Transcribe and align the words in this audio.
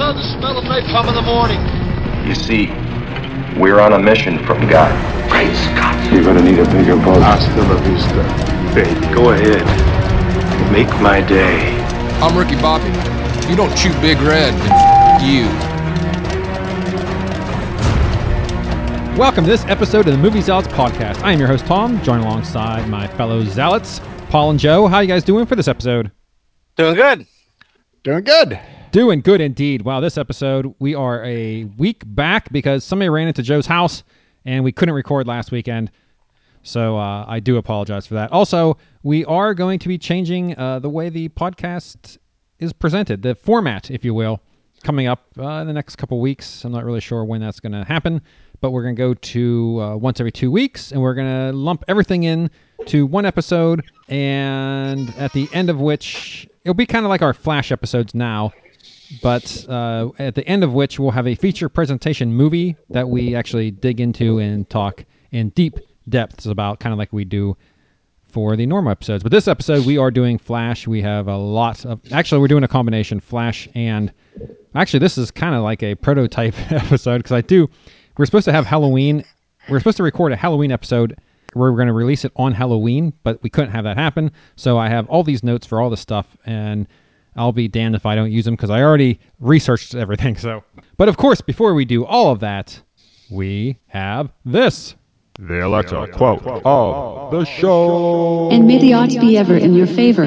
love 0.00 0.16
the 0.16 0.22
smell 0.38 0.56
of 0.56 0.64
napalm 0.64 1.06
in 1.08 1.14
the 1.14 1.20
morning. 1.20 1.60
You 2.26 2.34
see, 2.34 2.68
we're 3.60 3.80
on 3.80 3.92
a 3.92 3.98
mission 3.98 4.42
from 4.46 4.66
God. 4.66 4.90
Great 5.30 5.54
Scott. 5.54 5.94
You're 6.10 6.24
gonna 6.24 6.40
need 6.40 6.58
a 6.58 6.64
bigger 6.72 6.96
boat. 6.96 7.20
Hasta 7.20 7.60
la 7.60 7.76
vista, 7.82 8.74
baby. 8.74 9.14
Go 9.14 9.32
ahead. 9.32 9.60
Make 10.72 10.88
my 11.02 11.20
day. 11.20 11.78
I'm 12.22 12.34
Ricky 12.34 12.56
Bobby. 12.62 12.88
If 13.44 13.50
you 13.50 13.56
don't 13.56 13.76
chew 13.76 13.92
Big 14.00 14.16
Red, 14.22 14.54
then 14.54 15.22
you. 15.22 15.44
Welcome 19.18 19.44
to 19.44 19.50
this 19.50 19.66
episode 19.66 20.08
of 20.08 20.14
the 20.14 20.18
Movie 20.18 20.40
Zealots 20.40 20.68
podcast. 20.68 21.22
I 21.22 21.32
am 21.32 21.38
your 21.38 21.48
host 21.48 21.66
Tom, 21.66 22.02
joined 22.02 22.22
alongside 22.22 22.88
my 22.88 23.06
fellow 23.18 23.44
zealots, 23.44 24.00
Paul 24.30 24.52
and 24.52 24.58
Joe. 24.58 24.86
How 24.86 24.96
are 24.96 25.02
you 25.02 25.08
guys 25.08 25.24
doing 25.24 25.44
for 25.44 25.56
this 25.56 25.68
episode? 25.68 26.10
Doing 26.76 26.94
good. 26.94 27.26
Doing 28.02 28.24
good. 28.24 28.58
Doing 28.92 29.20
good 29.20 29.40
indeed. 29.40 29.82
Wow, 29.82 30.00
this 30.00 30.18
episode 30.18 30.74
we 30.80 30.96
are 30.96 31.24
a 31.24 31.62
week 31.78 32.02
back 32.06 32.50
because 32.50 32.82
somebody 32.82 33.08
ran 33.08 33.28
into 33.28 33.40
Joe's 33.40 33.66
house 33.66 34.02
and 34.44 34.64
we 34.64 34.72
couldn't 34.72 34.96
record 34.96 35.28
last 35.28 35.52
weekend. 35.52 35.92
So 36.64 36.98
uh, 36.98 37.24
I 37.28 37.38
do 37.38 37.56
apologize 37.56 38.08
for 38.08 38.14
that. 38.14 38.32
Also, 38.32 38.76
we 39.04 39.24
are 39.26 39.54
going 39.54 39.78
to 39.78 39.86
be 39.86 39.96
changing 39.96 40.58
uh, 40.58 40.80
the 40.80 40.88
way 40.88 41.08
the 41.08 41.28
podcast 41.28 42.18
is 42.58 42.72
presented, 42.72 43.22
the 43.22 43.36
format, 43.36 43.92
if 43.92 44.04
you 44.04 44.12
will, 44.12 44.40
coming 44.82 45.06
up 45.06 45.24
uh, 45.38 45.60
in 45.60 45.68
the 45.68 45.72
next 45.72 45.94
couple 45.94 46.20
weeks. 46.20 46.64
I'm 46.64 46.72
not 46.72 46.84
really 46.84 47.00
sure 47.00 47.24
when 47.24 47.40
that's 47.40 47.60
going 47.60 47.72
to 47.72 47.84
happen, 47.84 48.20
but 48.60 48.72
we're 48.72 48.82
going 48.82 48.96
to 48.96 49.00
go 49.00 49.14
to 49.14 49.80
uh, 49.80 49.96
once 49.98 50.18
every 50.18 50.32
two 50.32 50.50
weeks, 50.50 50.90
and 50.90 51.00
we're 51.00 51.14
going 51.14 51.52
to 51.52 51.56
lump 51.56 51.84
everything 51.86 52.24
in 52.24 52.50
to 52.86 53.06
one 53.06 53.24
episode, 53.24 53.84
and 54.08 55.14
at 55.16 55.32
the 55.32 55.48
end 55.52 55.70
of 55.70 55.78
which 55.80 56.48
it'll 56.64 56.74
be 56.74 56.86
kind 56.86 57.06
of 57.06 57.08
like 57.08 57.22
our 57.22 57.32
flash 57.32 57.70
episodes 57.70 58.16
now. 58.16 58.52
But 59.22 59.66
uh, 59.68 60.10
at 60.18 60.34
the 60.34 60.46
end 60.46 60.64
of 60.64 60.72
which 60.72 60.98
we'll 60.98 61.10
have 61.10 61.26
a 61.26 61.34
feature 61.34 61.68
presentation 61.68 62.32
movie 62.32 62.76
that 62.90 63.08
we 63.08 63.34
actually 63.34 63.70
dig 63.70 64.00
into 64.00 64.38
and 64.38 64.68
talk 64.70 65.04
in 65.32 65.50
deep 65.50 65.78
depths 66.08 66.46
about, 66.46 66.80
kind 66.80 66.92
of 66.92 66.98
like 66.98 67.12
we 67.12 67.24
do 67.24 67.56
for 68.28 68.56
the 68.56 68.66
normal 68.66 68.92
episodes. 68.92 69.22
But 69.22 69.32
this 69.32 69.48
episode, 69.48 69.84
we 69.84 69.98
are 69.98 70.10
doing 70.10 70.38
Flash. 70.38 70.86
We 70.86 71.02
have 71.02 71.28
a 71.28 71.36
lot 71.36 71.84
of. 71.84 72.00
Actually, 72.12 72.40
we're 72.40 72.48
doing 72.48 72.64
a 72.64 72.68
combination 72.68 73.20
Flash 73.20 73.68
and. 73.74 74.12
Actually, 74.76 75.00
this 75.00 75.18
is 75.18 75.32
kind 75.32 75.54
of 75.56 75.62
like 75.62 75.82
a 75.82 75.96
prototype 75.96 76.54
episode 76.70 77.18
because 77.18 77.32
I 77.32 77.40
do. 77.40 77.68
We're 78.16 78.26
supposed 78.26 78.44
to 78.44 78.52
have 78.52 78.66
Halloween. 78.66 79.24
We're 79.68 79.80
supposed 79.80 79.96
to 79.96 80.02
record 80.04 80.32
a 80.32 80.36
Halloween 80.36 80.70
episode 80.70 81.18
where 81.54 81.72
we're 81.72 81.76
going 81.76 81.88
to 81.88 81.92
release 81.92 82.24
it 82.24 82.32
on 82.36 82.52
Halloween, 82.52 83.12
but 83.24 83.42
we 83.42 83.50
couldn't 83.50 83.72
have 83.72 83.82
that 83.82 83.96
happen. 83.96 84.30
So 84.54 84.78
I 84.78 84.88
have 84.88 85.08
all 85.08 85.24
these 85.24 85.42
notes 85.42 85.66
for 85.66 85.80
all 85.80 85.90
the 85.90 85.96
stuff, 85.96 86.36
and 86.46 86.86
I'll 87.36 87.52
be 87.52 87.68
damned 87.68 87.94
if 87.94 88.06
I 88.06 88.14
don't 88.14 88.30
use 88.30 88.44
them 88.44 88.54
because 88.54 88.70
I 88.70 88.82
already 88.82 89.20
researched 89.38 89.94
everything. 89.94 90.36
So, 90.36 90.64
but 90.96 91.08
of 91.08 91.16
course, 91.16 91.40
before 91.40 91.74
we 91.74 91.84
do 91.84 92.04
all 92.04 92.30
of 92.32 92.40
that, 92.40 92.80
we 93.30 93.78
have 93.86 94.32
this. 94.44 94.96
The 95.38 95.66
Alexa 95.66 96.08
quote 96.12 96.42
of 96.46 97.30
the 97.30 97.44
show. 97.44 98.50
And 98.50 98.66
may 98.66 98.78
the 98.78 98.92
odds 98.92 99.16
be 99.16 99.38
ever 99.38 99.56
in 99.56 99.74
your 99.74 99.86
favor. 99.86 100.24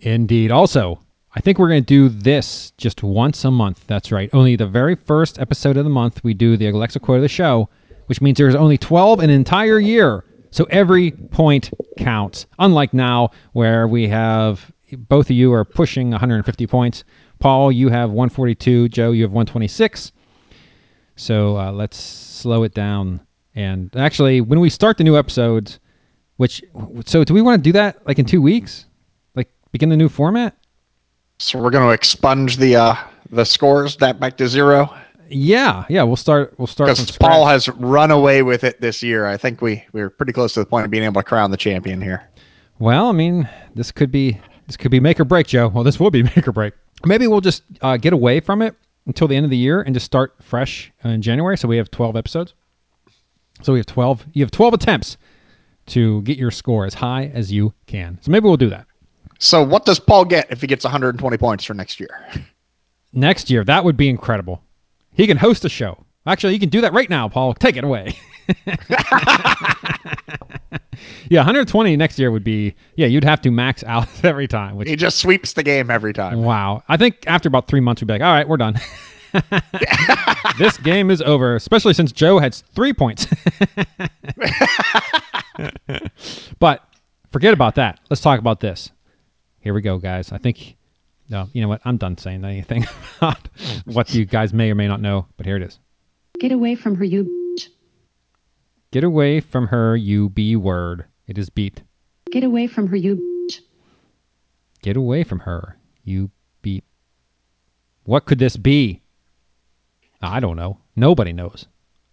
Indeed. 0.00 0.50
Also, 0.50 1.00
I 1.34 1.40
think 1.40 1.58
we're 1.58 1.68
going 1.68 1.84
to 1.84 1.86
do 1.86 2.08
this 2.08 2.72
just 2.78 3.02
once 3.02 3.44
a 3.44 3.50
month. 3.50 3.86
That's 3.86 4.10
right. 4.10 4.30
Only 4.32 4.56
the 4.56 4.66
very 4.66 4.96
first 4.96 5.38
episode 5.38 5.76
of 5.76 5.84
the 5.84 5.90
month, 5.90 6.24
we 6.24 6.34
do 6.34 6.56
the 6.56 6.68
Alexa 6.68 6.98
quote 7.00 7.16
of 7.16 7.22
the 7.22 7.28
show, 7.28 7.68
which 8.06 8.20
means 8.20 8.38
there's 8.38 8.54
only 8.54 8.78
12 8.78 9.20
an 9.20 9.30
entire 9.30 9.78
year. 9.78 10.24
So 10.50 10.64
every 10.70 11.10
point 11.12 11.70
counts. 11.98 12.46
Unlike 12.58 12.94
now, 12.94 13.30
where 13.52 13.86
we 13.86 14.08
have 14.08 14.72
both 14.96 15.26
of 15.26 15.36
you 15.36 15.52
are 15.52 15.64
pushing 15.64 16.10
150 16.10 16.66
points. 16.66 17.04
Paul, 17.38 17.70
you 17.70 17.88
have 17.88 18.10
142. 18.10 18.88
Joe, 18.88 19.12
you 19.12 19.22
have 19.22 19.32
126. 19.32 20.12
So 21.16 21.58
uh, 21.58 21.72
let's 21.72 21.98
slow 21.98 22.62
it 22.62 22.74
down. 22.74 23.20
And 23.54 23.94
actually, 23.96 24.40
when 24.40 24.60
we 24.60 24.70
start 24.70 24.98
the 24.98 25.04
new 25.04 25.16
episodes, 25.16 25.80
which, 26.36 26.62
so 27.06 27.24
do 27.24 27.34
we 27.34 27.42
want 27.42 27.62
to 27.62 27.68
do 27.68 27.72
that 27.72 28.06
like 28.06 28.18
in 28.18 28.24
two 28.24 28.40
weeks? 28.40 28.86
Like 29.34 29.50
begin 29.72 29.88
the 29.88 29.96
new 29.96 30.08
format? 30.08 30.56
So 31.38 31.58
we're 31.60 31.70
going 31.70 31.86
to 31.86 31.92
expunge 31.92 32.56
the 32.56 32.76
uh, 32.76 32.94
the 33.30 33.44
scores 33.44 33.96
that 33.96 34.18
back 34.20 34.36
to 34.38 34.48
zero 34.48 34.92
Yeah, 35.28 35.84
yeah. 35.88 36.02
We'll 36.04 36.16
start. 36.16 36.54
We'll 36.58 36.66
start. 36.66 36.90
because 36.90 37.16
Paul 37.16 37.46
has 37.46 37.68
run 37.68 38.10
away 38.10 38.42
with 38.42 38.64
it 38.64 38.80
this 38.80 39.02
year. 39.02 39.26
I 39.26 39.36
think 39.36 39.60
we 39.60 39.84
we 39.92 40.00
were 40.00 40.10
pretty 40.10 40.32
close 40.32 40.54
to 40.54 40.60
the 40.60 40.66
point 40.66 40.84
of 40.84 40.90
being 40.90 41.04
able 41.04 41.20
to 41.20 41.26
crown 41.26 41.50
the 41.50 41.56
champion 41.56 42.00
here. 42.00 42.28
Well, 42.78 43.08
I 43.08 43.12
mean, 43.12 43.48
this 43.74 43.90
could 43.90 44.12
be 44.12 44.40
this 44.68 44.76
could 44.76 44.92
be 44.92 45.00
make 45.00 45.18
or 45.18 45.24
break, 45.24 45.48
Joe. 45.48 45.66
Well, 45.66 45.82
this 45.82 45.98
will 45.98 46.12
be 46.12 46.22
make 46.36 46.46
or 46.46 46.52
break. 46.52 46.74
Maybe 47.04 47.26
we'll 47.26 47.40
just 47.40 47.64
uh, 47.80 47.96
get 47.96 48.12
away 48.12 48.38
from 48.38 48.62
it 48.62 48.76
until 49.06 49.26
the 49.26 49.34
end 49.34 49.44
of 49.44 49.50
the 49.50 49.56
year 49.56 49.80
and 49.82 49.92
just 49.94 50.06
start 50.06 50.36
fresh 50.40 50.92
in 51.02 51.20
January. 51.22 51.58
So 51.58 51.66
we 51.66 51.76
have 51.78 51.90
twelve 51.90 52.14
episodes. 52.14 52.54
So 53.62 53.72
we 53.72 53.80
have 53.80 53.86
twelve. 53.86 54.24
You 54.32 54.44
have 54.44 54.52
twelve 54.52 54.74
attempts 54.74 55.16
to 55.86 56.22
get 56.22 56.36
your 56.38 56.50
score 56.50 56.84
as 56.84 56.94
high 56.94 57.30
as 57.34 57.50
you 57.50 57.72
can. 57.86 58.18
So 58.20 58.30
maybe 58.30 58.44
we'll 58.44 58.58
do 58.58 58.68
that 58.68 58.86
So 59.38 59.62
what 59.62 59.86
does 59.86 59.98
Paul 59.98 60.26
get 60.26 60.46
if 60.50 60.60
he 60.60 60.66
gets 60.66 60.84
120 60.84 61.38
points 61.38 61.64
for 61.64 61.72
next 61.72 61.98
year? 61.98 62.10
next 63.14 63.48
year. 63.48 63.64
That 63.64 63.84
would 63.84 63.96
be 63.96 64.10
incredible. 64.10 64.62
He 65.12 65.26
can 65.26 65.38
host 65.38 65.64
a 65.64 65.70
show. 65.70 66.04
Actually, 66.26 66.52
you 66.52 66.60
can 66.60 66.68
do 66.68 66.82
that 66.82 66.92
right 66.92 67.08
now, 67.08 67.26
Paul. 67.26 67.54
Take 67.54 67.76
it 67.76 67.84
away. 67.84 68.14
yeah, 71.28 71.40
120 71.40 71.96
next 71.96 72.18
year 72.18 72.30
would 72.30 72.44
be. 72.44 72.74
Yeah, 72.96 73.06
you'd 73.06 73.24
have 73.24 73.40
to 73.42 73.50
max 73.50 73.84
out 73.86 74.08
every 74.24 74.48
time, 74.48 74.76
which 74.76 74.88
He 74.88 74.96
just 74.96 75.18
sweeps 75.18 75.52
the 75.54 75.62
game 75.62 75.90
every 75.90 76.12
time. 76.12 76.42
Wow. 76.42 76.82
I 76.88 76.96
think 76.96 77.24
after 77.26 77.48
about 77.48 77.68
three 77.68 77.80
months, 77.80 78.02
we'd 78.02 78.06
be 78.06 78.14
like, 78.14 78.22
all 78.22 78.32
right, 78.32 78.48
we're 78.48 78.56
done. 78.56 78.78
this 80.58 80.78
game 80.78 81.10
is 81.10 81.20
over, 81.22 81.54
especially 81.56 81.94
since 81.94 82.12
Joe 82.12 82.38
had 82.38 82.54
three 82.54 82.92
points. 82.92 83.26
but 86.58 86.84
forget 87.30 87.52
about 87.52 87.74
that. 87.76 88.00
Let's 88.10 88.22
talk 88.22 88.38
about 88.38 88.60
this. 88.60 88.90
Here 89.60 89.74
we 89.74 89.82
go, 89.82 89.98
guys. 89.98 90.32
I 90.32 90.38
think, 90.38 90.76
no, 91.28 91.48
you 91.52 91.60
know 91.60 91.68
what? 91.68 91.82
I'm 91.84 91.96
done 91.98 92.16
saying 92.16 92.44
anything 92.44 92.86
about 93.18 93.48
what 93.84 94.14
you 94.14 94.24
guys 94.24 94.52
may 94.52 94.70
or 94.70 94.74
may 94.74 94.88
not 94.88 95.00
know, 95.00 95.26
but 95.36 95.46
here 95.46 95.56
it 95.56 95.62
is. 95.62 95.78
Get 96.40 96.52
away 96.52 96.74
from 96.74 96.94
her, 96.96 97.04
you. 97.04 97.47
Bitch. 98.88 98.92
Get 98.92 99.04
away 99.04 99.40
from 99.40 99.68
her, 99.68 99.96
you 99.96 100.28
B 100.28 100.56
word. 100.56 101.04
It 101.26 101.38
is 101.38 101.50
beat. 101.50 101.82
Get 102.30 102.44
away 102.44 102.66
from 102.66 102.88
her, 102.88 102.96
you. 102.96 103.16
bitch. 103.16 103.60
Get 104.82 104.96
away 104.96 105.24
from 105.24 105.40
her, 105.40 105.76
you 106.04 106.30
beat. 106.62 106.84
What 108.04 108.24
could 108.26 108.38
this 108.38 108.56
be? 108.56 109.02
I 110.22 110.40
don't 110.40 110.56
know. 110.56 110.78
Nobody 110.96 111.32
knows. 111.32 111.66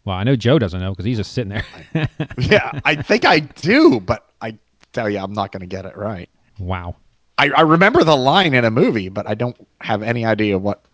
Well, 0.03 0.16
I 0.16 0.24
know 0.24 0.36
Joe 0.36 0.59
doesn't 0.59 0.80
know 0.80 0.91
because 0.91 1.06
he's 1.06 1.18
just 1.18 1.31
sitting 1.31 1.50
there. 1.50 1.66
yeah, 2.38 2.80
I 2.86 2.96
think 2.96 3.25
I 3.25 3.40
do, 3.40 4.00
but 4.00 4.30
I 4.40 4.57
tell 4.94 5.09
you, 5.09 5.18
I'm 5.18 5.34
not 5.34 5.52
going 5.52 5.62
to 5.62 5.68
get 5.68 5.86
it 5.86 5.97
right. 5.97 6.30
wow. 6.59 6.96
I, 7.38 7.50
I 7.50 7.62
remember 7.62 8.03
the 8.03 8.16
line 8.16 8.53
in 8.53 8.63
a 8.63 8.72
movie, 8.72 9.09
but 9.09 9.28
I 9.28 9.34
don't 9.34 9.57
have 9.81 10.03
any 10.03 10.24
idea 10.25 10.57
what. 10.57 10.86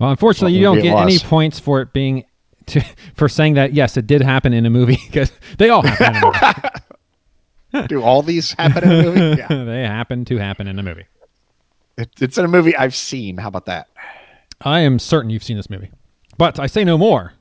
Well, 0.00 0.10
unfortunately, 0.10 0.54
What 0.54 0.58
you 0.58 0.64
don't 0.64 0.82
get 0.82 0.98
any 0.98 1.18
points 1.18 1.60
for 1.60 1.80
it 1.80 1.92
being 1.92 2.24
to, 2.68 2.84
for 3.14 3.28
saying 3.28 3.54
that. 3.54 3.72
Yes, 3.72 3.96
it 3.96 4.06
did 4.06 4.22
happen 4.22 4.52
in 4.52 4.66
a 4.66 4.70
movie 4.70 4.98
because 5.06 5.32
they 5.58 5.68
all 5.70 5.82
happen. 5.82 6.16
In 6.16 6.22
a 6.22 6.26
movie. 6.26 7.88
Do 7.88 8.02
all 8.02 8.20
these 8.22 8.52
happen 8.52 8.84
in 8.84 8.90
a 8.90 9.02
movie? 9.10 9.38
Yeah, 9.40 9.64
they 9.64 9.82
happen 9.82 10.24
to 10.26 10.36
happen 10.36 10.66
in 10.68 10.78
a 10.78 10.82
movie. 10.82 11.06
it, 11.96 12.10
it's 12.20 12.36
in 12.36 12.44
a 12.44 12.48
movie 12.48 12.76
I've 12.76 12.94
seen. 12.94 13.38
How 13.38 13.48
about 13.48 13.64
that? 13.66 13.88
I 14.60 14.80
am 14.80 14.98
certain 14.98 15.30
you've 15.30 15.42
seen 15.42 15.56
this 15.56 15.70
movie, 15.70 15.90
but 16.36 16.60
I 16.60 16.66
say 16.66 16.84
no 16.84 16.98
more. 16.98 17.32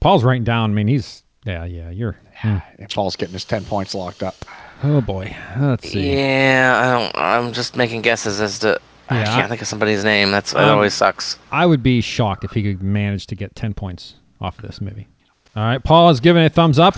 Paul's 0.00 0.24
writing 0.24 0.44
down. 0.44 0.70
I 0.70 0.74
mean, 0.74 0.88
he's 0.88 1.22
yeah, 1.44 1.64
yeah. 1.66 1.90
You're 1.90 2.16
hmm. 2.36 2.56
And 2.78 2.88
Paul's 2.88 3.16
getting 3.16 3.34
his 3.34 3.44
10 3.44 3.64
points 3.66 3.94
locked 3.94 4.22
up. 4.22 4.34
oh 4.82 5.02
boy. 5.02 5.36
Let's 5.58 5.90
see. 5.90 6.14
Yeah, 6.14 6.80
I 6.82 6.98
don't. 7.02 7.16
I'm 7.16 7.52
just 7.52 7.76
making 7.76 8.00
guesses 8.00 8.40
as 8.40 8.58
to. 8.60 8.80
I 9.10 9.24
can't 9.24 9.28
I- 9.44 9.48
think 9.48 9.60
of 9.60 9.68
somebody's 9.68 10.04
name. 10.04 10.30
That's 10.30 10.54
that 10.54 10.64
Um, 10.64 10.76
always 10.76 10.94
sucks. 10.94 11.38
I 11.52 11.66
would 11.66 11.82
be 11.82 12.00
shocked 12.00 12.44
if 12.44 12.52
he 12.52 12.62
could 12.62 12.82
manage 12.82 13.26
to 13.26 13.34
get 13.36 13.54
10 13.54 13.74
points 13.74 14.14
off 14.44 14.58
of 14.58 14.66
this 14.66 14.80
movie. 14.80 15.08
All 15.56 15.64
right, 15.64 15.82
Paul 15.82 16.08
has 16.08 16.20
given 16.20 16.42
a 16.44 16.48
thumbs 16.48 16.78
up. 16.78 16.96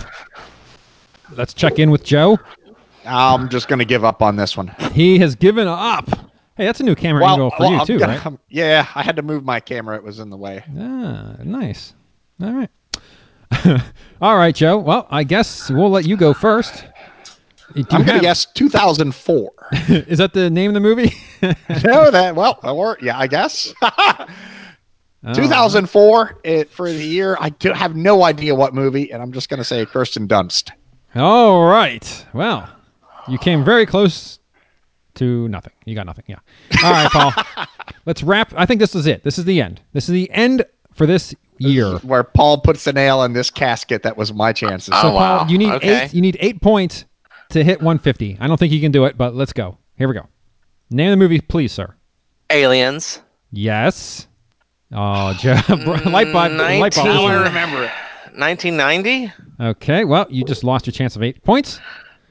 Let's 1.35 1.53
check 1.53 1.79
in 1.79 1.89
with 1.91 2.03
Joe. 2.03 2.37
I'm 3.05 3.47
just 3.49 3.67
going 3.67 3.79
to 3.79 3.85
give 3.85 4.03
up 4.03 4.21
on 4.21 4.35
this 4.35 4.57
one. 4.57 4.67
He 4.91 5.17
has 5.19 5.35
given 5.35 5.67
up. 5.67 6.09
Hey, 6.55 6.65
that's 6.65 6.79
a 6.79 6.83
new 6.83 6.95
camera 6.95 7.25
angle 7.25 7.51
for 7.51 7.57
well, 7.61 7.71
you 7.71 7.77
I'm 7.77 7.85
too, 7.85 7.99
gonna- 7.99 8.13
right? 8.13 8.25
I'm- 8.25 8.39
yeah, 8.49 8.87
I 8.95 9.03
had 9.03 9.15
to 9.17 9.21
move 9.21 9.45
my 9.45 9.59
camera. 9.59 9.95
It 9.95 10.03
was 10.03 10.19
in 10.19 10.29
the 10.29 10.37
way. 10.37 10.63
Ah, 10.77 11.35
nice. 11.43 11.93
All 12.41 12.51
right. 12.51 12.69
All 14.21 14.35
right, 14.35 14.53
Joe. 14.55 14.77
Well, 14.77 15.07
I 15.09 15.23
guess 15.23 15.69
we'll 15.69 15.89
let 15.89 16.05
you 16.05 16.17
go 16.17 16.33
first. 16.33 16.85
You 17.75 17.85
I'm 17.91 18.03
going 18.03 18.17
to 18.17 18.23
guess 18.23 18.45
2004. 18.45 19.51
Is 19.87 20.17
that 20.17 20.33
the 20.33 20.49
name 20.49 20.71
of 20.71 20.73
the 20.73 20.79
movie? 20.79 21.13
no, 21.41 22.09
that, 22.11 22.33
well, 22.35 22.59
or, 22.63 22.97
yeah, 23.01 23.17
I 23.19 23.27
guess. 23.27 23.73
Oh. 25.27 25.33
2004 25.33 26.39
it, 26.43 26.69
for 26.71 26.91
the 26.91 27.03
year. 27.03 27.37
I 27.39 27.49
do 27.49 27.73
have 27.73 27.95
no 27.95 28.23
idea 28.23 28.55
what 28.55 28.73
movie, 28.73 29.11
and 29.11 29.21
I'm 29.21 29.31
just 29.31 29.49
going 29.49 29.57
to 29.57 29.63
say 29.63 29.85
Kirsten 29.85 30.27
Dunst. 30.27 30.71
All 31.15 31.65
right. 31.65 32.25
Well, 32.33 32.69
you 33.27 33.37
came 33.37 33.65
very 33.65 33.85
close 33.85 34.39
to 35.15 35.47
nothing. 35.49 35.73
You 35.85 35.95
got 35.95 36.05
nothing. 36.05 36.25
Yeah. 36.27 36.37
All 36.83 36.91
right, 36.91 37.11
Paul. 37.11 37.33
let's 38.05 38.23
wrap. 38.23 38.53
I 38.55 38.65
think 38.65 38.79
this 38.79 38.95
is 38.95 39.05
it. 39.07 39.23
This 39.23 39.37
is 39.37 39.45
the 39.45 39.61
end. 39.61 39.81
This 39.93 40.05
is 40.07 40.13
the 40.13 40.29
end 40.31 40.63
for 40.93 41.05
this 41.05 41.33
year. 41.57 41.97
Where 41.99 42.23
Paul 42.23 42.59
puts 42.61 42.83
the 42.83 42.93
nail 42.93 43.23
in 43.23 43.33
this 43.33 43.49
casket, 43.49 44.03
that 44.03 44.15
was 44.15 44.33
my 44.33 44.53
chances. 44.53 44.93
Oh, 44.95 45.01
So 45.01 45.13
wow. 45.13 45.39
Paul, 45.39 45.51
you 45.51 45.57
need 45.57 45.71
Okay. 45.73 46.05
eight. 46.05 46.13
You 46.13 46.21
need 46.21 46.37
eight 46.39 46.61
points 46.61 47.05
to 47.49 47.63
hit 47.63 47.79
150. 47.81 48.37
I 48.39 48.47
don't 48.47 48.57
think 48.57 48.71
you 48.71 48.79
can 48.81 48.91
do 48.91 49.05
it, 49.05 49.17
but 49.17 49.35
let's 49.35 49.53
go. 49.53 49.77
Here 49.97 50.07
we 50.07 50.13
go. 50.13 50.27
Name 50.89 51.11
the 51.11 51.17
movie, 51.17 51.41
please, 51.41 51.71
sir. 51.71 51.95
Aliens. 52.49 53.19
Yes. 53.51 54.27
Oh, 54.93 55.33
Joe, 55.33 55.51
light 55.69 55.85
bulb. 55.85 56.05
Light 56.05 56.31
bulb. 56.33 56.51
Nineteen- 56.53 57.41
remember 57.41 57.83
it. 57.83 57.91
1990. 58.37 59.33
Okay, 59.59 60.05
well, 60.05 60.27
you 60.29 60.43
just 60.45 60.63
lost 60.63 60.85
your 60.85 60.91
chance 60.91 61.15
of 61.15 61.23
eight 61.23 61.43
points. 61.43 61.79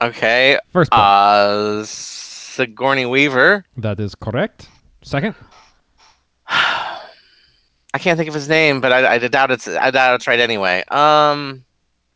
Okay. 0.00 0.58
First 0.73 0.93
point. 0.93 1.03
Uh, 1.03 1.85
Sigourney 1.85 3.06
Weaver. 3.06 3.64
that 3.79 3.99
is 3.99 4.14
correct. 4.14 4.69
Second. 5.03 5.35
I 6.49 7.99
can't 7.99 8.17
think 8.17 8.29
of 8.29 8.35
his 8.35 8.49
name, 8.49 8.81
but 8.81 8.93
I, 8.93 9.14
I 9.14 9.19
doubt 9.19 9.50
it's 9.50 9.67
I 9.67 9.91
doubt 9.91 10.14
it's 10.17 10.26
right 10.26 10.38
anyway. 10.38 10.85
Um, 10.88 11.64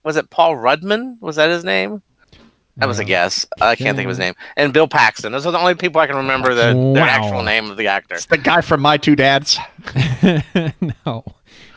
was 0.05 0.17
it 0.17 0.31
Paul 0.31 0.55
Rudman? 0.57 1.17
Was 1.21 1.37
that 1.37 1.49
his 1.51 1.65
name? 1.65 2.03
That 2.81 2.87
was 2.89 2.99
a 2.99 3.03
Uh, 3.03 3.07
guess. 3.07 3.47
I 3.61 3.77
can't 3.77 3.97
think 3.97 4.07
of 4.07 4.11
his 4.11 4.19
name. 4.19 4.35
And 4.57 4.73
Bill 4.73 4.89
Paxton. 4.89 5.33
Those 5.33 5.47
are 5.47 5.53
the 5.53 5.59
only 5.59 5.75
people 5.75 6.01
I 6.01 6.07
can 6.07 6.17
remember 6.17 6.55
the, 6.55 6.75
Wow. 6.77 6.95
their 6.95 7.05
actual 7.09 7.43
name 7.43 7.71
of 7.71 7.77
the 7.77 7.87
actor. 7.87 8.15
It's 8.17 8.27
the 8.27 8.39
guy 8.39 8.61
from 8.61 8.81
My 8.81 8.97
Two 8.97 9.15
Dads, 9.17 9.59
no. 11.05 11.25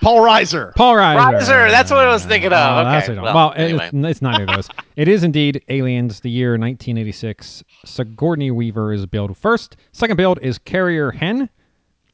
Paul 0.01 0.19
Reiser. 0.19 0.75
Paul 0.75 0.95
Reiser. 0.95 1.39
Reiser, 1.39 1.69
that's 1.71 1.89
what 1.89 1.99
I 2.01 2.07
was 2.11 2.25
thinking 2.25 2.51
of. 2.51 2.85
That's 2.85 3.09
Okay, 3.09 3.19
well, 3.19 3.33
Well, 3.33 3.53
anyway. 3.55 3.85
it's, 3.93 4.07
it's 4.07 4.21
neither 4.21 4.43
of 4.43 4.49
those. 4.49 4.69
It 4.95 5.07
is 5.07 5.23
indeed 5.23 5.63
Aliens, 5.69 6.19
the 6.19 6.29
year 6.29 6.51
1986. 6.51 7.63
Sigourney 7.85 8.51
Weaver 8.51 8.93
is 8.93 9.05
billed 9.07 9.35
first. 9.35 9.75
Second 9.91 10.17
build 10.17 10.37
is 10.41 10.57
Carrie 10.59 10.99
Henn. 11.17 11.49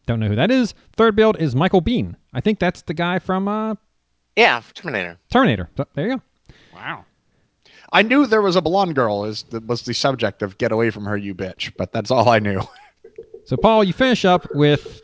Don't 0.06 0.20
know 0.22 0.28
who 0.30 0.36
that 0.36 0.50
is. 0.50 0.74
Third 0.96 1.16
build 1.16 1.36
is 1.42 1.56
Michael 1.56 1.82
Biehn. 1.82 2.16
I 2.34 2.40
think 2.42 2.60
that's 2.60 2.84
the 2.84 2.94
guy 2.94 3.20
from 3.20 3.48
uh, 3.50 3.76
Yeah, 4.38 4.62
Terminator. 4.74 5.18
Terminator. 5.30 5.70
So, 5.76 5.86
there 5.94 6.08
you 6.08 6.16
go. 6.16 6.22
Wow. 6.74 7.06
I 7.92 8.02
knew 8.04 8.26
there 8.28 8.42
was 8.42 8.56
a 8.56 8.62
blonde 8.62 8.96
girl 8.96 9.26
is 9.26 9.44
that 9.50 9.66
was 9.66 9.84
the 9.84 9.94
subject 9.94 10.42
of 10.42 10.58
"Get 10.58 10.72
Away 10.72 10.90
from 10.92 11.06
Her, 11.06 11.18
You 11.18 11.34
Bitch," 11.34 11.72
but 11.78 11.92
that's 11.92 12.12
all 12.12 12.30
I 12.30 12.40
knew. 12.40 12.62
So, 13.46 13.58
Paul, 13.58 13.84
you 13.84 13.94
finish 13.94 14.26
up 14.26 14.48
with 14.54 15.02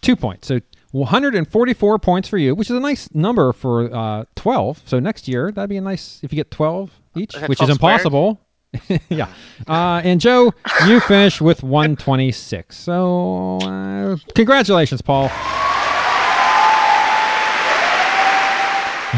two 0.00 0.16
points. 0.16 0.48
So, 0.48 0.60
144 0.92 1.98
points 1.98 2.28
for 2.28 2.38
you, 2.38 2.54
which 2.54 2.70
is 2.70 2.76
a 2.76 2.80
nice 2.80 3.12
number 3.14 3.52
for 3.52 3.94
uh, 3.94 4.24
12. 4.36 4.82
So, 4.86 4.98
next 5.00 5.28
year, 5.28 5.50
that'd 5.52 5.68
be 5.68 5.76
a 5.76 5.80
nice 5.82 6.20
if 6.22 6.32
you 6.32 6.36
get 6.36 6.50
12 6.50 6.90
each, 7.16 7.34
Is 7.34 7.40
that 7.42 7.48
which 7.50 7.60
is 7.60 7.66
12 7.66 7.76
squared? 7.76 7.92
impossible. 7.94 8.40
yeah. 9.08 9.28
Uh, 9.68 10.00
and 10.02 10.20
Joe, 10.20 10.52
you 10.86 11.00
finish 11.00 11.40
with 11.40 11.62
126. 11.62 12.76
So, 12.76 13.58
uh, 13.58 14.16
congratulations, 14.34 15.02
Paul. 15.02 15.30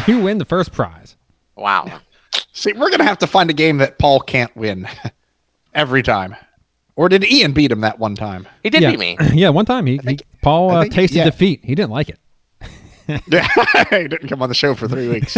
You 0.06 0.20
win 0.20 0.38
the 0.38 0.44
first 0.44 0.73
prize. 0.73 1.17
Wow. 1.56 2.00
See, 2.56 2.73
we're 2.73 2.91
gonna 2.91 3.05
have 3.05 3.19
to 3.19 3.26
find 3.26 3.50
a 3.50 3.53
game 3.53 3.76
that 3.79 3.99
Paul 3.99 4.19
can't 4.19 4.55
win 4.56 4.88
every 5.75 6.03
time. 6.03 6.35
Or 6.97 7.11
did 7.11 7.23
Ian 7.31 7.53
beat 7.53 7.70
him 7.70 7.82
that 7.82 7.99
one 7.99 8.14
time? 8.14 8.49
He 8.62 8.70
did 8.70 8.81
yeah. 8.81 8.91
beat 8.93 8.99
me. 8.99 9.19
yeah, 9.35 9.50
one 9.50 9.67
time 9.67 9.85
he, 9.85 10.00
he 10.03 10.19
Paul 10.41 10.70
I 10.70 10.76
uh, 10.76 10.82
think- 10.82 10.94
tasted 10.94 11.19
yeah. 11.19 11.25
defeat. 11.25 11.61
He 11.62 11.75
didn't 11.75 11.91
like 11.91 12.08
it. 12.08 12.19
yeah, 13.29 13.47
he 13.91 14.08
didn't 14.08 14.29
come 14.29 14.41
on 14.41 14.49
the 14.49 14.55
show 14.55 14.75
for 14.75 14.88
three 14.88 15.06
weeks. 15.06 15.37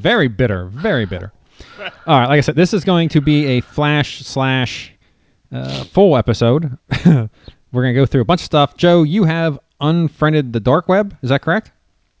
very 0.00 0.28
bitter, 0.28 0.68
very 0.68 1.04
bitter. 1.04 1.32
All 2.06 2.18
right, 2.18 2.28
like 2.28 2.38
I 2.38 2.40
said, 2.40 2.56
this 2.56 2.72
is 2.72 2.82
going 2.82 3.10
to 3.10 3.20
be 3.20 3.44
a 3.44 3.60
flash 3.60 4.20
slash 4.20 4.90
uh, 5.52 5.84
full 5.84 6.16
episode. 6.16 6.78
We're 7.04 7.28
gonna 7.72 7.92
go 7.92 8.06
through 8.06 8.22
a 8.22 8.24
bunch 8.24 8.40
of 8.40 8.46
stuff. 8.46 8.78
Joe, 8.78 9.02
you 9.02 9.24
have 9.24 9.60
unfriended 9.82 10.54
the 10.54 10.60
dark 10.60 10.88
web. 10.88 11.14
Is 11.20 11.28
that 11.28 11.42
correct? 11.42 11.72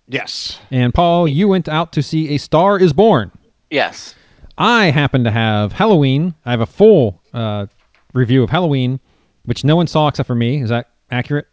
Yes. 0.08 0.58
And 0.70 0.92
Paul, 0.92 1.28
you 1.28 1.48
went 1.48 1.68
out 1.68 1.92
to 1.92 2.02
see 2.02 2.34
A 2.34 2.38
Star 2.38 2.78
Is 2.78 2.92
Born. 2.92 3.30
Yes. 3.70 4.14
I 4.58 4.86
happen 4.86 5.24
to 5.24 5.30
have 5.30 5.72
Halloween. 5.72 6.34
I 6.44 6.50
have 6.50 6.60
a 6.60 6.66
full 6.66 7.22
uh, 7.32 7.66
review 8.12 8.42
of 8.42 8.50
Halloween, 8.50 9.00
which 9.44 9.64
no 9.64 9.76
one 9.76 9.86
saw 9.86 10.08
except 10.08 10.26
for 10.26 10.34
me. 10.34 10.62
Is 10.62 10.68
that 10.68 10.90
accurate? 11.10 11.46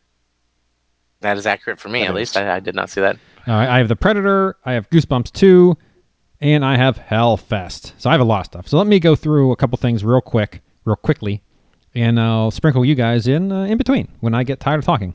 That 1.22 1.38
is 1.38 1.46
accurate 1.46 1.80
for 1.80 1.90
me, 1.90 2.04
at 2.04 2.14
least. 2.14 2.38
I, 2.38 2.56
I 2.56 2.60
did 2.60 2.76
not 2.76 2.90
see 2.90 3.02
that. 3.02 3.18
All 3.48 3.54
right, 3.54 3.68
I 3.68 3.78
have 3.78 3.88
The 3.88 3.96
Predator, 3.96 4.58
I 4.66 4.74
have 4.74 4.90
Goosebumps 4.90 5.32
2, 5.34 5.76
and 6.42 6.64
I 6.64 6.78
have 6.78 6.98
Hellfest. 6.98 7.94
So 7.98 8.10
I 8.10 8.14
have 8.14 8.22
a 8.22 8.26
lot 8.26 8.42
of 8.42 8.46
stuff. 8.46 8.68
So 8.68 8.78
let 8.78 8.88
me 8.88 9.00
go 9.00 9.16
through 9.16 9.52
a 9.52 9.56
couple 9.56 9.78
things 9.78 10.04
real 10.04 10.22
quick, 10.22 10.62
real 10.86 10.96
quickly, 10.96 11.42
and 11.96 12.20
I'll 12.20 12.52
sprinkle 12.52 12.86
you 12.86 12.96
guys 12.96 13.28
in 13.28 13.52
uh, 13.52 13.64
in 13.64 13.78
between 13.78 14.08
when 14.20 14.34
I 14.34 14.44
get 14.44 14.60
tired 14.60 14.80
of 14.80 14.86
talking. 14.86 15.14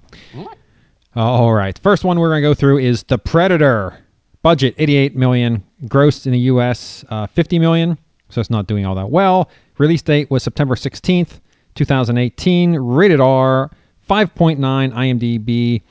All 1.17 1.53
right, 1.53 1.79
first 1.79 2.05
one 2.05 2.19
we're 2.19 2.29
going 2.29 2.43
to 2.43 2.49
go 2.49 2.55
through 2.55 2.79
is 2.79 3.05
The 3.05 3.19
Predator. 3.19 3.99
Budget 4.43 4.75
88 4.77 5.17
million, 5.17 5.65
grossed 5.85 6.27
in 6.27 6.33
the 6.33 6.39
US 6.41 7.03
uh, 7.09 7.27
50 7.27 7.59
million, 7.59 7.97
so 8.29 8.41
it's 8.43 8.51
not 8.51 8.67
doing 8.67 8.85
all 8.85 8.95
that 8.95 9.09
well. 9.09 9.49
Release 9.79 10.03
date 10.03 10.31
was 10.31 10.43
September 10.43 10.75
16th, 10.75 11.41
2018. 11.77 12.77
Rated 12.77 13.21
R, 13.21 13.71
5.9 14.07 14.59
IMDb 14.59 15.83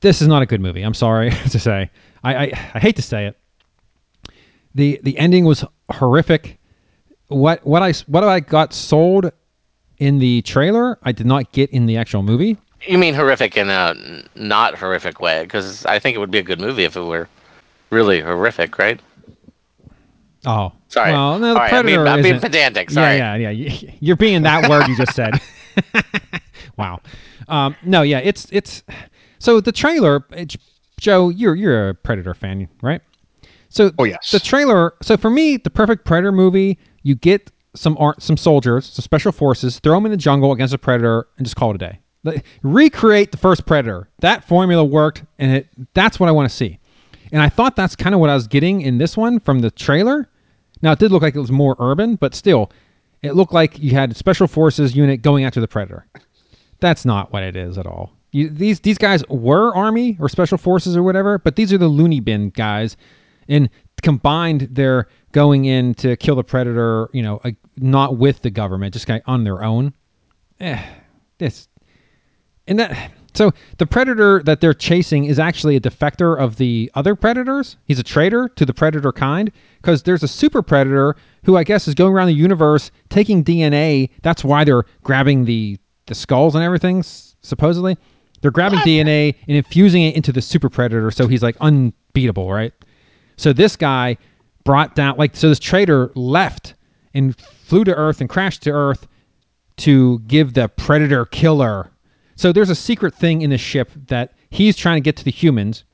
this 0.00 0.22
is 0.22 0.28
not 0.28 0.42
a 0.42 0.46
good 0.46 0.60
movie. 0.60 0.82
I'm 0.82 0.94
sorry 0.94 1.30
to 1.50 1.58
say. 1.58 1.90
I, 2.24 2.34
I 2.34 2.52
I 2.74 2.78
hate 2.78 2.96
to 2.96 3.02
say 3.02 3.26
it. 3.26 3.38
the 4.74 5.00
The 5.02 5.16
ending 5.18 5.44
was 5.44 5.64
horrific. 5.90 6.58
What 7.28 7.64
what 7.66 7.82
I 7.82 7.92
what 8.06 8.24
I 8.24 8.40
got 8.40 8.72
sold 8.72 9.30
in 9.98 10.18
the 10.18 10.42
trailer, 10.42 10.98
I 11.02 11.12
did 11.12 11.26
not 11.26 11.52
get 11.52 11.70
in 11.70 11.86
the 11.86 11.96
actual 11.96 12.22
movie. 12.22 12.56
You 12.86 12.98
mean 12.98 13.14
horrific 13.14 13.56
in 13.56 13.68
a 13.70 13.94
not 14.34 14.74
horrific 14.76 15.20
way? 15.20 15.42
Because 15.42 15.84
I 15.86 15.98
think 15.98 16.16
it 16.16 16.18
would 16.18 16.30
be 16.30 16.38
a 16.38 16.42
good 16.42 16.60
movie 16.60 16.84
if 16.84 16.96
it 16.96 17.02
were 17.02 17.28
really 17.90 18.20
horrific, 18.20 18.78
right? 18.78 19.00
Oh, 20.46 20.72
Sorry. 20.88 21.12
Well, 21.12 21.38
no, 21.38 21.48
the 21.48 21.60
All 21.60 21.66
right, 21.66 21.72
I'm 21.72 21.86
being- 21.86 21.98
I'm 22.00 22.22
being 22.22 22.40
pedantic, 22.40 22.90
sorry. 22.90 23.16
Yeah, 23.18 23.34
yeah, 23.36 23.50
yeah. 23.50 23.70
You- 23.82 23.92
You're 24.00 24.16
being 24.16 24.42
that 24.42 24.68
word 24.70 24.88
you 24.88 24.96
just 24.96 25.14
said. 25.14 25.34
wow. 26.78 27.00
Um, 27.48 27.76
no, 27.84 28.02
yeah, 28.02 28.18
it's 28.18 28.46
it's. 28.50 28.82
So 29.38 29.60
the 29.60 29.72
trailer, 29.72 30.24
it, 30.30 30.56
Joe, 30.98 31.28
you're 31.28 31.54
you're 31.54 31.90
a 31.90 31.94
Predator 31.94 32.34
fan, 32.34 32.68
right? 32.82 33.02
So 33.68 33.92
Oh, 33.98 34.04
yes. 34.04 34.30
the 34.30 34.40
trailer. 34.40 34.94
So 35.02 35.16
for 35.16 35.30
me, 35.30 35.56
the 35.58 35.70
perfect 35.70 36.04
Predator 36.06 36.32
movie, 36.32 36.78
you 37.02 37.14
get 37.14 37.50
some 37.74 37.96
art, 38.00 38.22
some 38.22 38.36
soldiers, 38.36 38.86
some 38.86 39.02
special 39.02 39.30
forces, 39.32 39.78
throw 39.78 39.94
them 39.94 40.06
in 40.06 40.10
the 40.10 40.16
jungle 40.16 40.52
against 40.52 40.74
a 40.74 40.78
predator, 40.78 41.28
and 41.36 41.46
just 41.46 41.54
call 41.56 41.70
it 41.70 41.76
a 41.76 41.78
day. 41.78 41.98
Recreate 42.62 43.32
the 43.32 43.38
first 43.38 43.66
Predator. 43.66 44.08
That 44.20 44.44
formula 44.44 44.84
worked, 44.84 45.24
and 45.38 45.52
it 45.52 45.68
that's 45.94 46.20
what 46.20 46.28
I 46.28 46.32
want 46.32 46.48
to 46.48 46.54
see. 46.54 46.78
And 47.32 47.40
I 47.40 47.48
thought 47.48 47.76
that's 47.76 47.96
kind 47.96 48.14
of 48.14 48.20
what 48.20 48.30
I 48.30 48.34
was 48.34 48.46
getting 48.46 48.82
in 48.82 48.98
this 48.98 49.16
one 49.16 49.40
from 49.40 49.60
the 49.60 49.70
trailer. 49.70 50.28
Now 50.82 50.92
it 50.92 50.98
did 50.98 51.12
look 51.12 51.22
like 51.22 51.34
it 51.34 51.40
was 51.40 51.52
more 51.52 51.76
urban, 51.78 52.16
but 52.16 52.34
still, 52.34 52.70
it 53.22 53.34
looked 53.34 53.52
like 53.52 53.78
you 53.78 53.92
had 53.92 54.16
special 54.16 54.46
forces 54.46 54.96
unit 54.96 55.22
going 55.22 55.44
after 55.44 55.60
the 55.60 55.68
predator. 55.68 56.06
That's 56.80 57.04
not 57.04 57.32
what 57.32 57.42
it 57.42 57.56
is 57.56 57.78
at 57.78 57.86
all. 57.86 58.12
You, 58.32 58.48
these 58.48 58.80
these 58.80 58.98
guys 58.98 59.26
were 59.28 59.74
army 59.74 60.16
or 60.20 60.28
special 60.28 60.58
forces 60.58 60.96
or 60.96 61.02
whatever, 61.02 61.38
but 61.38 61.56
these 61.56 61.72
are 61.72 61.78
the 61.78 61.88
loony 61.88 62.20
bin 62.20 62.50
guys, 62.50 62.96
and 63.48 63.68
combined 64.02 64.68
they're 64.70 65.08
going 65.32 65.66
in 65.66 65.94
to 65.94 66.16
kill 66.16 66.36
the 66.36 66.44
predator. 66.44 67.08
You 67.12 67.22
know, 67.22 67.40
uh, 67.44 67.50
not 67.76 68.16
with 68.18 68.42
the 68.42 68.50
government, 68.50 68.94
just 68.94 69.06
kind 69.06 69.20
of 69.20 69.32
on 69.32 69.44
their 69.44 69.64
own. 69.64 69.92
Eh, 70.60 70.82
this 71.38 71.68
and 72.70 72.78
that 72.78 73.12
so 73.34 73.52
the 73.78 73.86
predator 73.86 74.42
that 74.42 74.60
they're 74.60 74.74
chasing 74.74 75.24
is 75.24 75.38
actually 75.38 75.76
a 75.76 75.80
defector 75.80 76.38
of 76.38 76.56
the 76.56 76.90
other 76.94 77.14
predators. 77.14 77.76
He's 77.84 77.98
a 77.98 78.02
traitor 78.02 78.48
to 78.56 78.66
the 78.66 78.74
predator 78.74 79.12
kind 79.12 79.52
because 79.80 80.02
there's 80.02 80.22
a 80.22 80.28
super 80.28 80.62
predator 80.62 81.16
who 81.44 81.56
I 81.56 81.64
guess 81.64 81.86
is 81.86 81.94
going 81.94 82.12
around 82.12 82.28
the 82.28 82.34
universe 82.34 82.90
taking 83.08 83.44
DNA. 83.44 84.10
That's 84.22 84.42
why 84.42 84.64
they're 84.64 84.84
grabbing 85.02 85.44
the 85.44 85.78
the 86.06 86.14
skulls 86.14 86.54
and 86.54 86.64
everything. 86.64 87.02
Supposedly, 87.04 87.96
they're 88.40 88.50
grabbing 88.50 88.80
DNA 88.80 89.34
and 89.46 89.56
infusing 89.56 90.02
it 90.02 90.16
into 90.16 90.32
the 90.32 90.42
super 90.42 90.68
predator, 90.68 91.10
so 91.10 91.28
he's 91.28 91.42
like 91.42 91.56
unbeatable, 91.60 92.50
right? 92.50 92.72
So 93.36 93.52
this 93.52 93.76
guy 93.76 94.16
brought 94.64 94.94
down 94.94 95.16
like 95.16 95.36
so 95.36 95.48
this 95.48 95.58
traitor 95.58 96.10
left 96.14 96.74
and 97.14 97.36
flew 97.38 97.84
to 97.84 97.94
Earth 97.94 98.20
and 98.20 98.28
crashed 98.28 98.62
to 98.62 98.70
Earth 98.70 99.06
to 99.78 100.18
give 100.20 100.54
the 100.54 100.68
predator 100.68 101.26
killer. 101.26 101.90
So 102.40 102.52
there's 102.52 102.70
a 102.70 102.74
secret 102.74 103.14
thing 103.14 103.42
in 103.42 103.50
the 103.50 103.58
ship 103.58 103.90
that 104.06 104.32
he's 104.48 104.74
trying 104.74 104.96
to 104.96 105.04
get 105.04 105.14
to 105.18 105.24
the 105.24 105.30
humans. 105.30 105.84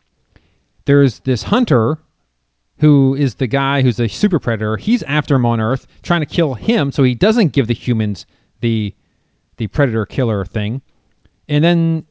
There's 0.84 1.18
this 1.18 1.42
hunter 1.42 1.98
who 2.78 3.16
is 3.16 3.34
the 3.34 3.48
guy 3.48 3.82
who's 3.82 3.98
a 3.98 4.06
super 4.06 4.38
predator. 4.38 4.76
He's 4.76 5.02
after 5.02 5.34
him 5.34 5.44
on 5.44 5.58
Earth, 5.60 5.88
trying 6.04 6.20
to 6.20 6.26
kill 6.26 6.54
him 6.54 6.92
so 6.92 7.02
he 7.02 7.16
doesn't 7.16 7.48
give 7.48 7.66
the 7.66 7.74
humans 7.74 8.26
the 8.60 8.94
the 9.56 9.66
predator 9.66 10.06
killer 10.06 10.44
thing. 10.44 10.82
And 11.48 11.64
then 11.64 12.06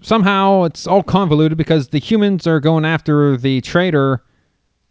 somehow 0.00 0.62
it's 0.62 0.86
all 0.86 1.02
convoluted 1.02 1.58
because 1.58 1.88
the 1.88 1.98
humans 1.98 2.46
are 2.46 2.60
going 2.60 2.84
after 2.84 3.36
the 3.36 3.62
traitor 3.62 4.22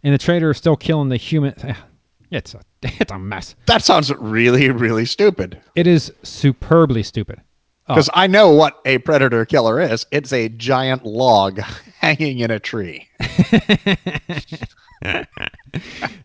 and 0.03 0.13
the 0.13 0.17
traitor 0.17 0.51
is 0.51 0.57
still 0.57 0.75
killing 0.75 1.07
the 1.07 1.15
human. 1.15 1.53
Ah, 1.63 1.81
it's 2.29 2.55
a 2.55 2.60
it's 2.83 3.13
a 3.13 3.17
mess. 3.17 3.55
That 3.67 3.86
sounds 3.86 4.13
really, 4.15 4.69
really 4.69 5.05
stupid. 5.05 5.62
It 5.77 5.88
is 5.88 6.12
superbly 6.24 7.03
stupid. 7.03 7.39
Oh. 7.88 7.95
Because 7.95 8.09
I 8.13 8.27
know 8.27 8.51
what 8.51 8.79
a 8.85 9.00
predator 9.00 9.45
killer 9.45 9.81
is. 9.81 10.05
It's 10.11 10.31
a 10.31 10.50
giant 10.50 11.05
log 11.05 11.59
hanging 12.00 12.39
in 12.39 12.51
a 12.51 12.59
tree. 12.59 13.07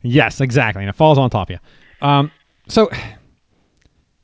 Yes, 0.03 0.41
exactly. 0.41 0.83
And 0.83 0.89
it 0.89 0.95
falls 0.95 1.19
on 1.19 1.31
top 1.31 1.51
of 1.51 1.57
you. 2.01 2.07
Um, 2.07 2.31
so, 2.69 2.91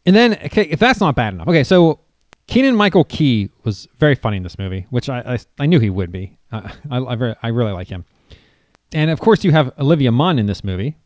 and 0.07 0.15
then, 0.15 0.35
okay, 0.45 0.63
if 0.63 0.79
that's 0.79 1.01
not 1.01 1.15
bad 1.15 1.35
enough. 1.35 1.49
Okay, 1.49 1.65
so 1.65 2.01
Keenan 2.47 2.77
Michael 2.77 3.05
Key 3.05 3.51
was 3.65 3.89
very 3.99 4.15
funny 4.15 4.37
in 4.37 4.43
this 4.43 4.59
movie, 4.59 4.87
which 4.91 5.09
I 5.09 5.21
I, 5.21 5.39
I 5.59 5.67
knew 5.67 5.81
he 5.81 5.91
would 5.91 6.13
be. 6.13 6.37
Uh, 6.51 6.71
I 6.91 6.99
I, 6.99 7.15
very, 7.17 7.35
I 7.43 7.49
really 7.49 7.73
like 7.73 7.89
him. 7.89 8.05
And 8.93 9.11
of 9.11 9.21
course, 9.21 9.43
you 9.43 9.53
have 9.53 9.73
Olivia 9.79 10.13
Munn 10.13 10.39
in 10.39 10.47
this 10.47 10.63
movie, 10.63 10.97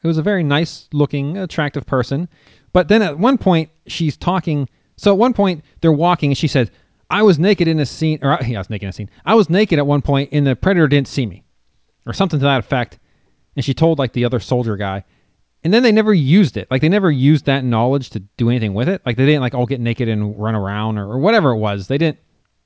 who 0.00 0.08
was 0.08 0.18
a 0.18 0.22
very 0.22 0.42
nice 0.42 0.88
looking, 0.92 1.36
attractive 1.36 1.84
person. 1.84 2.28
But 2.72 2.88
then 2.88 3.02
at 3.02 3.18
one 3.18 3.38
point, 3.38 3.70
she's 3.86 4.16
talking. 4.16 4.68
So 4.96 5.12
at 5.12 5.18
one 5.18 5.32
point, 5.32 5.64
they're 5.80 5.92
walking, 5.92 6.30
and 6.30 6.38
she 6.38 6.48
said, 6.48 6.70
I 7.10 7.22
was 7.22 7.38
naked 7.38 7.68
in 7.68 7.80
a 7.80 7.86
scene, 7.86 8.18
or 8.22 8.38
yeah, 8.46 8.56
I 8.56 8.60
was 8.60 8.70
naked 8.70 8.84
in 8.84 8.90
a 8.90 8.92
scene. 8.92 9.10
I 9.24 9.34
was 9.34 9.50
naked 9.50 9.78
at 9.78 9.86
one 9.86 10.02
point, 10.02 10.30
and 10.32 10.46
the 10.46 10.56
predator 10.56 10.88
didn't 10.88 11.08
see 11.08 11.26
me, 11.26 11.44
or 12.06 12.12
something 12.12 12.38
to 12.38 12.44
that 12.44 12.60
effect. 12.60 12.98
And 13.56 13.64
she 13.64 13.74
told 13.74 13.98
like 13.98 14.12
the 14.12 14.24
other 14.24 14.40
soldier 14.40 14.76
guy, 14.76 15.04
and 15.62 15.72
then 15.72 15.82
they 15.82 15.92
never 15.92 16.12
used 16.12 16.56
it. 16.56 16.68
Like 16.70 16.82
they 16.82 16.88
never 16.88 17.10
used 17.10 17.46
that 17.46 17.64
knowledge 17.64 18.10
to 18.10 18.20
do 18.36 18.50
anything 18.50 18.74
with 18.74 18.88
it. 18.88 19.02
Like 19.06 19.16
they 19.16 19.26
didn't 19.26 19.40
like 19.40 19.54
all 19.54 19.66
get 19.66 19.80
naked 19.80 20.08
and 20.08 20.38
run 20.38 20.54
around 20.54 20.98
or, 20.98 21.10
or 21.10 21.18
whatever 21.18 21.50
it 21.50 21.58
was. 21.58 21.88
They 21.88 21.98
didn't. 21.98 22.18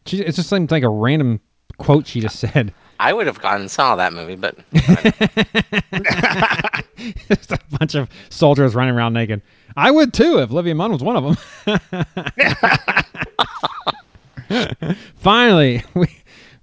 She, 0.07 0.19
it's 0.19 0.37
just 0.37 0.51
like, 0.51 0.71
like 0.71 0.83
a 0.83 0.89
random 0.89 1.41
quote 1.79 2.07
she 2.07 2.21
just 2.21 2.39
said. 2.41 2.75
I 3.01 3.13
would 3.13 3.29
have 3.29 3.41
gone 3.41 3.61
and 3.61 3.71
saw 3.71 3.95
that 3.97 4.13
movie, 4.13 4.35
but 4.35 4.57
just 7.29 7.53
a 7.53 7.59
bunch 7.79 7.95
of 7.95 8.09
soldiers 8.31 8.75
running 8.75 8.95
around 8.95 9.13
naked. 9.13 9.43
I 9.79 9.91
would 9.93 10.13
too 10.13 10.41
if 10.41 10.51
Olivia 10.51 10.75
Munn 10.75 10.91
was 10.91 11.05
one 11.05 11.17
of 11.17 11.23
them. 11.25 11.37
Finally, 15.15 15.85
we 15.95 16.09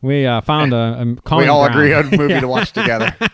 we 0.01 0.25
uh, 0.25 0.41
found 0.41 0.73
a, 0.73 0.99
a 0.99 1.15
common 1.21 1.45
we 1.45 1.49
all 1.49 1.65
ground. 1.65 1.75
agree 1.75 1.93
on 1.93 2.13
a 2.13 2.17
movie 2.17 2.41
to 2.41 2.47
watch 2.47 2.73
together. 2.73 3.15
It'd 3.21 3.31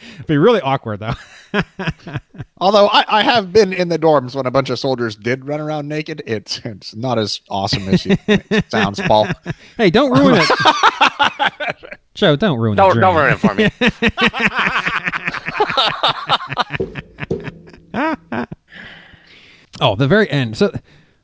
be 0.26 0.38
really 0.38 0.62
awkward 0.62 1.00
though. 1.00 1.12
Although 2.58 2.86
I, 2.86 3.04
I 3.06 3.22
have 3.22 3.52
been 3.52 3.74
in 3.74 3.90
the 3.90 3.98
dorms 3.98 4.34
when 4.34 4.46
a 4.46 4.50
bunch 4.50 4.70
of 4.70 4.78
soldiers 4.78 5.14
did 5.14 5.44
run 5.44 5.60
around 5.60 5.88
naked. 5.88 6.22
It's 6.24 6.62
it's 6.64 6.96
not 6.96 7.18
as 7.18 7.42
awesome 7.50 7.86
as 7.90 8.06
you, 8.06 8.16
it 8.28 8.64
sounds, 8.70 8.98
Paul. 9.00 9.28
hey, 9.76 9.90
don't 9.90 10.18
ruin 10.18 10.40
it. 10.40 10.48
Joe, 12.14 12.34
don't 12.34 12.58
ruin 12.58 12.78
don't 12.78 12.94
the 12.94 13.00
don't 13.02 13.14
ruin 13.14 13.34
it 13.34 13.38
for 13.38 13.54
me. 16.96 17.02
Oh, 19.82 19.96
the 19.96 20.06
very 20.06 20.30
end. 20.30 20.56
So, 20.56 20.72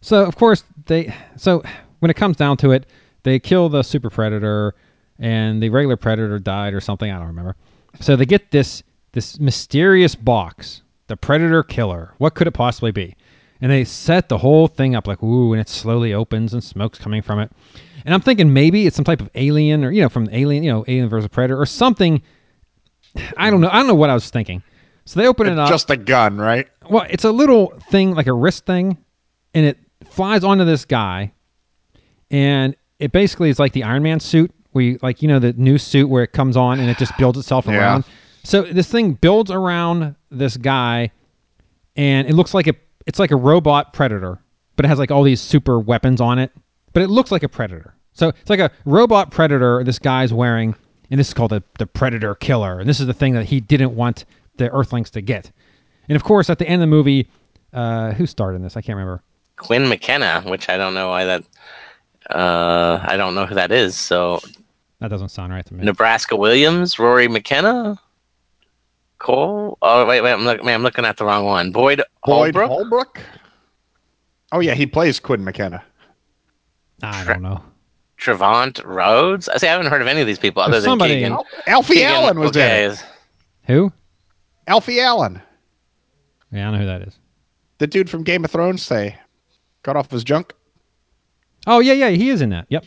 so 0.00 0.24
of 0.24 0.36
course 0.36 0.64
they. 0.86 1.14
So 1.36 1.62
when 2.00 2.10
it 2.10 2.14
comes 2.14 2.36
down 2.36 2.56
to 2.58 2.72
it, 2.72 2.86
they 3.22 3.38
kill 3.38 3.68
the 3.68 3.82
super 3.82 4.10
predator, 4.10 4.74
and 5.20 5.62
the 5.62 5.70
regular 5.70 5.96
predator 5.96 6.38
died 6.40 6.74
or 6.74 6.80
something. 6.80 7.10
I 7.10 7.18
don't 7.18 7.28
remember. 7.28 7.56
So 8.00 8.16
they 8.16 8.26
get 8.26 8.50
this 8.50 8.82
this 9.12 9.38
mysterious 9.38 10.16
box, 10.16 10.82
the 11.06 11.16
predator 11.16 11.62
killer. 11.62 12.14
What 12.18 12.34
could 12.34 12.48
it 12.48 12.52
possibly 12.52 12.90
be? 12.90 13.14
And 13.60 13.70
they 13.70 13.84
set 13.84 14.28
the 14.28 14.38
whole 14.38 14.66
thing 14.66 14.96
up 14.96 15.06
like 15.06 15.22
ooh, 15.22 15.52
and 15.52 15.60
it 15.60 15.68
slowly 15.68 16.12
opens 16.12 16.52
and 16.52 16.62
smoke's 16.62 16.98
coming 16.98 17.22
from 17.22 17.38
it. 17.38 17.50
And 18.04 18.12
I'm 18.12 18.20
thinking 18.20 18.52
maybe 18.52 18.86
it's 18.86 18.96
some 18.96 19.04
type 19.04 19.20
of 19.20 19.30
alien 19.36 19.84
or 19.84 19.92
you 19.92 20.02
know 20.02 20.08
from 20.08 20.24
the 20.26 20.36
Alien, 20.36 20.64
you 20.64 20.72
know, 20.72 20.84
Alien 20.88 21.08
versus 21.08 21.28
Predator 21.28 21.60
or 21.60 21.66
something. 21.66 22.20
I 23.36 23.50
don't 23.50 23.60
know. 23.60 23.68
I 23.70 23.78
don't 23.78 23.86
know 23.86 23.94
what 23.94 24.10
I 24.10 24.14
was 24.14 24.30
thinking. 24.30 24.62
So 25.04 25.20
they 25.20 25.26
open 25.26 25.46
it 25.46 25.58
up. 25.58 25.70
Just 25.70 25.88
a 25.88 25.96
gun, 25.96 26.36
right? 26.36 26.68
Well, 26.90 27.06
it's 27.10 27.24
a 27.24 27.32
little 27.32 27.72
thing, 27.90 28.14
like 28.14 28.26
a 28.26 28.32
wrist 28.32 28.66
thing, 28.66 28.96
and 29.54 29.66
it 29.66 29.78
flies 30.10 30.44
onto 30.44 30.64
this 30.64 30.84
guy, 30.84 31.32
and 32.30 32.74
it 32.98 33.12
basically 33.12 33.50
is 33.50 33.58
like 33.58 33.72
the 33.72 33.84
Iron 33.84 34.02
Man 34.02 34.20
suit, 34.20 34.50
where 34.72 34.84
you, 34.84 34.98
like 35.02 35.22
you 35.22 35.28
know 35.28 35.38
the 35.38 35.52
new 35.54 35.78
suit 35.78 36.08
where 36.08 36.22
it 36.22 36.32
comes 36.32 36.56
on 36.56 36.80
and 36.80 36.88
it 36.90 36.98
just 36.98 37.16
builds 37.16 37.38
itself 37.38 37.66
Yeah. 37.66 37.78
around. 37.78 38.04
So 38.44 38.62
this 38.62 38.90
thing 38.90 39.12
builds 39.14 39.50
around 39.50 40.14
this 40.30 40.56
guy, 40.56 41.10
and 41.96 42.28
it 42.28 42.34
looks 42.34 42.54
like 42.54 42.66
a 42.66 42.74
it's 43.06 43.18
like 43.18 43.30
a 43.30 43.36
robot 43.36 43.92
predator, 43.92 44.38
but 44.76 44.84
it 44.84 44.88
has 44.88 44.98
like 44.98 45.10
all 45.10 45.22
these 45.22 45.40
super 45.40 45.78
weapons 45.78 46.20
on 46.20 46.38
it, 46.38 46.52
but 46.92 47.02
it 47.02 47.08
looks 47.08 47.30
like 47.32 47.42
a 47.42 47.48
predator. 47.48 47.94
So 48.12 48.28
it's 48.28 48.50
like 48.50 48.60
a 48.60 48.70
robot 48.84 49.30
predator 49.30 49.82
this 49.84 49.98
guy's 49.98 50.32
wearing, 50.32 50.74
and 51.10 51.20
this 51.20 51.28
is 51.28 51.34
called 51.34 51.52
the 51.52 51.62
the 51.78 51.86
predator 51.86 52.34
killer, 52.34 52.80
and 52.80 52.88
this 52.88 53.00
is 53.00 53.06
the 53.06 53.14
thing 53.14 53.34
that 53.34 53.46
he 53.46 53.60
didn't 53.60 53.94
want 53.94 54.24
the 54.56 54.70
Earthlings 54.70 55.10
to 55.10 55.20
get. 55.20 55.50
And 56.08 56.16
of 56.16 56.24
course, 56.24 56.48
at 56.50 56.58
the 56.58 56.66
end 56.66 56.82
of 56.82 56.88
the 56.88 56.90
movie, 56.90 57.28
uh, 57.72 58.12
who 58.12 58.26
starred 58.26 58.54
in 58.56 58.62
this? 58.62 58.76
I 58.76 58.80
can't 58.80 58.96
remember. 58.96 59.22
Quinn 59.56 59.88
McKenna, 59.88 60.42
which 60.46 60.68
I 60.68 60.76
don't 60.76 60.94
know 60.94 61.08
why 61.08 61.24
that. 61.24 61.44
Uh, 62.30 62.98
I 63.02 63.16
don't 63.16 63.34
know 63.34 63.46
who 63.46 63.54
that 63.54 63.72
is. 63.72 63.96
So 63.96 64.40
That 65.00 65.08
doesn't 65.08 65.30
sound 65.30 65.52
right 65.52 65.64
to 65.66 65.74
me. 65.74 65.84
Nebraska 65.84 66.36
Williams, 66.36 66.98
Rory 66.98 67.26
McKenna, 67.28 67.98
Cole. 69.18 69.78
Oh 69.82 70.06
wait, 70.06 70.20
wait, 70.20 70.32
I'm, 70.32 70.44
look, 70.44 70.62
man, 70.64 70.74
I'm 70.74 70.82
looking 70.82 71.04
at 71.04 71.16
the 71.16 71.24
wrong 71.24 71.44
one. 71.44 71.72
Boyd, 71.72 72.02
Boyd 72.24 72.54
Holbrook. 72.54 72.68
Holbrook. 72.70 73.20
Oh 74.52 74.60
yeah, 74.60 74.74
he 74.74 74.86
plays 74.86 75.18
Quinn 75.20 75.42
McKenna. 75.44 75.82
I 77.02 77.24
don't 77.24 77.42
know. 77.42 77.62
Trevante 78.18 78.84
Rhodes. 78.84 79.48
I 79.48 79.56
see. 79.58 79.68
I 79.68 79.70
haven't 79.72 79.86
heard 79.86 80.02
of 80.02 80.08
any 80.08 80.20
of 80.20 80.26
these 80.26 80.38
people 80.38 80.62
other 80.62 80.72
There's 80.72 80.84
than 80.84 80.92
somebody- 80.92 81.14
Keegan. 81.22 81.38
Alfie 81.66 81.94
Keegan- 81.94 82.10
Allen 82.10 82.38
was 82.40 82.50
okay. 82.50 82.86
in. 82.86 82.96
Who? 83.64 83.92
Alfie 84.66 85.00
Allen, 85.00 85.40
Yeah, 86.52 86.68
I 86.68 86.72
know 86.72 86.78
who 86.78 86.86
that 86.86 87.02
is. 87.02 87.18
the 87.78 87.86
dude 87.86 88.08
from 88.10 88.22
Game 88.22 88.44
of 88.44 88.50
Thrones, 88.50 88.82
say, 88.82 89.16
got 89.82 89.96
off 89.96 90.10
his 90.10 90.24
junk. 90.24 90.54
Oh 91.66 91.80
yeah, 91.80 91.92
yeah, 91.92 92.08
he 92.10 92.30
is 92.30 92.40
in 92.40 92.50
that. 92.50 92.66
Yep. 92.70 92.86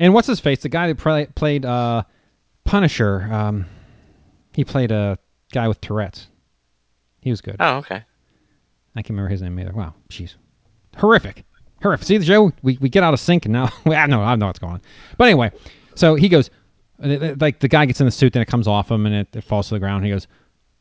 And 0.00 0.12
what's 0.12 0.26
his 0.26 0.40
face? 0.40 0.60
The 0.62 0.68
guy 0.68 0.88
that 0.88 0.98
play, 0.98 1.26
played 1.34 1.64
uh, 1.64 2.02
Punisher. 2.64 3.28
Um, 3.30 3.66
he 4.52 4.64
played 4.64 4.90
a 4.90 5.18
guy 5.52 5.68
with 5.68 5.80
Tourette's. 5.80 6.26
He 7.20 7.30
was 7.30 7.40
good. 7.40 7.56
Oh, 7.60 7.76
okay. 7.76 8.02
I 8.96 9.02
can't 9.02 9.10
remember 9.10 9.30
his 9.30 9.40
name 9.42 9.58
either. 9.58 9.72
Wow, 9.72 9.94
jeez, 10.10 10.34
horrific, 10.96 11.44
horrific. 11.82 12.06
See, 12.06 12.18
the 12.18 12.24
show? 12.24 12.52
we, 12.62 12.76
we 12.80 12.88
get 12.88 13.02
out 13.02 13.14
of 13.14 13.20
sync, 13.20 13.46
and 13.46 13.52
now 13.52 13.72
I 13.86 14.06
know 14.06 14.20
I 14.20 14.34
know 14.36 14.46
what's 14.46 14.58
going 14.58 14.74
on. 14.74 14.82
But 15.16 15.24
anyway, 15.24 15.50
so 15.94 16.14
he 16.16 16.28
goes, 16.28 16.50
uh, 17.02 17.34
like 17.40 17.60
the 17.60 17.68
guy 17.68 17.86
gets 17.86 18.00
in 18.00 18.06
the 18.06 18.12
suit, 18.12 18.34
then 18.34 18.42
it 18.42 18.48
comes 18.48 18.68
off 18.68 18.90
him, 18.90 19.06
and 19.06 19.14
it, 19.14 19.28
it 19.34 19.42
falls 19.42 19.68
to 19.68 19.74
the 19.74 19.80
ground. 19.80 20.04
He 20.04 20.10
goes, 20.10 20.26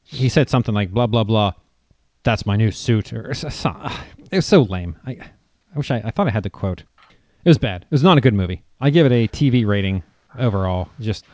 he 0.04 0.28
said 0.30 0.50
something 0.50 0.76
like 0.76 0.92
blah 0.92 1.08
blah 1.08 1.24
blah. 1.24 1.54
That's 2.24 2.46
my 2.46 2.56
new 2.56 2.72
suit, 2.72 3.12
or 3.13 3.32
it 3.32 3.44
was 4.32 4.46
so 4.46 4.62
lame. 4.63 4.96
I, 5.06 5.12
I 5.12 5.77
wish 5.77 5.92
I, 5.92 6.01
I 6.06 6.12
thought 6.12 6.27
I 6.27 6.32
had 6.32 6.44
the 6.44 6.50
quote. 6.50 6.84
It 7.46 7.50
was 7.50 7.58
bad. 7.58 7.84
It 7.84 7.92
was 7.92 8.03
not 8.03 8.18
a 8.18 8.22
good 8.22 8.34
movie. 8.34 8.63
I 8.80 8.89
give 8.89 9.06
it 9.06 9.12
a 9.12 9.27
TV 9.27 9.65
rating 9.65 10.03
overall. 10.39 10.88
Just 11.00 11.25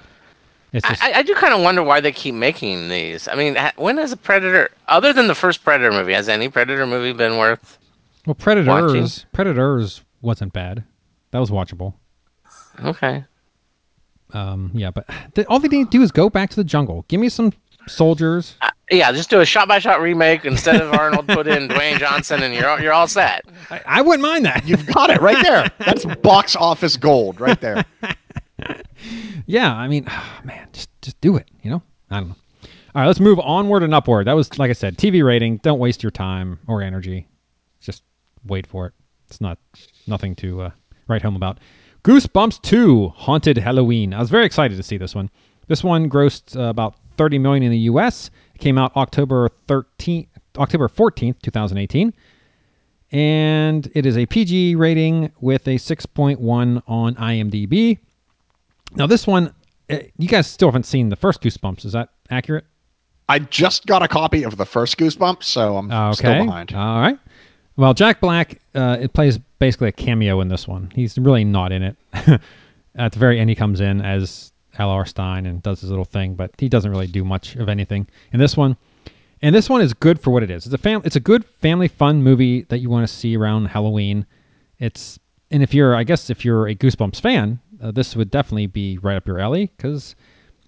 it's 0.73 0.87
just 0.87 1.03
I, 1.03 1.13
I 1.19 1.23
do 1.23 1.33
kind 1.35 1.53
of 1.53 1.61
wonder 1.61 1.83
why 1.83 1.99
they 1.99 2.11
keep 2.11 2.35
making 2.35 2.89
these. 2.89 3.27
I 3.27 3.35
mean, 3.35 3.57
when 3.75 3.97
has 3.97 4.11
a 4.11 4.17
Predator, 4.17 4.69
other 4.87 5.13
than 5.13 5.27
the 5.27 5.35
first 5.35 5.63
Predator 5.63 5.91
movie, 5.91 6.13
has 6.13 6.29
any 6.29 6.49
Predator 6.49 6.85
movie 6.87 7.13
been 7.13 7.37
worth? 7.37 7.77
well, 8.25 8.35
Predators. 8.35 8.67
watching. 8.67 9.07
Predators 9.33 10.01
wasn't 10.21 10.53
bad. 10.53 10.83
That 11.31 11.39
was 11.39 11.49
watchable. 11.49 11.93
Okay. 12.83 13.23
Um, 14.33 14.71
yeah, 14.73 14.91
but 14.91 15.09
th- 15.33 15.47
all 15.47 15.59
they 15.59 15.67
need 15.67 15.91
to 15.91 15.97
do 15.97 16.03
is 16.03 16.11
go 16.11 16.29
back 16.29 16.49
to 16.51 16.55
the 16.55 16.63
jungle. 16.63 17.03
Give 17.07 17.19
me 17.19 17.29
some 17.29 17.51
soldiers. 17.89 18.55
Uh, 18.61 18.69
yeah, 18.91 19.11
just 19.11 19.29
do 19.29 19.39
a 19.41 19.45
shot-by-shot 19.45 20.01
remake 20.01 20.45
instead 20.45 20.81
of 20.81 20.93
Arnold. 20.93 21.27
put 21.27 21.47
in 21.47 21.67
Dwayne 21.67 21.99
Johnson, 21.99 22.41
and 22.43 22.53
you're 22.53 22.67
all- 22.67 22.79
you're 22.81 22.93
all 22.93 23.07
set. 23.07 23.45
I, 23.69 23.81
I 23.85 24.01
wouldn't 24.01 24.21
mind 24.23 24.45
that. 24.45 24.67
You've 24.67 24.85
got 24.87 25.09
it 25.09 25.21
right 25.21 25.41
there. 25.43 25.69
That's 25.79 26.05
box 26.21 26.55
office 26.55 26.97
gold 26.97 27.39
right 27.39 27.59
there. 27.61 27.85
yeah, 29.45 29.73
I 29.73 29.87
mean, 29.87 30.05
man, 30.43 30.67
just 30.73 30.89
just 31.01 31.19
do 31.21 31.35
it. 31.37 31.47
You 31.61 31.71
know, 31.71 31.81
I 32.09 32.19
don't 32.19 32.29
know. 32.29 32.35
All 32.95 33.01
right, 33.01 33.07
let's 33.07 33.19
move 33.19 33.39
onward 33.39 33.83
and 33.83 33.93
upward. 33.93 34.27
That 34.27 34.33
was 34.33 34.57
like 34.57 34.69
I 34.69 34.73
said, 34.73 34.97
TV 34.97 35.23
rating. 35.23 35.57
Don't 35.57 35.79
waste 35.79 36.01
your 36.03 36.11
time 36.11 36.59
or 36.67 36.81
energy. 36.81 37.27
Just 37.79 38.03
wait 38.45 38.65
for 38.65 38.87
it. 38.87 38.93
It's 39.27 39.39
not 39.41 39.59
nothing 40.07 40.35
to 40.37 40.61
uh, 40.63 40.71
write 41.07 41.21
home 41.21 41.35
about. 41.35 41.59
Goosebumps 42.03 42.61
2: 42.63 43.09
Haunted 43.09 43.57
Halloween. 43.57 44.13
I 44.13 44.19
was 44.19 44.29
very 44.29 44.45
excited 44.45 44.75
to 44.77 44.83
see 44.83 44.97
this 44.97 45.13
one. 45.13 45.29
This 45.67 45.83
one 45.83 46.09
grossed 46.09 46.57
uh, 46.57 46.69
about 46.69 46.95
30 47.19 47.37
million 47.37 47.63
in 47.63 47.71
the 47.71 47.77
U.S. 47.79 48.31
It 48.55 48.59
came 48.61 48.77
out 48.77 48.95
October 48.95 49.49
13th, 49.67 50.29
October 50.57 50.87
14th, 50.87 51.35
2018, 51.41 52.13
and 53.11 53.91
it 53.93 54.05
is 54.05 54.17
a 54.17 54.25
PG 54.25 54.75
rating 54.75 55.29
with 55.41 55.67
a 55.67 55.71
6.1 55.75 56.81
on 56.87 57.15
IMDb. 57.15 57.97
Now, 58.95 59.05
this 59.05 59.27
one, 59.27 59.53
uh, 59.89 59.97
you 60.17 60.29
guys 60.29 60.47
still 60.47 60.69
haven't 60.69 60.85
seen 60.85 61.09
the 61.09 61.17
first 61.17 61.41
Goosebumps. 61.41 61.83
Is 61.83 61.91
that 61.91 62.07
accurate? 62.29 62.63
I 63.27 63.39
just 63.39 63.85
got 63.85 64.01
a 64.01 64.07
copy 64.07 64.43
of 64.43 64.55
the 64.55 64.65
first 64.65 64.97
Goosebumps, 64.97 65.43
so 65.43 65.75
I'm 65.75 65.91
Okay. 65.91 66.13
still 66.15 66.45
behind. 66.45 66.73
All 66.73 67.01
right. 67.01 67.19
Well, 67.75 67.93
Jack 67.93 68.21
Black, 68.21 68.61
uh, 68.75 68.95
it 69.01 69.11
plays 69.11 69.37
basically 69.59 69.89
a 69.89 69.91
cameo 69.91 70.39
in 70.39 70.47
this 70.47 70.69
one. 70.69 70.89
He's 70.95 71.17
really 71.17 71.43
not 71.43 71.73
in 71.73 71.83
it. 71.83 71.97
At 72.95 73.11
the 73.11 73.19
very 73.19 73.41
end, 73.41 73.49
he 73.49 73.57
comes 73.57 73.81
in 73.81 73.99
as 73.99 74.53
L.R. 74.79 75.05
Stein 75.05 75.45
and 75.45 75.61
does 75.61 75.81
his 75.81 75.89
little 75.89 76.05
thing, 76.05 76.35
but 76.35 76.51
he 76.57 76.69
doesn't 76.69 76.89
really 76.89 77.07
do 77.07 77.23
much 77.23 77.55
of 77.55 77.69
anything 77.69 78.07
in 78.33 78.39
this 78.39 78.55
one. 78.57 78.77
And 79.41 79.53
this 79.55 79.69
one 79.69 79.81
is 79.81 79.93
good 79.93 80.19
for 80.19 80.31
what 80.31 80.43
it 80.43 80.51
is. 80.51 80.65
It's 80.65 80.73
a 80.73 80.77
fam- 80.77 81.01
It's 81.05 81.15
a 81.15 81.21
good 81.21 81.45
family 81.45 81.87
fun 81.87 82.23
movie 82.23 82.63
that 82.63 82.79
you 82.79 82.89
want 82.89 83.07
to 83.07 83.13
see 83.13 83.37
around 83.37 83.65
Halloween. 83.65 84.25
It's 84.79 85.19
and 85.51 85.63
if 85.63 85.73
you're, 85.73 85.95
I 85.95 86.03
guess, 86.03 86.29
if 86.29 86.45
you're 86.45 86.67
a 86.67 86.75
Goosebumps 86.75 87.19
fan, 87.21 87.59
uh, 87.81 87.91
this 87.91 88.15
would 88.15 88.29
definitely 88.29 88.67
be 88.67 88.97
right 88.99 89.15
up 89.15 89.25
your 89.25 89.39
alley 89.39 89.71
because 89.75 90.15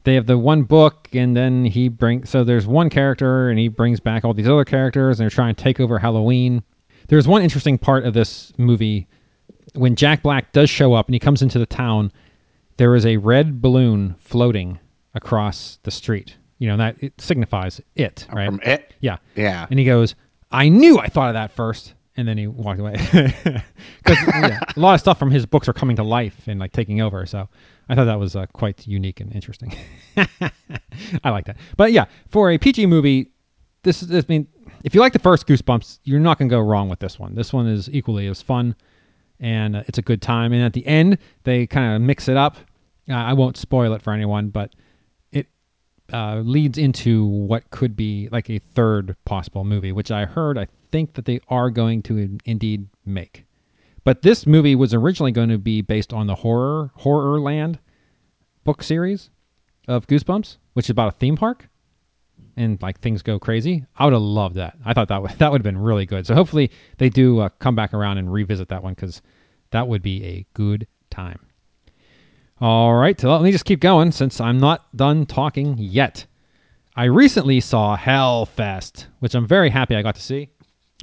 they 0.03 0.15
have 0.15 0.25
the 0.25 0.37
one 0.37 0.63
book 0.63 1.07
and 1.13 1.35
then 1.37 1.65
he 1.65 1.87
brings 1.87 2.29
so 2.29 2.43
there's 2.43 2.65
one 2.65 2.89
character 2.89 3.49
and 3.49 3.59
he 3.59 3.67
brings 3.67 3.99
back 3.99 4.25
all 4.25 4.33
these 4.33 4.47
other 4.47 4.65
characters 4.65 5.19
and 5.19 5.25
they're 5.25 5.29
trying 5.35 5.53
to 5.53 5.63
take 5.63 5.79
over 5.79 5.99
Halloween. 5.99 6.63
There's 7.07 7.27
one 7.27 7.41
interesting 7.43 7.77
part 7.77 8.05
of 8.05 8.13
this 8.13 8.53
movie 8.57 9.07
when 9.73 9.95
Jack 9.95 10.23
Black 10.23 10.51
does 10.53 10.69
show 10.69 10.93
up 10.93 11.07
and 11.07 11.13
he 11.15 11.19
comes 11.19 11.41
into 11.41 11.59
the 11.59 11.65
town. 11.65 12.11
There 12.81 12.95
is 12.95 13.05
a 13.05 13.17
red 13.17 13.61
balloon 13.61 14.15
floating 14.17 14.79
across 15.13 15.77
the 15.83 15.91
street. 15.91 16.35
You 16.57 16.67
know 16.67 16.77
that 16.77 16.95
it 17.00 17.13
signifies 17.21 17.79
it, 17.95 18.25
right? 18.33 18.47
From 18.47 18.59
it. 18.63 18.95
Yeah. 19.01 19.17
Yeah. 19.35 19.67
And 19.69 19.77
he 19.77 19.85
goes, 19.85 20.15
I 20.51 20.67
knew 20.67 20.97
I 20.97 21.07
thought 21.07 21.27
of 21.27 21.35
that 21.35 21.51
first. 21.51 21.93
And 22.17 22.27
then 22.27 22.39
he 22.39 22.47
walked 22.47 22.79
away. 22.79 22.95
Because 24.03 24.17
yeah, 24.27 24.59
a 24.75 24.79
lot 24.79 24.95
of 24.95 25.00
stuff 25.00 25.19
from 25.19 25.29
his 25.29 25.45
books 25.45 25.69
are 25.69 25.73
coming 25.73 25.95
to 25.97 26.01
life 26.01 26.47
and 26.47 26.59
like 26.59 26.71
taking 26.71 27.01
over. 27.01 27.23
So 27.27 27.47
I 27.88 27.93
thought 27.93 28.05
that 28.05 28.19
was 28.19 28.35
uh, 28.35 28.47
quite 28.47 28.88
unique 28.88 29.19
and 29.19 29.31
interesting. 29.31 29.75
I 30.17 31.29
like 31.29 31.45
that. 31.45 31.57
But 31.77 31.91
yeah, 31.91 32.05
for 32.29 32.50
a 32.50 32.57
PG 32.57 32.88
movie, 32.88 33.29
this 33.83 34.01
is, 34.01 34.11
I 34.11 34.25
mean, 34.27 34.47
if 34.83 34.95
you 34.95 35.01
like 35.01 35.13
the 35.13 35.19
first 35.19 35.45
Goosebumps, 35.45 36.00
you're 36.03 36.19
not 36.19 36.39
going 36.39 36.50
to 36.50 36.55
go 36.55 36.59
wrong 36.59 36.89
with 36.89 36.97
this 36.97 37.19
one. 37.19 37.35
This 37.35 37.53
one 37.53 37.67
is 37.67 37.91
equally 37.91 38.25
as 38.25 38.41
fun 38.41 38.75
and 39.39 39.75
uh, 39.75 39.83
it's 39.88 39.97
a 39.97 40.01
good 40.01 40.21
time. 40.21 40.53
And 40.53 40.63
at 40.63 40.73
the 40.73 40.85
end, 40.88 41.19
they 41.43 41.67
kind 41.67 41.95
of 41.95 42.01
mix 42.01 42.27
it 42.27 42.38
up. 42.38 42.57
I 43.11 43.33
won't 43.33 43.57
spoil 43.57 43.93
it 43.93 44.01
for 44.01 44.13
anyone, 44.13 44.49
but 44.49 44.73
it 45.31 45.47
uh, 46.11 46.37
leads 46.37 46.77
into 46.77 47.25
what 47.25 47.69
could 47.71 47.95
be 47.95 48.29
like 48.31 48.49
a 48.49 48.59
third 48.59 49.15
possible 49.25 49.63
movie, 49.63 49.91
which 49.91 50.11
I 50.11 50.25
heard, 50.25 50.57
I 50.57 50.67
think 50.91 51.13
that 51.13 51.25
they 51.25 51.39
are 51.47 51.69
going 51.69 52.01
to 52.03 52.17
in- 52.17 52.41
indeed 52.45 52.87
make. 53.05 53.45
But 54.03 54.21
this 54.23 54.47
movie 54.47 54.75
was 54.75 54.93
originally 54.93 55.31
going 55.31 55.49
to 55.49 55.57
be 55.57 55.81
based 55.81 56.11
on 56.13 56.27
the 56.27 56.35
horror 56.35 56.91
Horror 56.95 57.39
Land 57.39 57.79
book 58.63 58.83
series 58.83 59.29
of 59.87 60.07
Goosebumps, 60.07 60.57
which 60.73 60.87
is 60.87 60.91
about 60.91 61.13
a 61.13 61.17
theme 61.17 61.35
park 61.35 61.67
and 62.57 62.81
like 62.81 62.99
things 62.99 63.21
go 63.21 63.39
crazy. 63.39 63.85
I 63.95 64.05
would 64.05 64.13
have 64.13 64.21
loved 64.21 64.55
that. 64.55 64.77
I 64.85 64.93
thought 64.93 65.07
that 65.09 65.21
would 65.21 65.31
that 65.37 65.51
would 65.51 65.59
have 65.59 65.63
been 65.63 65.77
really 65.77 66.05
good. 66.05 66.25
So 66.25 66.35
hopefully 66.35 66.71
they 66.97 67.09
do 67.09 67.39
uh, 67.39 67.49
come 67.59 67.75
back 67.75 67.93
around 67.93 68.17
and 68.17 68.31
revisit 68.31 68.69
that 68.69 68.83
one 68.83 68.93
because 68.93 69.21
that 69.71 69.87
would 69.87 70.01
be 70.01 70.23
a 70.23 70.45
good 70.53 70.87
time. 71.09 71.39
All 72.61 72.93
right, 72.93 73.21
let 73.23 73.41
me 73.41 73.51
just 73.51 73.65
keep 73.65 73.79
going 73.79 74.11
since 74.11 74.39
I'm 74.39 74.59
not 74.59 74.95
done 74.95 75.25
talking 75.25 75.75
yet. 75.79 76.27
I 76.95 77.05
recently 77.05 77.59
saw 77.59 77.97
Hellfest, 77.97 79.07
which 79.17 79.33
I'm 79.33 79.47
very 79.47 79.71
happy 79.71 79.95
I 79.95 80.03
got 80.03 80.13
to 80.13 80.21
see 80.21 80.47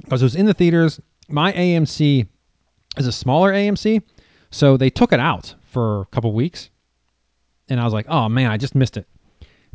because 0.01 0.21
it 0.21 0.25
was 0.25 0.37
in 0.37 0.45
the 0.45 0.53
theaters. 0.53 1.01
My 1.27 1.51
AMC 1.51 2.25
is 2.95 3.07
a 3.07 3.11
smaller 3.11 3.51
AMC, 3.51 4.01
so 4.51 4.77
they 4.77 4.89
took 4.89 5.11
it 5.11 5.19
out 5.19 5.53
for 5.65 6.03
a 6.03 6.05
couple 6.05 6.31
weeks, 6.31 6.69
and 7.67 7.77
I 7.77 7.83
was 7.83 7.91
like, 7.93 8.05
"Oh 8.07 8.29
man, 8.29 8.49
I 8.49 8.55
just 8.55 8.73
missed 8.73 8.95
it." 8.95 9.09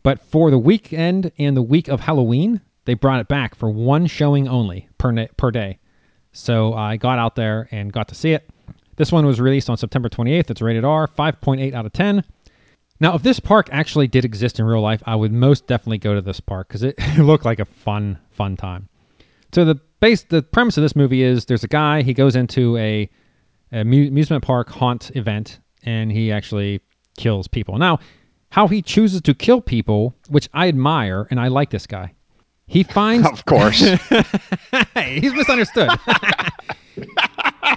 But 0.02 0.22
for 0.22 0.50
the 0.50 0.58
weekend 0.58 1.32
and 1.36 1.54
the 1.54 1.60
week 1.60 1.88
of 1.88 2.00
Halloween, 2.00 2.62
they 2.86 2.94
brought 2.94 3.20
it 3.20 3.28
back 3.28 3.54
for 3.54 3.68
one 3.68 4.06
showing 4.06 4.48
only 4.48 4.88
per 4.96 5.12
na- 5.12 5.26
per 5.36 5.50
day. 5.50 5.80
So 6.32 6.72
I 6.72 6.96
got 6.96 7.18
out 7.18 7.36
there 7.36 7.68
and 7.70 7.92
got 7.92 8.08
to 8.08 8.14
see 8.14 8.32
it. 8.32 8.48
This 8.96 9.12
one 9.12 9.26
was 9.26 9.40
released 9.40 9.68
on 9.70 9.76
September 9.76 10.08
28th. 10.08 10.50
It's 10.50 10.62
rated 10.62 10.84
R, 10.84 11.08
5.8 11.08 11.74
out 11.74 11.86
of 11.86 11.92
10. 11.92 12.22
Now, 13.00 13.14
if 13.14 13.22
this 13.22 13.40
park 13.40 13.68
actually 13.72 14.06
did 14.06 14.24
exist 14.24 14.58
in 14.60 14.64
real 14.64 14.80
life, 14.80 15.02
I 15.04 15.16
would 15.16 15.32
most 15.32 15.66
definitely 15.66 15.98
go 15.98 16.14
to 16.14 16.20
this 16.20 16.40
park 16.40 16.68
because 16.68 16.82
it, 16.82 16.94
it 16.98 17.22
looked 17.22 17.44
like 17.44 17.58
a 17.58 17.64
fun, 17.64 18.18
fun 18.30 18.56
time. 18.56 18.88
So 19.52 19.64
the 19.64 19.76
base, 20.00 20.22
the 20.24 20.42
premise 20.42 20.76
of 20.76 20.82
this 20.82 20.96
movie 20.96 21.22
is 21.22 21.44
there's 21.44 21.64
a 21.64 21.68
guy. 21.68 22.02
He 22.02 22.14
goes 22.14 22.36
into 22.36 22.76
a, 22.76 23.08
a 23.72 23.80
amusement 23.80 24.44
park 24.44 24.68
haunt 24.68 25.10
event, 25.16 25.60
and 25.84 26.10
he 26.10 26.32
actually 26.32 26.80
kills 27.16 27.48
people. 27.48 27.78
Now, 27.78 27.98
how 28.50 28.68
he 28.68 28.82
chooses 28.82 29.20
to 29.22 29.34
kill 29.34 29.60
people, 29.60 30.14
which 30.28 30.48
I 30.54 30.68
admire, 30.68 31.26
and 31.30 31.40
I 31.40 31.48
like 31.48 31.70
this 31.70 31.86
guy. 31.86 32.14
He 32.66 32.82
finds 32.84 33.26
Of 33.26 33.44
course. 33.44 33.80
hey, 33.80 35.20
he's 35.20 35.34
misunderstood. 35.34 35.90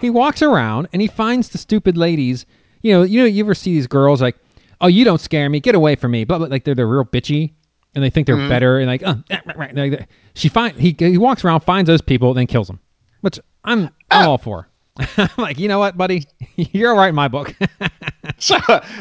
He 0.01 0.09
walks 0.09 0.41
around 0.41 0.87
and 0.93 1.01
he 1.01 1.07
finds 1.07 1.49
the 1.49 1.57
stupid 1.57 1.97
ladies. 1.97 2.45
You 2.81 2.93
know, 2.93 3.03
you 3.03 3.19
know, 3.19 3.25
you 3.25 3.43
ever 3.43 3.55
see 3.55 3.73
these 3.73 3.87
girls 3.87 4.21
like, 4.21 4.37
"Oh, 4.81 4.87
you 4.87 5.03
don't 5.03 5.19
scare 5.19 5.49
me, 5.49 5.59
get 5.59 5.75
away 5.75 5.95
from 5.95 6.11
me," 6.11 6.23
blah. 6.23 6.37
Like 6.37 6.63
they're 6.63 6.75
they're 6.75 6.87
real 6.87 7.05
bitchy, 7.05 7.53
and 7.95 8.03
they 8.03 8.09
think 8.09 8.27
they're 8.27 8.47
better. 8.49 8.79
And 8.79 8.87
like, 8.87 9.03
uh, 9.03 9.15
eh, 9.29 9.39
right, 9.45 9.75
right. 9.75 9.91
Like, 9.91 10.09
she 10.35 10.49
find 10.49 10.75
he 10.77 10.95
he 10.97 11.17
walks 11.17 11.43
around, 11.43 11.61
finds 11.61 11.87
those 11.87 12.01
people, 12.01 12.33
then 12.33 12.47
kills 12.47 12.67
them. 12.67 12.79
Which 13.21 13.39
I'm 13.63 13.89
I'm 14.11 14.27
all 14.27 14.37
for. 14.37 14.67
I'm 15.17 15.29
like, 15.37 15.59
you 15.59 15.67
know 15.67 15.79
what, 15.79 15.97
buddy, 15.97 16.25
you're 16.55 16.91
all 16.91 16.97
right 16.97 17.09
in 17.09 17.15
my 17.15 17.27
book. 17.27 17.53
so, 18.39 18.57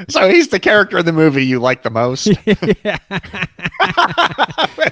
so 0.09 0.29
he's 0.29 0.49
the 0.49 0.61
character 0.61 0.99
in 0.99 1.07
the 1.07 1.13
movie 1.13 1.45
you 1.45 1.59
like 1.59 1.83
the 1.83 1.91
most. 1.91 2.27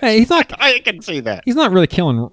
hey, 0.01 0.19
he's 0.19 0.31
not 0.31 0.51
I 0.61 0.81
can 0.81 1.03
see 1.03 1.21
that. 1.21 1.43
he's 1.45 1.57
not 1.57 1.73
really 1.73 1.87
killing. 1.87 2.31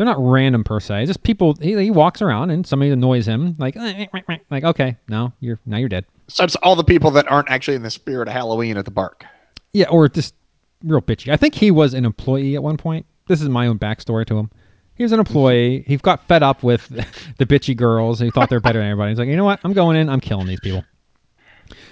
They're 0.00 0.06
not 0.06 0.16
random 0.18 0.64
per 0.64 0.80
se. 0.80 1.04
Just 1.04 1.22
people. 1.24 1.56
He, 1.60 1.76
he 1.76 1.90
walks 1.90 2.22
around 2.22 2.48
and 2.48 2.66
somebody 2.66 2.90
annoys 2.90 3.28
him. 3.28 3.54
Like, 3.58 3.76
eh, 3.76 4.06
eh, 4.14 4.20
eh, 4.30 4.38
like 4.50 4.64
okay, 4.64 4.96
no, 5.08 5.30
you're 5.40 5.58
now 5.66 5.76
you're 5.76 5.90
dead. 5.90 6.06
So 6.26 6.42
it's 6.42 6.56
all 6.56 6.74
the 6.74 6.82
people 6.82 7.10
that 7.10 7.30
aren't 7.30 7.50
actually 7.50 7.74
in 7.74 7.82
the 7.82 7.90
spirit 7.90 8.26
of 8.26 8.32
Halloween 8.32 8.78
at 8.78 8.86
the 8.86 8.90
park. 8.90 9.26
Yeah, 9.74 9.90
or 9.90 10.08
just 10.08 10.34
real 10.82 11.02
bitchy. 11.02 11.30
I 11.30 11.36
think 11.36 11.54
he 11.54 11.70
was 11.70 11.92
an 11.92 12.06
employee 12.06 12.54
at 12.54 12.62
one 12.62 12.78
point. 12.78 13.04
This 13.28 13.42
is 13.42 13.50
my 13.50 13.66
own 13.66 13.78
backstory 13.78 14.24
to 14.28 14.38
him. 14.38 14.50
He 14.94 15.02
was 15.02 15.12
an 15.12 15.18
employee. 15.18 15.84
He 15.86 15.98
got 15.98 16.26
fed 16.26 16.42
up 16.42 16.62
with 16.62 16.88
the 17.36 17.44
bitchy 17.44 17.76
girls. 17.76 18.20
He 18.20 18.30
thought 18.30 18.48
they're 18.48 18.58
better 18.58 18.78
than 18.78 18.88
everybody. 18.88 19.10
He's 19.10 19.18
like, 19.18 19.28
you 19.28 19.36
know 19.36 19.44
what? 19.44 19.60
I'm 19.64 19.74
going 19.74 19.98
in. 19.98 20.08
I'm 20.08 20.20
killing 20.20 20.46
these 20.46 20.60
people. 20.60 20.82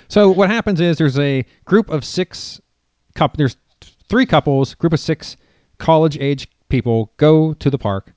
So 0.09 0.31
what 0.31 0.49
happens 0.49 0.81
is 0.81 0.97
there's 0.97 1.19
a 1.19 1.45
group 1.67 1.91
of 1.91 2.07
six 2.07 2.59
couple. 3.15 3.37
There's 3.37 3.59
three 4.09 4.25
couples, 4.25 4.73
group 4.73 4.95
of 4.95 5.01
six 5.01 5.37
college 5.77 6.17
age 6.19 6.49
people 6.69 7.13
go 7.17 7.55
to 7.55 7.71
the 7.71 7.79
park. 7.79 8.13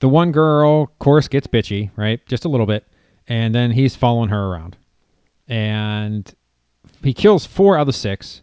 The 0.00 0.08
one 0.08 0.32
girl, 0.32 0.82
of 0.82 0.98
course, 0.98 1.28
gets 1.28 1.46
bitchy, 1.46 1.90
right? 1.96 2.24
Just 2.26 2.44
a 2.44 2.48
little 2.48 2.66
bit, 2.66 2.86
and 3.28 3.54
then 3.54 3.70
he's 3.70 3.94
following 3.94 4.30
her 4.30 4.46
around, 4.46 4.76
and 5.48 6.32
he 7.02 7.14
kills 7.14 7.46
four 7.46 7.78
out 7.78 7.88
of 7.88 7.94
six. 7.94 8.42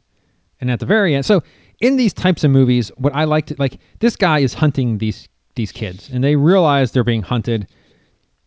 And 0.62 0.70
at 0.70 0.80
the 0.80 0.86
very 0.86 1.16
end, 1.16 1.26
so 1.26 1.42
in 1.82 1.96
these 1.96 2.14
types 2.14 2.44
of 2.44 2.52
movies, 2.52 2.92
what 2.98 3.16
I 3.16 3.24
like 3.24 3.46
to 3.48 3.56
like, 3.60 3.80
this 4.00 4.16
guy 4.16 4.40
is 4.40 4.54
hunting 4.54 4.98
these 4.98 5.28
these 5.56 5.72
kids, 5.72 6.10
and 6.12 6.24
they 6.24 6.36
realize 6.36 6.92
they're 6.92 7.04
being 7.04 7.22
hunted. 7.22 7.68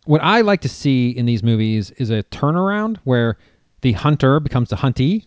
What 0.04 0.22
I 0.22 0.40
like 0.40 0.60
to 0.62 0.68
see 0.68 1.10
in 1.10 1.26
these 1.26 1.42
movies 1.42 1.90
is 1.92 2.10
a 2.10 2.22
turnaround 2.24 2.96
where 3.04 3.36
the 3.82 3.92
hunter 3.92 4.40
becomes 4.40 4.70
the 4.70 4.76
huntee, 4.76 5.24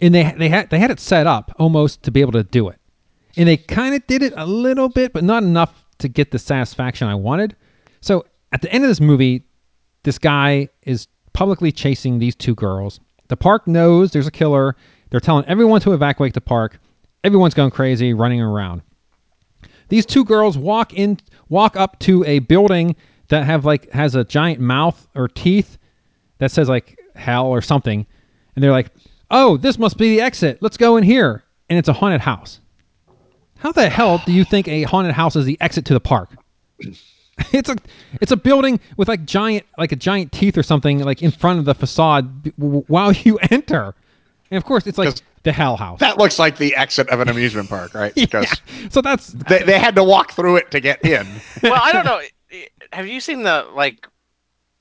and 0.00 0.14
they 0.14 0.32
they 0.38 0.48
had 0.48 0.70
they 0.70 0.78
had 0.78 0.90
it 0.90 1.00
set 1.00 1.26
up 1.26 1.52
almost 1.58 2.02
to 2.04 2.10
be 2.10 2.20
able 2.20 2.32
to 2.32 2.44
do 2.44 2.68
it, 2.68 2.78
and 3.36 3.48
they 3.48 3.56
kind 3.56 3.94
of 3.94 4.06
did 4.06 4.22
it 4.22 4.32
a 4.36 4.46
little 4.46 4.88
bit, 4.88 5.12
but 5.12 5.24
not 5.24 5.42
enough 5.42 5.84
to 5.98 6.08
get 6.08 6.30
the 6.30 6.38
satisfaction 6.38 7.08
I 7.08 7.14
wanted. 7.14 7.56
So 8.00 8.26
at 8.52 8.62
the 8.62 8.72
end 8.72 8.84
of 8.84 8.88
this 8.88 9.00
movie, 9.00 9.44
this 10.02 10.18
guy 10.18 10.68
is 10.82 11.06
publicly 11.32 11.72
chasing 11.72 12.18
these 12.18 12.34
two 12.34 12.54
girls. 12.54 13.00
The 13.28 13.36
park 13.36 13.66
knows 13.66 14.10
there's 14.10 14.26
a 14.26 14.32
killer. 14.32 14.76
They're 15.10 15.20
telling 15.20 15.44
everyone 15.46 15.80
to 15.82 15.92
evacuate 15.92 16.34
the 16.34 16.40
park. 16.40 16.78
Everyone's 17.24 17.54
going 17.54 17.70
crazy, 17.70 18.12
running 18.12 18.40
around. 18.40 18.82
These 19.88 20.06
two 20.06 20.24
girls 20.24 20.58
walk 20.58 20.94
in, 20.94 21.18
walk 21.48 21.76
up 21.76 21.98
to 22.00 22.24
a 22.24 22.40
building 22.40 22.96
that 23.28 23.44
have 23.44 23.64
like 23.64 23.90
has 23.90 24.14
a 24.14 24.24
giant 24.24 24.60
mouth 24.60 25.06
or 25.14 25.28
teeth 25.28 25.78
that 26.38 26.50
says 26.50 26.68
like 26.68 26.98
hell 27.14 27.46
or 27.46 27.62
something, 27.62 28.06
and 28.54 28.62
they're 28.62 28.72
like, 28.72 28.90
"Oh, 29.30 29.56
this 29.56 29.78
must 29.78 29.98
be 29.98 30.16
the 30.16 30.22
exit. 30.22 30.58
Let's 30.60 30.76
go 30.76 30.96
in 30.96 31.04
here." 31.04 31.44
And 31.70 31.78
it's 31.78 31.88
a 31.88 31.92
haunted 31.92 32.20
house. 32.20 32.60
How 33.62 33.70
the 33.70 33.88
hell 33.88 34.20
do 34.26 34.32
you 34.32 34.44
think 34.44 34.66
a 34.66 34.82
haunted 34.82 35.14
house 35.14 35.36
is 35.36 35.44
the 35.44 35.56
exit 35.60 35.84
to 35.86 35.94
the 35.94 36.00
park? 36.00 36.30
it's 37.52 37.68
a 37.68 37.76
it's 38.20 38.32
a 38.32 38.36
building 38.36 38.80
with 38.96 39.06
like 39.06 39.24
giant 39.24 39.64
like 39.78 39.92
a 39.92 39.96
giant 39.96 40.32
teeth 40.32 40.58
or 40.58 40.64
something 40.64 40.98
like 40.98 41.22
in 41.22 41.30
front 41.30 41.60
of 41.60 41.64
the 41.64 41.74
facade 41.74 42.52
while 42.56 43.12
you 43.24 43.38
enter. 43.50 43.94
And 44.50 44.58
of 44.58 44.64
course, 44.64 44.86
it's 44.88 44.98
like 44.98 45.14
the 45.44 45.52
Hell 45.52 45.76
House. 45.76 46.00
That 46.00 46.18
looks 46.18 46.40
like 46.40 46.58
the 46.58 46.74
exit 46.74 47.08
of 47.08 47.20
an 47.20 47.28
amusement 47.28 47.68
park, 47.68 47.94
right? 47.94 48.12
Because 48.16 48.60
So 48.90 49.00
that's 49.00 49.28
they, 49.28 49.62
they 49.62 49.78
had 49.78 49.94
to 49.94 50.02
walk 50.04 50.32
through 50.32 50.56
it 50.56 50.70
to 50.72 50.80
get 50.80 51.04
in. 51.04 51.26
well, 51.62 51.80
I 51.80 51.92
don't 51.92 52.04
know. 52.04 52.20
Have 52.92 53.06
you 53.06 53.20
seen 53.20 53.44
the 53.44 53.66
like? 53.74 54.08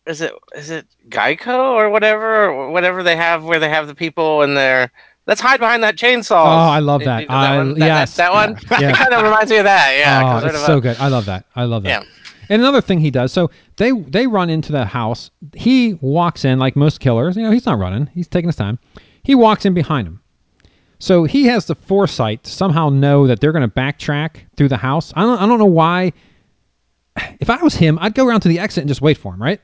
Is 0.08 0.22
it 0.22 0.34
is 0.56 0.72
it 0.72 0.88
Geico 1.10 1.74
or 1.74 1.91
whatever 1.91 2.46
or 2.46 2.72
whatever 2.72 3.04
they 3.04 3.15
have 3.15 3.44
where 3.44 3.60
they 3.60 3.70
have 3.70 3.86
the 3.86 3.94
people 3.94 4.41
and 4.41 4.58
they're 4.58 4.91
let's 5.32 5.39
hide 5.39 5.62
behind 5.62 5.82
that 5.82 5.96
chainsaw. 5.96 6.44
Oh, 6.44 6.70
I 6.70 6.80
love 6.80 7.06
that. 7.06 7.26
I- 7.30 7.58
one? 7.58 7.76
That, 7.76 7.86
yes. 7.86 8.17
that, 8.17 8.34
that 8.34 8.34
one. 8.34 8.82
Yeah. 8.82 8.89
It 8.89 8.96
kind 8.96 9.13
of 9.13 9.24
reminds 9.24 9.50
me 9.50 9.58
of 9.58 9.63
that. 9.63 9.98
Yeah, 9.98 10.41
oh, 10.44 10.46
it's 10.46 10.56
of 10.58 10.65
so 10.65 10.82
good. 10.82 10.98
I 11.00 11.08
love 11.08 11.26
that. 11.26 11.46
I 11.56 11.63
love 11.63 11.84
that. 11.84 12.04
Yeah. 12.04 12.04
And 12.50 12.62
another 12.62 12.82
thing 12.82 13.00
he 13.00 13.12
does, 13.12 13.32
so 13.32 13.50
they 13.78 13.91
they 13.91 14.28
run 14.28 14.50
into 14.50 14.74
the 14.74 14.84
house. 14.84 15.32
He 15.56 15.94
walks 16.02 16.44
in 16.44 16.60
like 16.60 16.76
most 16.76 17.00
killers. 17.00 17.38
You 17.38 17.44
know, 17.44 17.52
he's 17.52 17.65
not 17.65 17.80
running. 17.80 18.08
He's 18.08 18.28
taking 18.28 18.50
his 18.50 18.58
time. 18.58 18.78
He 19.24 19.36
walks 19.36 19.65
in 19.65 19.74
behind 19.74 20.06
him. 20.06 20.22
So 21.00 21.24
he 21.24 21.46
has 21.46 21.65
the 21.65 21.76
foresight 21.76 22.44
to 22.44 22.52
somehow 22.52 22.89
know 22.89 23.26
that 23.26 23.39
they're 23.39 23.54
going 23.54 23.67
to 23.67 23.74
backtrack 23.74 24.41
through 24.58 24.67
the 24.67 24.78
house. 24.78 25.13
I 25.15 25.22
don't, 25.22 25.41
I 25.41 25.48
don't 25.48 25.60
know 25.60 25.65
why. 25.65 26.12
If 27.39 27.50
I 27.50 27.63
was 27.63 27.76
him, 27.76 27.98
I'd 28.02 28.15
go 28.15 28.28
around 28.28 28.41
to 28.41 28.50
the 28.50 28.60
exit 28.60 28.82
and 28.82 28.89
just 28.89 29.02
wait 29.02 29.17
for 29.17 29.34
him, 29.34 29.41
right? 29.41 29.62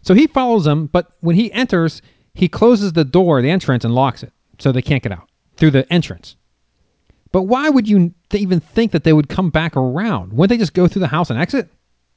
So 0.00 0.14
he 0.14 0.26
follows 0.26 0.64
them, 0.64 0.86
but 0.86 1.12
when 1.20 1.36
he 1.36 1.52
enters, 1.52 2.00
he 2.34 2.48
closes 2.48 2.94
the 2.94 3.04
door, 3.04 3.42
the 3.42 3.50
entrance, 3.50 3.84
and 3.84 3.94
locks 3.94 4.22
it 4.22 4.32
so 4.62 4.72
they 4.72 4.82
can't 4.82 5.02
get 5.02 5.12
out 5.12 5.28
through 5.56 5.72
the 5.72 5.90
entrance. 5.92 6.36
But 7.32 7.42
why 7.42 7.68
would 7.68 7.88
you 7.88 8.12
th- 8.30 8.42
even 8.42 8.60
think 8.60 8.92
that 8.92 9.04
they 9.04 9.12
would 9.12 9.28
come 9.28 9.50
back 9.50 9.76
around? 9.76 10.32
Wouldn't 10.32 10.50
they 10.50 10.62
just 10.62 10.74
go 10.74 10.86
through 10.86 11.00
the 11.00 11.06
house 11.08 11.30
and 11.30 11.38
exit? 11.40 11.68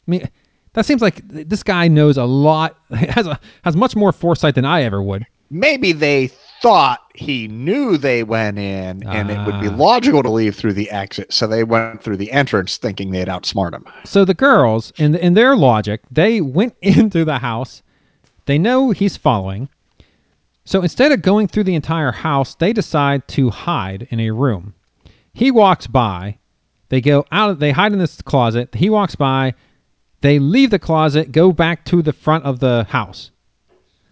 I 0.07 0.11
mean, 0.11 0.29
that 0.73 0.85
seems 0.85 1.01
like 1.01 1.27
th- 1.31 1.47
this 1.47 1.63
guy 1.63 1.87
knows 1.87 2.17
a 2.17 2.25
lot, 2.25 2.77
has 2.91 3.25
a, 3.25 3.39
has 3.63 3.75
much 3.75 3.95
more 3.95 4.11
foresight 4.11 4.55
than 4.55 4.65
I 4.65 4.83
ever 4.83 5.01
would. 5.01 5.25
Maybe 5.49 5.91
they 5.93 6.31
thought 6.61 6.99
he 7.13 7.47
knew 7.47 7.97
they 7.97 8.23
went 8.23 8.57
in 8.57 9.07
and 9.07 9.29
it 9.29 9.37
would 9.45 9.61
be 9.61 9.67
Ah. 9.67 9.75
logical 9.75 10.23
to 10.23 10.29
leave 10.29 10.55
through 10.55 10.73
the 10.73 10.89
exit. 10.91 11.31
So 11.31 11.45
they 11.47 11.63
went 11.63 12.01
through 12.03 12.17
the 12.17 12.31
entrance 12.31 12.77
thinking 12.77 13.11
they'd 13.11 13.27
outsmart 13.27 13.73
him. 13.73 13.85
So 14.05 14.25
the 14.25 14.33
girls, 14.33 14.91
in 14.97 15.15
in 15.15 15.33
their 15.35 15.55
logic, 15.55 16.01
they 16.11 16.41
went 16.41 16.75
into 16.81 17.23
the 17.25 17.37
house. 17.39 17.83
They 18.47 18.57
know 18.57 18.91
he's 18.91 19.17
following. 19.17 19.69
So 20.65 20.81
instead 20.81 21.11
of 21.11 21.21
going 21.21 21.47
through 21.47 21.65
the 21.65 21.75
entire 21.75 22.11
house, 22.11 22.55
they 22.55 22.73
decide 22.73 23.27
to 23.29 23.49
hide 23.51 24.07
in 24.09 24.19
a 24.19 24.31
room. 24.31 24.73
He 25.33 25.51
walks 25.51 25.85
by. 25.87 26.39
They 26.89 27.01
go 27.01 27.25
out. 27.31 27.59
They 27.59 27.71
hide 27.71 27.93
in 27.93 27.99
this 27.99 28.21
closet. 28.21 28.73
He 28.73 28.89
walks 28.89 29.15
by. 29.15 29.53
They 30.21 30.39
leave 30.39 30.71
the 30.71 30.79
closet, 30.79 31.31
go 31.31 31.51
back 31.51 31.85
to 31.85 32.01
the 32.01 32.13
front 32.13 32.45
of 32.45 32.59
the 32.59 32.85
house. 32.89 33.29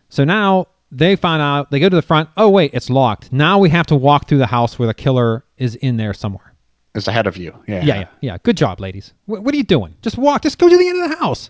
So 0.10 0.24
now 0.24 0.68
they 0.92 1.16
find 1.16 1.42
out. 1.42 1.72
They 1.72 1.80
go 1.80 1.90
to 1.90 1.96
the 1.96 2.04
front. 2.04 2.30
Oh 2.38 2.50
wait, 2.50 2.72
it's 2.74 2.90
locked. 2.90 3.34
Now 3.34 3.58
we 3.58 3.70
have 3.70 3.88
to 3.88 3.96
walk 3.96 4.28
through 4.28 4.38
the 4.38 4.46
house 4.46 4.78
where 4.78 4.86
the 4.88 4.94
killer 4.94 5.44
is 5.58 5.76
in 5.76 5.98
there 5.98 6.14
somewhere. 6.14 6.54
It's 6.94 7.08
ahead 7.08 7.26
of 7.26 7.36
you. 7.38 7.52
Yeah. 7.68 7.84
Yeah, 7.84 7.96
yeah, 8.00 8.08
yeah. 8.22 8.38
Good 8.44 8.58
job, 8.58 8.80
ladies. 8.80 9.14
Wh- 9.26 9.42
what 9.42 9.54
are 9.56 9.58
you 9.58 9.64
doing? 9.64 9.96
Just 10.04 10.20
walk. 10.20 10.44
Just 10.44 10.60
go 10.60 10.70
to 10.70 10.78
the 10.78 10.88
end 10.88 11.02
of 11.04 11.10
the 11.10 11.16
house. 11.16 11.50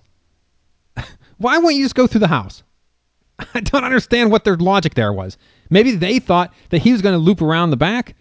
Why 1.39 1.57
won't 1.57 1.75
you 1.75 1.83
just 1.83 1.95
go 1.95 2.07
through 2.07 2.21
the 2.21 2.27
house? 2.29 2.63
I 3.53 3.59
don't 3.59 3.83
understand 3.83 4.31
what 4.31 4.43
their 4.43 4.57
logic 4.57 4.93
there 4.95 5.13
was. 5.13 5.37
Maybe 5.69 5.91
they 5.95 6.19
thought 6.19 6.53
that 6.69 6.79
he 6.81 6.91
was 6.91 7.01
going 7.01 7.13
to 7.13 7.19
loop 7.19 7.41
around 7.41 7.71
the 7.71 7.77
back. 7.77 8.15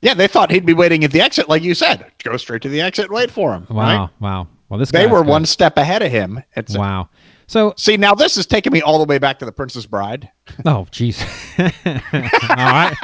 Yeah, 0.00 0.14
they 0.14 0.28
thought 0.28 0.50
he'd 0.50 0.64
be 0.64 0.74
waiting 0.74 1.02
at 1.04 1.10
the 1.10 1.20
exit, 1.20 1.48
like 1.48 1.62
you 1.62 1.74
said. 1.74 2.06
Go 2.22 2.36
straight 2.36 2.62
to 2.62 2.68
the 2.68 2.80
exit, 2.80 3.06
and 3.06 3.14
wait 3.14 3.30
for 3.30 3.52
him. 3.52 3.66
Wow, 3.68 3.82
right? 3.82 4.10
wow. 4.20 4.48
Well, 4.68 4.78
this 4.78 4.90
They 4.90 5.04
guy's 5.04 5.10
were 5.12 5.22
good. 5.22 5.30
one 5.30 5.46
step 5.46 5.76
ahead 5.76 6.02
of 6.02 6.10
him. 6.12 6.42
It's 6.54 6.76
Wow. 6.76 7.08
So, 7.48 7.72
See, 7.78 7.96
now 7.96 8.14
this 8.14 8.36
is 8.36 8.46
taking 8.46 8.72
me 8.72 8.82
all 8.82 8.98
the 8.98 9.06
way 9.06 9.18
back 9.18 9.38
to 9.38 9.46
the 9.46 9.52
Princess 9.52 9.86
Bride. 9.86 10.30
oh, 10.66 10.86
jeez. 10.92 11.18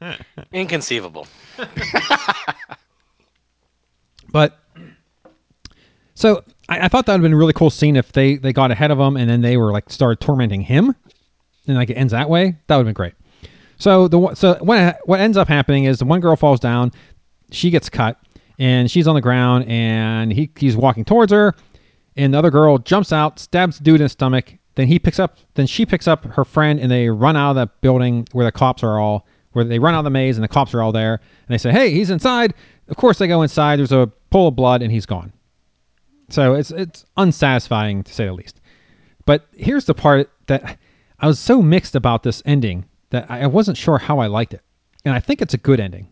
All 0.00 0.10
right. 0.10 0.20
Inconceivable. 0.52 1.26
But 4.32 4.59
so 6.20 6.44
I, 6.68 6.80
I 6.80 6.88
thought 6.88 7.06
that 7.06 7.12
would 7.12 7.20
have 7.20 7.22
been 7.22 7.32
a 7.32 7.36
really 7.36 7.54
cool 7.54 7.70
scene 7.70 7.96
if 7.96 8.12
they 8.12 8.36
they 8.36 8.52
got 8.52 8.70
ahead 8.70 8.90
of 8.90 8.98
him 9.00 9.16
and 9.16 9.28
then 9.28 9.40
they 9.40 9.56
were 9.56 9.72
like 9.72 9.90
started 9.90 10.20
tormenting 10.20 10.60
him, 10.60 10.94
and 11.66 11.76
like 11.76 11.88
it 11.88 11.94
ends 11.94 12.12
that 12.12 12.28
way. 12.28 12.56
That 12.66 12.76
would 12.76 12.86
have 12.86 12.86
been 12.86 12.94
great. 12.94 13.14
So 13.78 14.06
the 14.06 14.34
so 14.34 14.58
what 14.60 14.98
what 15.06 15.20
ends 15.20 15.38
up 15.38 15.48
happening 15.48 15.84
is 15.84 15.98
the 15.98 16.04
one 16.04 16.20
girl 16.20 16.36
falls 16.36 16.60
down, 16.60 16.92
she 17.50 17.70
gets 17.70 17.88
cut, 17.88 18.18
and 18.58 18.90
she's 18.90 19.08
on 19.08 19.14
the 19.14 19.22
ground, 19.22 19.64
and 19.66 20.30
he 20.30 20.50
he's 20.56 20.76
walking 20.76 21.06
towards 21.06 21.32
her, 21.32 21.54
and 22.16 22.34
the 22.34 22.38
other 22.38 22.50
girl 22.50 22.76
jumps 22.76 23.12
out, 23.12 23.38
stabs 23.38 23.78
the 23.78 23.84
dude 23.84 24.00
in 24.00 24.04
the 24.04 24.08
stomach. 24.10 24.52
Then 24.74 24.86
he 24.86 24.98
picks 24.98 25.18
up, 25.18 25.38
then 25.54 25.66
she 25.66 25.86
picks 25.86 26.06
up 26.06 26.24
her 26.26 26.44
friend, 26.44 26.78
and 26.78 26.90
they 26.90 27.08
run 27.08 27.36
out 27.36 27.50
of 27.50 27.56
the 27.56 27.66
building 27.80 28.26
where 28.32 28.44
the 28.44 28.52
cops 28.52 28.82
are 28.82 29.00
all, 29.00 29.26
where 29.52 29.64
they 29.64 29.78
run 29.78 29.94
out 29.94 30.00
of 30.00 30.04
the 30.04 30.10
maze, 30.10 30.36
and 30.36 30.44
the 30.44 30.48
cops 30.48 30.74
are 30.74 30.82
all 30.82 30.92
there, 30.92 31.14
and 31.14 31.48
they 31.48 31.58
say, 31.58 31.72
"Hey, 31.72 31.90
he's 31.90 32.10
inside." 32.10 32.52
Of 32.88 32.96
course, 32.96 33.18
they 33.18 33.26
go 33.26 33.40
inside. 33.40 33.78
There's 33.78 33.92
a 33.92 34.10
pool 34.30 34.48
of 34.48 34.56
blood, 34.56 34.82
and 34.82 34.92
he's 34.92 35.06
gone. 35.06 35.32
So 36.30 36.54
it's 36.54 36.70
it's 36.70 37.04
unsatisfying 37.16 38.04
to 38.04 38.12
say 38.12 38.26
the 38.26 38.32
least. 38.32 38.60
But 39.24 39.46
here's 39.56 39.84
the 39.84 39.94
part 39.94 40.30
that 40.46 40.78
I 41.20 41.26
was 41.26 41.38
so 41.38 41.62
mixed 41.62 41.94
about 41.94 42.22
this 42.22 42.42
ending 42.46 42.84
that 43.10 43.30
I 43.30 43.46
wasn't 43.46 43.76
sure 43.76 43.98
how 43.98 44.18
I 44.18 44.26
liked 44.26 44.54
it, 44.54 44.62
and 45.04 45.14
I 45.14 45.20
think 45.20 45.42
it's 45.42 45.54
a 45.54 45.58
good 45.58 45.80
ending 45.80 46.08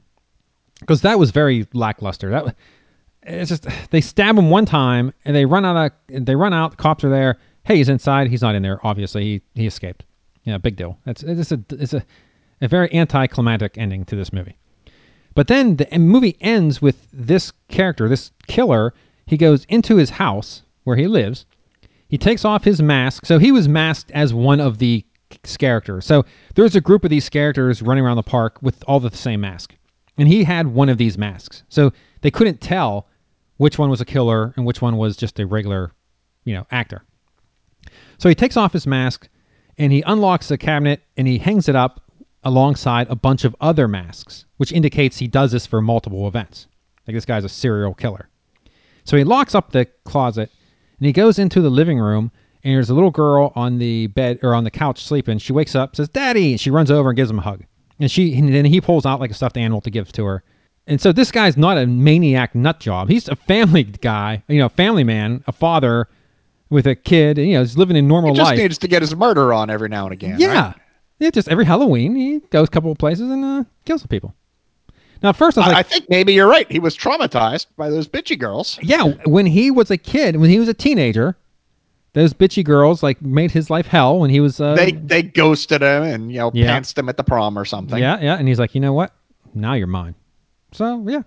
because 0.81 1.03
that 1.03 1.19
was 1.19 1.31
very 1.31 1.67
lackluster. 1.73 2.31
That 2.31 2.57
it's 3.23 3.49
just 3.51 3.67
they 3.91 4.01
stab 4.01 4.39
him 4.39 4.51
one 4.51 4.65
time 4.65 5.13
and 5.25 5.35
they 5.35 5.45
run 5.45 5.65
out 5.65 5.93
of 6.11 6.27
they 6.27 6.37
run 6.37 6.53
out. 6.53 6.73
The 6.73 6.77
cops 6.77 7.05
are 7.05 7.11
there. 7.11 7.39
Hey, 7.65 7.77
he's 7.77 7.89
inside. 7.89 8.29
He's 8.29 8.43
not 8.43 8.55
in 8.55 8.63
there. 8.63 8.85
Obviously, 8.87 9.23
he 9.23 9.43
he 9.55 9.67
escaped. 9.67 10.05
Yeah, 10.45 10.59
big 10.59 10.77
deal. 10.77 10.99
It's 11.07 11.23
it's 11.23 11.53
a 11.53 11.61
it's 11.71 11.93
a 11.93 12.05
a 12.61 12.69
very 12.69 12.93
anticlimactic 12.93 13.79
ending 13.79 14.05
to 14.07 14.17
this 14.17 14.33
movie. 14.33 14.57
But 15.35 15.47
then 15.47 15.77
the 15.77 15.87
movie 15.99 16.37
ends 16.41 16.83
with 16.83 17.07
this 17.13 17.53
character, 17.69 18.09
this 18.09 18.33
killer. 18.47 18.95
He 19.29 19.37
goes 19.37 19.67
into 19.67 19.97
his 19.97 20.11
house 20.11 20.63
where 20.85 20.97
he 20.97 21.07
lives. 21.07 21.45
He 22.09 22.17
takes 22.17 22.45
off 22.45 22.65
his 22.65 22.81
mask. 22.81 23.27
So 23.27 23.39
he 23.39 23.53
was 23.53 23.69
masked 23.69 24.11
as 24.13 24.33
one 24.33 24.59
of 24.59 24.79
the 24.79 25.05
characters. 25.59 26.07
So 26.07 26.25
there's 26.55 26.75
a 26.75 26.81
group 26.81 27.05
of 27.05 27.11
these 27.11 27.29
characters 27.29 27.83
running 27.83 28.05
around 28.05 28.17
the 28.17 28.23
park 28.23 28.59
with 28.63 28.83
all 28.87 28.99
the 28.99 29.15
same 29.15 29.43
mask. 29.43 29.75
And 30.17 30.27
he 30.27 30.45
had 30.45 30.69
one 30.69 30.89
of 30.89 30.97
these 30.97 31.19
masks. 31.19 31.63
So 31.69 31.93
they 32.23 32.31
couldn't 32.31 32.63
tell 32.63 33.07
which 33.59 33.79
one 33.79 33.91
was 33.91 34.01
a 34.01 34.07
killer 34.07 34.55
and 34.57 34.65
which 34.65 34.81
one 34.81 34.97
was 34.97 35.17
just 35.17 35.39
a 35.39 35.47
regular, 35.47 35.93
you 36.45 36.55
know, 36.55 36.67
actor. 36.71 37.05
So 38.17 38.31
he 38.31 38.35
takes 38.35 38.57
off 38.57 38.73
his 38.73 38.87
mask 38.87 39.29
and 39.77 39.93
he 39.93 40.03
unlocks 40.07 40.49
the 40.49 40.57
cabinet 40.57 41.03
and 41.19 41.29
he 41.29 41.37
hangs 41.37 41.69
it 41.69 41.77
up 41.77 42.03
alongside 42.45 43.09
a 43.11 43.17
bunch 43.17 43.45
of 43.45 43.55
other 43.61 43.87
masks, 43.87 44.47
which 44.57 44.73
indicates 44.73 45.19
he 45.19 45.29
does 45.29 45.53
this 45.53 45.67
for 45.67 45.83
multiple 45.83 46.27
events. 46.27 46.67
Like 47.07 47.15
this 47.15 47.27
guy's 47.27 47.45
a 47.45 47.49
serial 47.49 47.93
killer. 47.93 48.31
So 49.09 49.17
he 49.17 49.25
locks 49.25 49.55
up 49.55 49.73
the 49.73 49.87
closet 50.05 50.51
and 50.99 51.07
he 51.07 51.13
goes 51.13 51.39
into 51.39 51.63
the 51.63 51.71
living 51.71 51.99
room 51.99 52.31
and 52.63 52.75
there's 52.75 52.91
a 52.91 52.95
little 52.95 53.11
girl 53.11 53.53
on 53.57 53.79
the 53.79 54.09
bed 54.09 54.39
or 54.43 54.55
on 54.55 54.65
the 54.65 54.71
couch 54.71 55.03
sleeping. 55.03 55.39
She 55.39 55.55
wakes 55.55 55.75
up, 55.75 55.97
says, 55.97 56.11
Daddy, 56.11 56.51
and 56.53 56.61
she 56.61 56.71
runs 56.71 56.91
over 56.91 57.09
and 57.09 57.17
gives 57.17 57.31
him 57.31 57.39
a 57.39 57.43
hug. 57.43 57.65
And 57.99 58.11
she 58.11 58.35
and 58.37 58.53
then 58.55 58.67
he 58.67 58.83
pulls 58.83 59.07
out 59.07 59.19
like 59.19 59.31
a 59.31 59.35
stuffed 59.35 59.57
animal 59.57 59.81
to 59.81 59.91
give 59.91 60.13
to 60.13 60.25
her. 60.27 60.45
And 60.87 61.01
so 61.01 61.13
this 61.13 61.33
guy's 61.33 61.57
not 61.57 61.79
a 61.79 61.87
maniac 61.87 62.55
nut 62.55 62.81
job. 62.81 63.09
He's 63.09 63.29
a 63.29 63.37
family 63.37 63.85
guy, 63.85 64.43
you 64.47 64.59
know, 64.59 64.69
family 64.69 65.05
man, 65.05 65.43
a 65.47 65.53
father 65.53 66.07
with 66.69 66.87
a 66.87 66.95
kid, 66.95 67.39
and 67.39 67.49
you 67.49 67.55
know, 67.55 67.61
he's 67.61 67.79
living 67.79 67.97
a 67.97 68.03
normal 68.03 68.33
He 68.35 68.37
just 68.37 68.51
life. 68.51 68.59
needs 68.59 68.77
to 68.79 68.89
get 68.89 69.01
his 69.01 69.17
murder 69.17 69.55
on 69.55 69.71
every 69.71 69.89
now 69.89 70.05
and 70.05 70.13
again. 70.13 70.39
Yeah. 70.39 70.67
right? 70.67 70.75
Yeah, 71.19 71.31
just 71.31 71.49
every 71.49 71.65
Halloween 71.65 72.15
he 72.15 72.41
goes 72.51 72.69
a 72.69 72.71
couple 72.71 72.93
of 72.93 72.99
places 72.99 73.31
and 73.31 73.43
uh, 73.43 73.65
kills 73.87 74.03
some 74.03 74.09
people. 74.09 74.35
Now, 75.23 75.33
first 75.33 75.59
I 75.59 75.67
like, 75.67 75.77
I 75.77 75.83
think 75.83 76.09
maybe 76.09 76.33
you're 76.33 76.49
right. 76.49 76.71
He 76.71 76.79
was 76.79 76.97
traumatized 76.97 77.67
by 77.77 77.91
those 77.91 78.07
bitchy 78.09 78.39
girls. 78.39 78.79
yeah, 78.83 79.05
when 79.27 79.47
he 79.47 79.71
was 79.71 79.91
a 79.91 79.97
kid, 79.99 80.37
when 80.37 80.49
he 80.51 80.59
was 80.59 80.69
a 80.69 80.75
teenager, 80.75 81.37
those 82.13 82.33
bitchy 82.33 82.65
girls 82.65 83.03
like 83.03 83.21
made 83.21 83.51
his 83.51 83.69
life 83.71 83.87
hell 83.87 84.19
when 84.19 84.31
he 84.31 84.41
was. 84.41 84.61
Uh, 84.61 84.75
They 84.75 84.93
they 84.93 85.23
ghosted 85.23 85.83
him 85.83 86.03
and 86.05 86.31
you 86.33 86.39
know 86.39 86.51
Yeah. 86.55 86.79
pantsed 86.79 86.97
him 86.97 87.09
at 87.09 87.17
the 87.17 87.25
prom 87.25 87.59
or 87.59 87.65
something. 87.65 87.99
yeah, 87.99 88.19
yeah, 88.21 88.37
and 88.37 88.47
he's 88.49 88.59
like, 88.59 88.75
you 88.75 88.81
know 88.81 88.93
what? 88.93 89.13
Now 89.55 89.75
you're 89.75 89.87
mine. 89.87 90.15
So 90.73 91.05
yeah, 91.09 91.23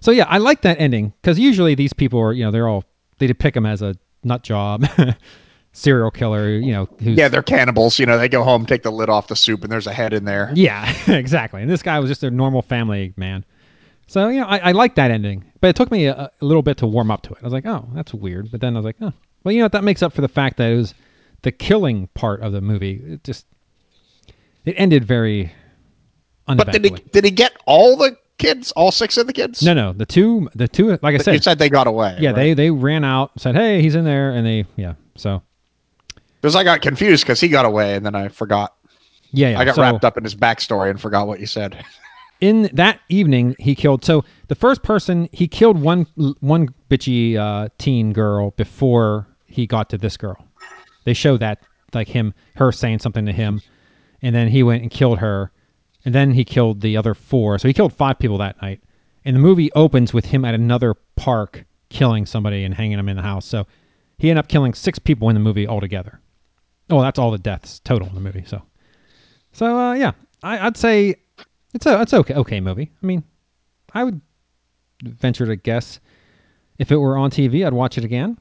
so 0.00 0.10
yeah, 0.12 0.24
I 0.28 0.38
like 0.38 0.62
that 0.62 0.80
ending 0.80 1.12
because 1.20 1.38
usually 1.38 1.74
these 1.74 1.92
people 1.92 2.20
are, 2.20 2.32
you 2.32 2.44
know, 2.44 2.50
they're 2.50 2.68
all 2.68 2.84
they 3.18 3.26
depict 3.26 3.56
him 3.56 3.66
as 3.66 3.82
a 3.82 3.96
nut 4.24 4.42
job, 4.42 4.86
serial 5.72 6.10
killer, 6.10 6.48
you 6.50 6.72
know, 6.72 6.88
who's 7.00 7.16
Yeah, 7.16 7.28
they're 7.28 7.42
cannibals. 7.42 7.98
You 7.98 8.06
know, 8.06 8.18
they 8.18 8.28
go 8.28 8.42
home, 8.42 8.66
take 8.66 8.82
the 8.82 8.90
lid 8.92 9.08
off 9.08 9.28
the 9.28 9.36
soup, 9.36 9.62
and 9.62 9.70
there's 9.72 9.86
a 9.86 9.92
head 9.92 10.12
in 10.12 10.24
there. 10.24 10.50
Yeah, 10.54 10.92
exactly. 11.12 11.62
And 11.62 11.70
this 11.70 11.82
guy 11.82 11.98
was 11.98 12.10
just 12.10 12.22
a 12.22 12.30
normal 12.30 12.62
family 12.62 13.12
man. 13.16 13.44
So, 14.06 14.28
you 14.28 14.40
know, 14.40 14.46
I, 14.46 14.58
I 14.58 14.72
like 14.72 14.96
that 14.96 15.10
ending. 15.10 15.44
But 15.60 15.68
it 15.68 15.76
took 15.76 15.90
me 15.90 16.06
a, 16.06 16.14
a 16.14 16.44
little 16.44 16.62
bit 16.62 16.78
to 16.78 16.86
warm 16.86 17.10
up 17.10 17.22
to 17.22 17.30
it. 17.32 17.38
I 17.42 17.44
was 17.44 17.52
like, 17.52 17.66
oh, 17.66 17.88
that's 17.94 18.12
weird. 18.12 18.50
But 18.50 18.60
then 18.60 18.74
I 18.74 18.78
was 18.80 18.84
like, 18.84 18.96
oh. 19.00 19.12
Well, 19.44 19.52
you 19.52 19.58
know 19.60 19.66
what? 19.66 19.72
That 19.72 19.84
makes 19.84 20.02
up 20.02 20.12
for 20.12 20.20
the 20.20 20.28
fact 20.28 20.56
that 20.56 20.70
it 20.72 20.76
was 20.76 20.94
the 21.42 21.52
killing 21.52 22.08
part 22.14 22.40
of 22.42 22.52
the 22.52 22.60
movie. 22.60 23.00
It 23.06 23.24
just, 23.24 23.46
it 24.64 24.74
ended 24.76 25.04
very 25.04 25.52
But 26.46 26.72
did 26.72 26.84
he 26.84 26.90
did 26.90 27.24
he 27.24 27.30
get 27.30 27.52
all 27.66 27.96
the 27.96 28.16
kids, 28.38 28.72
all 28.72 28.90
six 28.90 29.16
of 29.16 29.26
the 29.26 29.32
kids? 29.32 29.62
No, 29.62 29.72
no. 29.74 29.92
The 29.92 30.04
two, 30.06 30.50
the 30.54 30.66
two, 30.68 30.88
like 30.88 31.02
I 31.04 31.16
But 31.18 31.24
said, 31.24 31.34
you 31.34 31.40
said 31.40 31.58
they 31.58 31.70
got 31.70 31.86
away. 31.86 32.16
yeah, 32.20 32.32
they, 32.32 32.52
they 32.54 32.70
ran 32.70 33.04
out, 33.04 33.30
said, 33.40 33.54
hey, 33.54 33.80
he's 33.80 33.94
in 33.94 34.04
there. 34.04 34.30
And 34.32 34.44
they, 34.46 34.64
yeah. 34.76 34.94
So, 35.16 35.42
because 36.40 36.56
I 36.56 36.64
got 36.64 36.82
confused 36.82 37.24
because 37.24 37.40
he 37.40 37.48
got 37.48 37.64
away 37.64 37.94
and 37.94 38.04
then 38.04 38.14
I 38.14 38.28
forgot. 38.28 38.74
yeah, 39.32 39.50
yeah. 39.50 39.60
I 39.60 39.64
got 39.64 39.76
so, 39.76 39.82
wrapped 39.82 40.04
up 40.04 40.16
in 40.16 40.24
his 40.24 40.34
backstory 40.34 40.90
and 40.90 41.00
forgot 41.00 41.26
what 41.26 41.40
you 41.40 41.46
said. 41.46 41.84
in 42.40 42.70
that 42.72 43.00
evening 43.08 43.54
he 43.58 43.74
killed 43.74 44.04
so 44.04 44.24
the 44.48 44.54
first 44.54 44.82
person 44.82 45.28
he 45.32 45.46
killed 45.46 45.80
one 45.80 46.06
one 46.40 46.68
bitchy 46.88 47.36
uh, 47.36 47.68
teen 47.78 48.12
girl 48.12 48.50
before 48.52 49.26
he 49.46 49.66
got 49.66 49.90
to 49.90 49.98
this 49.98 50.16
girl 50.16 50.42
they 51.04 51.12
show 51.12 51.36
that 51.36 51.62
like 51.92 52.08
him 52.08 52.32
her 52.56 52.72
saying 52.72 52.98
something 52.98 53.26
to 53.26 53.32
him 53.32 53.60
and 54.22 54.34
then 54.34 54.48
he 54.48 54.62
went 54.62 54.82
and 54.82 54.90
killed 54.90 55.18
her 55.18 55.50
and 56.04 56.14
then 56.14 56.32
he 56.32 56.44
killed 56.44 56.80
the 56.80 56.96
other 56.96 57.14
four 57.14 57.58
so 57.58 57.68
he 57.68 57.74
killed 57.74 57.92
five 57.92 58.18
people 58.18 58.38
that 58.38 58.60
night 58.62 58.80
and 59.24 59.36
the 59.36 59.40
movie 59.40 59.70
opens 59.74 60.14
with 60.14 60.24
him 60.24 60.44
at 60.44 60.54
another 60.54 60.94
park 61.16 61.64
killing 61.90 62.24
somebody 62.24 62.64
and 62.64 62.74
hanging 62.74 62.96
them 62.96 63.08
in 63.08 63.16
the 63.16 63.22
house 63.22 63.44
so 63.44 63.66
he 64.18 64.30
ended 64.30 64.44
up 64.44 64.48
killing 64.48 64.72
six 64.72 64.98
people 64.98 65.28
in 65.28 65.34
the 65.34 65.40
movie 65.40 65.66
altogether 65.66 66.19
oh 66.90 67.00
that's 67.00 67.18
all 67.18 67.30
the 67.30 67.38
deaths 67.38 67.80
total 67.80 68.08
in 68.08 68.14
the 68.14 68.20
movie 68.20 68.44
so 68.46 68.62
so 69.52 69.76
uh, 69.76 69.94
yeah 69.94 70.12
I, 70.42 70.66
i'd 70.66 70.76
say 70.76 71.16
It's 71.74 71.86
a 71.86 72.00
it's 72.02 72.12
okay 72.14 72.34
okay 72.34 72.60
movie. 72.60 72.90
I 73.02 73.06
mean, 73.06 73.22
I 73.94 74.02
would 74.04 74.20
venture 75.02 75.46
to 75.46 75.56
guess 75.56 76.00
if 76.78 76.90
it 76.90 76.96
were 76.96 77.16
on 77.16 77.30
TV, 77.30 77.64
I'd 77.64 77.72
watch 77.72 77.96
it 77.96 78.04
again. 78.04 78.38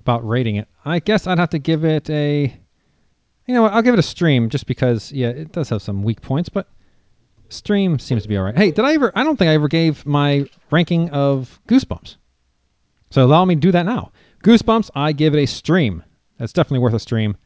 About 0.00 0.26
rating 0.26 0.56
it, 0.56 0.68
I 0.84 1.00
guess 1.00 1.26
I'd 1.26 1.38
have 1.38 1.50
to 1.50 1.58
give 1.58 1.84
it 1.84 2.08
a. 2.10 2.54
You 3.46 3.54
know 3.54 3.62
what? 3.62 3.72
I'll 3.72 3.82
give 3.82 3.94
it 3.94 3.98
a 3.98 4.02
stream 4.02 4.48
just 4.50 4.66
because 4.66 5.10
yeah, 5.12 5.28
it 5.28 5.52
does 5.52 5.68
have 5.70 5.82
some 5.82 6.02
weak 6.02 6.20
points, 6.20 6.48
but 6.48 6.68
stream 7.48 7.98
seems 7.98 8.22
to 8.22 8.28
be 8.28 8.36
all 8.36 8.44
right. 8.44 8.56
Hey, 8.56 8.70
did 8.70 8.84
I 8.84 8.92
ever? 8.94 9.12
I 9.14 9.24
don't 9.24 9.38
think 9.38 9.48
I 9.48 9.54
ever 9.54 9.68
gave 9.68 10.04
my 10.04 10.44
ranking 10.70 11.08
of 11.10 11.58
Goosebumps. 11.68 12.16
So 13.10 13.24
allow 13.24 13.44
me 13.46 13.54
to 13.54 13.60
do 13.60 13.72
that 13.72 13.86
now. 13.86 14.12
Goosebumps, 14.44 14.90
I 14.94 15.12
give 15.12 15.34
it 15.34 15.42
a 15.42 15.46
stream. 15.46 16.04
That's 16.38 16.52
definitely 16.52 16.80
worth 16.80 16.94
a 16.94 17.00
stream. 17.00 17.36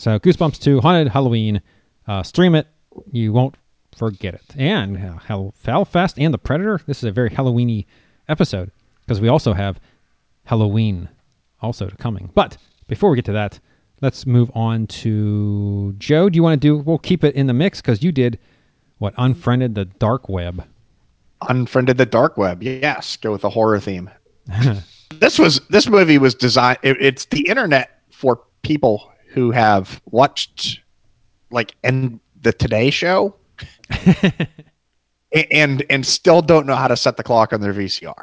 So 0.00 0.18
Goosebumps 0.18 0.58
2, 0.60 0.80
Haunted 0.80 1.08
Halloween, 1.08 1.60
uh, 2.08 2.22
stream 2.22 2.54
it. 2.54 2.66
You 3.12 3.34
won't 3.34 3.54
forget 3.94 4.32
it. 4.32 4.56
And 4.56 4.96
uh, 4.96 5.18
Hell, 5.18 5.52
Hellfest 5.62 6.14
and 6.16 6.32
The 6.32 6.38
Predator. 6.38 6.80
This 6.86 6.96
is 6.96 7.04
a 7.04 7.12
very 7.12 7.28
Halloweeny 7.28 7.84
episode 8.26 8.70
because 9.02 9.20
we 9.20 9.28
also 9.28 9.52
have 9.52 9.78
Halloween 10.44 11.06
also 11.60 11.90
coming. 11.98 12.30
But 12.34 12.56
before 12.88 13.10
we 13.10 13.16
get 13.16 13.26
to 13.26 13.32
that, 13.32 13.60
let's 14.00 14.24
move 14.24 14.50
on 14.54 14.86
to 14.86 15.94
Joe. 15.98 16.30
Do 16.30 16.36
you 16.36 16.42
want 16.42 16.58
to 16.58 16.66
do? 16.66 16.78
We'll 16.78 16.96
keep 16.96 17.22
it 17.22 17.34
in 17.34 17.46
the 17.46 17.52
mix 17.52 17.82
because 17.82 18.02
you 18.02 18.10
did 18.10 18.38
what 19.00 19.12
unfriended 19.18 19.74
the 19.74 19.84
dark 19.84 20.30
web. 20.30 20.64
Unfriended 21.50 21.98
the 21.98 22.06
dark 22.06 22.38
web. 22.38 22.62
Yes, 22.62 23.18
go 23.18 23.32
with 23.32 23.42
the 23.42 23.50
horror 23.50 23.78
theme. 23.78 24.08
this 25.16 25.38
was 25.38 25.60
this 25.68 25.88
movie 25.88 26.16
was 26.16 26.34
designed. 26.34 26.78
It, 26.82 26.96
it's 27.02 27.26
the 27.26 27.42
internet 27.42 28.00
for 28.10 28.40
people 28.62 29.10
who 29.32 29.50
have 29.50 30.00
watched 30.10 30.80
like 31.50 31.74
and 31.82 32.20
the 32.42 32.52
Today 32.52 32.90
Show, 32.90 33.34
and 35.50 35.84
and 35.90 36.04
still 36.06 36.42
don't 36.42 36.66
know 36.66 36.74
how 36.76 36.88
to 36.88 36.96
set 36.96 37.16
the 37.16 37.22
clock 37.22 37.52
on 37.52 37.60
their 37.60 37.72
VCR. 37.72 38.14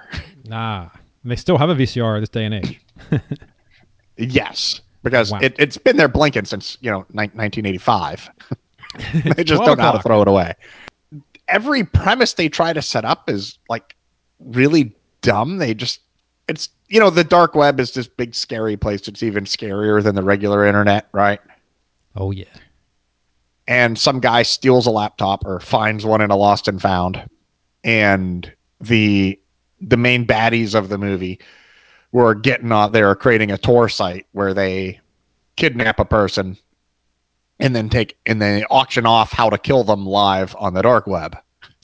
Ah, 0.52 0.92
they 1.24 1.36
still 1.36 1.58
have 1.58 1.70
a 1.70 1.76
VCR 1.76 2.20
this 2.20 2.30
day 2.30 2.46
and 2.46 2.54
age. 2.56 2.80
Yes, 4.18 4.82
because 5.04 5.32
Wow. 5.32 5.40
it, 5.42 5.56
it's 5.60 5.78
been 5.78 5.96
there 5.96 6.08
blinking 6.08 6.46
since 6.46 6.78
you 6.82 6.90
know 6.90 7.06
ni- 7.12 7.30
1985. 7.36 8.30
they 9.36 9.44
just 9.44 9.64
don't 9.64 9.78
know 9.78 9.84
how 9.84 9.92
to 9.92 10.02
throw 10.02 10.22
it 10.24 10.28
away. 10.28 10.56
Every 11.48 11.84
premise 11.84 12.34
they 12.34 12.50
try 12.50 12.74
to 12.74 12.82
set 12.82 13.06
up 13.06 13.30
is 13.30 13.60
like 13.70 13.96
really 14.40 14.96
dumb. 15.22 15.58
They 15.58 15.76
just 15.76 16.02
it's 16.48 16.70
you 16.88 17.00
know 17.00 17.10
the 17.10 17.24
dark 17.24 17.56
web 17.56 17.80
is 17.80 17.94
this 17.94 18.08
big 18.08 18.34
scary 18.36 18.78
place. 18.78 19.08
It's 19.08 19.24
even 19.24 19.46
scarier 19.46 20.02
than 20.04 20.16
the 20.16 20.24
regular 20.24 20.66
internet, 20.66 21.08
right? 21.12 21.40
Oh 22.16 22.32
yeah. 22.32 22.46
and 23.68 23.98
some 24.00 24.20
guy 24.20 24.44
steals 24.44 24.88
a 24.88 24.92
laptop 24.92 25.46
or 25.46 25.60
finds 25.60 26.06
one 26.06 26.22
in 26.22 26.32
a 26.32 26.36
lost 26.36 26.68
and 26.68 26.82
found 26.82 27.30
and 27.84 28.52
the 28.82 29.40
the 29.82 29.98
main 29.98 30.26
baddies 30.26 30.74
of 30.74 30.90
the 30.90 30.98
movie 30.98 31.40
were 32.12 32.34
getting 32.34 32.72
out 32.72 32.92
there 32.94 33.14
creating 33.16 33.52
a 33.52 33.58
Tor 33.58 33.90
site 33.90 34.26
where 34.32 34.54
they 34.54 35.00
kidnap 35.58 36.00
a 36.00 36.06
person 36.06 36.58
and 37.60 37.76
then 37.76 37.90
take 37.90 38.18
and 38.26 38.42
then 38.42 38.64
auction 38.72 39.06
off 39.06 39.32
how 39.32 39.50
to 39.50 39.58
kill 39.58 39.84
them 39.84 40.06
live 40.06 40.56
on 40.58 40.74
the 40.74 40.82
dark 40.82 41.06
web 41.08 41.38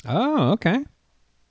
Oh, 0.06 0.52
okay. 0.54 0.84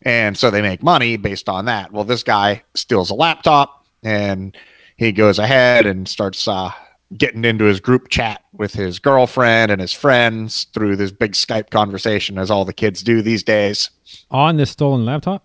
And 0.05 0.37
so 0.37 0.51
they 0.51 0.63
make 0.63 0.83
money 0.83 1.17
based 1.17 1.49
on 1.49 1.65
that. 1.67 1.93
Well, 1.93 2.05
this 2.05 2.23
guy 2.23 2.63
steals 2.75 3.11
a 3.11 3.15
laptop 3.15 3.85
and 4.03 4.57
he 4.97 5.13
goes 5.13 5.39
ahead 5.39 5.87
and 5.87 6.09
starts 6.09 6.47
uh, 6.47 6.71
getting 7.17 7.45
into 7.45 7.65
his 7.65 7.81
group 7.81 8.09
chat 8.09 8.45
with 8.53 8.73
his 8.73 8.99
girlfriend 8.99 9.71
and 9.71 9.81
his 9.81 9.93
friends 9.93 10.65
through 10.73 10.97
this 10.97 11.13
big 11.13 11.33
Skype 11.33 11.71
conversation, 11.71 12.39
as 12.39 12.51
all 12.51 12.65
the 12.65 12.73
kids 12.73 13.03
do 13.03 13.23
these 13.23 13.43
days. 13.43 13.91
On 14.31 14.57
this 14.57 14.71
stolen 14.71 15.05
laptop. 15.05 15.45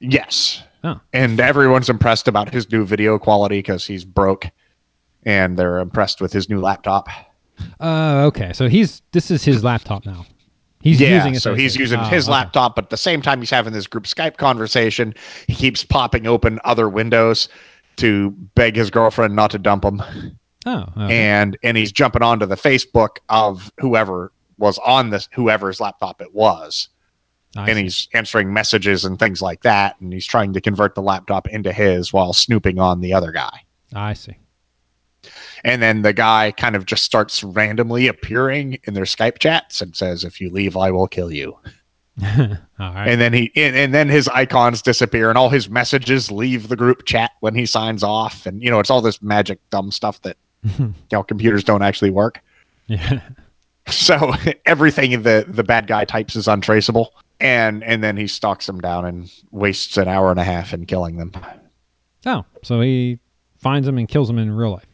Yes. 0.00 0.62
Oh. 0.82 1.00
And 1.12 1.40
everyone's 1.40 1.90
impressed 1.90 2.28
about 2.28 2.52
his 2.52 2.70
new 2.70 2.84
video 2.84 3.18
quality 3.18 3.58
because 3.58 3.86
he's 3.86 4.04
broke 4.04 4.46
and 5.24 5.58
they're 5.58 5.78
impressed 5.78 6.20
with 6.20 6.32
his 6.32 6.48
new 6.48 6.60
laptop. 6.60 7.08
Uh, 7.78 8.24
okay. 8.26 8.52
So 8.54 8.68
he's 8.68 9.02
this 9.12 9.30
is 9.30 9.44
his 9.44 9.62
laptop 9.62 10.06
now. 10.06 10.24
He's 10.80 11.00
yeah, 11.00 11.16
using 11.16 11.38
so 11.38 11.54
he's 11.54 11.76
using 11.76 12.00
Oh, 12.00 12.04
his 12.04 12.24
okay. 12.24 12.32
laptop, 12.32 12.74
but 12.74 12.84
at 12.84 12.90
the 12.90 12.96
same 12.96 13.20
time 13.20 13.38
he's 13.40 13.50
having 13.50 13.72
this 13.72 13.86
group 13.86 14.04
Skype 14.04 14.38
conversation, 14.38 15.14
he 15.46 15.54
keeps 15.54 15.84
popping 15.84 16.26
open 16.26 16.58
other 16.64 16.88
windows 16.88 17.48
to 17.96 18.30
beg 18.54 18.76
his 18.76 18.90
girlfriend 18.90 19.36
not 19.36 19.50
to 19.50 19.58
dump 19.58 19.84
him, 19.84 20.02
Oh, 20.66 20.86
okay. 20.96 21.18
and 21.18 21.58
and 21.62 21.76
he's 21.76 21.92
jumping 21.92 22.22
onto 22.22 22.46
the 22.46 22.54
Facebook 22.56 23.18
of 23.28 23.70
whoever 23.78 24.32
was 24.56 24.78
on 24.78 25.10
this 25.10 25.28
whoever's 25.32 25.80
laptop 25.80 26.22
it 26.22 26.34
was, 26.34 26.88
I 27.56 27.68
and 27.68 27.78
he's 27.78 28.08
answering 28.14 28.52
messages 28.52 29.04
and 29.04 29.18
things 29.18 29.42
like 29.42 29.62
that, 29.62 30.00
and 30.00 30.12
he's 30.14 30.26
trying 30.26 30.52
to 30.54 30.60
convert 30.62 30.94
the 30.94 31.02
laptop 31.02 31.46
into 31.48 31.72
his 31.74 32.12
while 32.12 32.32
snooping 32.32 32.78
on 32.78 33.00
the 33.02 33.12
other 33.12 33.32
guy. 33.32 33.60
I 33.94 34.14
see. 34.14 34.36
And 35.64 35.82
then 35.82 36.02
the 36.02 36.12
guy 36.12 36.52
kind 36.52 36.74
of 36.74 36.86
just 36.86 37.04
starts 37.04 37.44
randomly 37.44 38.06
appearing 38.06 38.78
in 38.84 38.94
their 38.94 39.04
Skype 39.04 39.38
chats 39.38 39.80
and 39.80 39.94
says, 39.94 40.24
"If 40.24 40.40
you 40.40 40.50
leave, 40.50 40.76
I 40.76 40.90
will 40.90 41.08
kill 41.08 41.32
you." 41.32 41.56
All 42.22 42.58
right. 42.78 43.08
and 43.08 43.20
then 43.20 43.32
he 43.32 43.50
and, 43.56 43.74
and 43.76 43.94
then 43.94 44.08
his 44.08 44.28
icons 44.28 44.82
disappear 44.82 45.30
and 45.30 45.38
all 45.38 45.48
his 45.48 45.70
messages 45.70 46.30
leave 46.30 46.68
the 46.68 46.76
group 46.76 47.06
chat 47.06 47.30
when 47.40 47.54
he 47.54 47.64
signs 47.64 48.02
off 48.02 48.44
and 48.44 48.62
you 48.62 48.68
know 48.68 48.78
it's 48.78 48.90
all 48.90 49.00
this 49.00 49.22
magic 49.22 49.58
dumb 49.70 49.90
stuff 49.90 50.20
that 50.22 50.36
you 50.78 50.92
know 51.12 51.22
computers 51.22 51.64
don't 51.64 51.80
actually 51.80 52.10
work 52.10 52.42
yeah. 52.88 53.20
so 53.88 54.34
everything 54.66 55.22
the 55.22 55.46
the 55.48 55.64
bad 55.64 55.86
guy 55.86 56.04
types 56.04 56.36
is 56.36 56.46
untraceable 56.46 57.14
and 57.38 57.82
and 57.84 58.04
then 58.04 58.18
he 58.18 58.26
stalks 58.26 58.66
them 58.66 58.80
down 58.82 59.06
and 59.06 59.32
wastes 59.50 59.96
an 59.96 60.06
hour 60.06 60.30
and 60.30 60.40
a 60.40 60.44
half 60.44 60.74
in 60.74 60.84
killing 60.84 61.16
them 61.16 61.32
Oh, 62.26 62.44
so 62.62 62.80
he 62.80 63.18
finds 63.58 63.88
him 63.88 63.98
and 63.98 64.08
kills 64.08 64.28
him 64.28 64.38
in 64.38 64.50
real 64.50 64.72
life. 64.72 64.86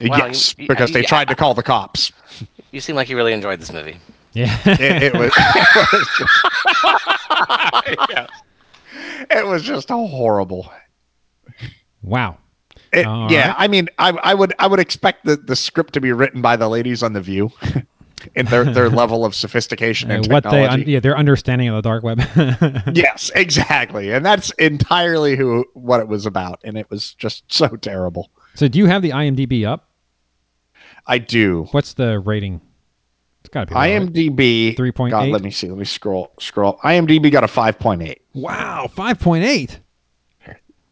Wow, 0.00 0.16
yes 0.26 0.54
you- 0.58 0.62
you- 0.64 0.68
because 0.68 0.92
they 0.92 1.00
yeah. 1.02 1.06
tried 1.08 1.28
to 1.28 1.34
call 1.34 1.54
the 1.54 1.62
cops 1.62 2.12
You 2.70 2.80
seem 2.80 2.96
like 2.96 3.08
you 3.08 3.16
really 3.16 3.32
enjoyed 3.32 3.60
this 3.60 3.72
movie. 3.72 3.96
Yeah. 4.34 4.54
it, 4.66 5.02
it 5.04 5.14
was 5.14 5.32
it 5.38 5.92
was 5.92 6.08
just, 6.18 8.08
Yes. 8.10 8.28
it 9.30 9.46
was 9.46 9.62
just 9.62 9.88
horrible 9.88 10.70
wow. 12.02 12.36
It- 12.92 13.06
yeah, 13.30 13.48
right. 13.48 13.54
I 13.58 13.68
mean, 13.68 13.88
I, 13.98 14.10
I 14.22 14.34
would 14.34 14.54
I 14.58 14.66
would 14.66 14.80
expect 14.80 15.24
the, 15.26 15.36
the 15.36 15.56
script 15.56 15.92
to 15.94 16.00
be 16.00 16.12
written 16.12 16.40
by 16.40 16.56
the 16.56 16.68
ladies 16.68 17.02
on 17.02 17.12
the 17.12 17.20
View, 17.20 17.50
and 18.34 18.48
their 18.48 18.64
their 18.64 18.88
level 18.88 19.24
of 19.26 19.34
sophistication 19.34 20.10
and 20.10 20.26
what 20.32 20.42
they 20.44 20.50
technology. 20.50 20.82
un- 20.84 20.88
yeah 20.88 21.00
their 21.00 21.16
understanding 21.16 21.68
of 21.68 21.74
the 21.74 21.82
dark 21.82 22.02
web. 22.02 22.18
yes, 22.94 23.30
exactly, 23.34 24.10
and 24.12 24.24
that's 24.24 24.50
entirely 24.52 25.36
who 25.36 25.66
what 25.74 26.00
it 26.00 26.08
was 26.08 26.24
about, 26.24 26.60
and 26.64 26.78
it 26.78 26.88
was 26.90 27.12
just 27.14 27.44
so 27.52 27.68
terrible. 27.68 28.30
so 28.54 28.68
do 28.68 28.78
you 28.78 28.86
have 28.86 29.02
the 29.02 29.10
IMDb 29.10 29.66
up? 29.66 29.87
I 31.08 31.18
do. 31.18 31.66
What's 31.72 31.94
the 31.94 32.20
rating? 32.20 32.60
It's 33.40 33.48
got 33.48 33.60
to 33.60 33.66
be 33.66 33.74
low? 33.74 33.80
IMDb 33.80 34.76
3.8? 34.76 35.10
God, 35.10 35.28
let 35.28 35.42
me 35.42 35.50
see. 35.50 35.68
Let 35.68 35.78
me 35.78 35.84
scroll 35.84 36.32
scroll. 36.38 36.78
IMDb 36.84 37.32
got 37.32 37.44
a 37.44 37.48
five 37.48 37.78
point 37.78 38.02
eight. 38.02 38.22
Wow, 38.34 38.88
five 38.94 39.18
point 39.18 39.44
eight. 39.44 39.80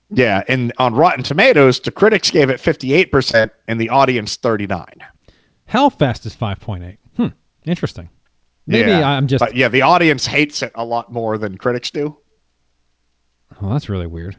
Yeah, 0.09 0.45
and 0.47 0.73
on 0.79 0.95
Rotten 0.95 1.25
Tomatoes, 1.25 1.81
the 1.81 1.91
critics 1.91 2.31
gave 2.31 2.49
it 2.49 2.61
fifty 2.61 2.93
eight 2.95 3.11
percent, 3.11 3.53
and 3.67 3.81
the 3.81 3.89
audience 3.91 4.37
thirty 4.37 4.67
nine. 4.67 5.05
Hellfest 5.69 6.27
is 6.27 6.35
five 6.35 6.61
point 6.61 6.85
eight. 6.85 6.99
Hmm. 7.17 7.29
Interesting. 7.65 8.09
Maybe 8.69 8.91
yeah, 8.91 9.09
I'm 9.09 9.27
just. 9.27 9.41
But 9.41 9.57
yeah, 9.57 9.69
the 9.69 9.83
audience 9.83 10.27
hates 10.27 10.63
it 10.63 10.73
a 10.77 10.85
lot 10.85 11.13
more 11.13 11.39
than 11.39 11.59
critics 11.59 11.91
do. 11.91 12.17
Well, 13.61 13.73
that's 13.73 13.89
really 13.89 14.07
weird. 14.07 14.37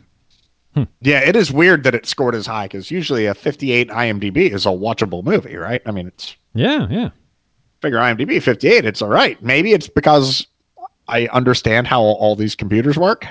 Yeah, 1.02 1.20
it 1.20 1.36
is 1.36 1.52
weird 1.52 1.84
that 1.84 1.96
it 1.96 2.06
scored 2.06 2.36
as 2.36 2.46
high 2.46 2.66
because 2.66 2.92
usually 2.92 3.26
a 3.26 3.34
58 3.34 3.90
IMDb 3.90 4.52
is 4.52 4.66
a 4.66 4.70
watchable 4.70 5.24
movie, 5.24 5.56
right? 5.56 5.82
I 5.86 5.92
mean, 5.92 6.08
it's 6.08 6.36
Yeah, 6.54 6.88
yeah. 6.90 7.10
figure 7.82 8.00
IMDb 8.00 8.42
58, 8.42 8.86
it's 8.86 9.02
all 9.02 9.10
right. 9.10 9.42
Maybe 9.42 9.74
it's 9.74 9.88
because 9.88 10.46
I 11.08 11.28
understand 11.28 11.88
how 11.88 12.02
all 12.02 12.36
these 12.36 12.56
computers 12.56 12.98
work. 12.98 13.26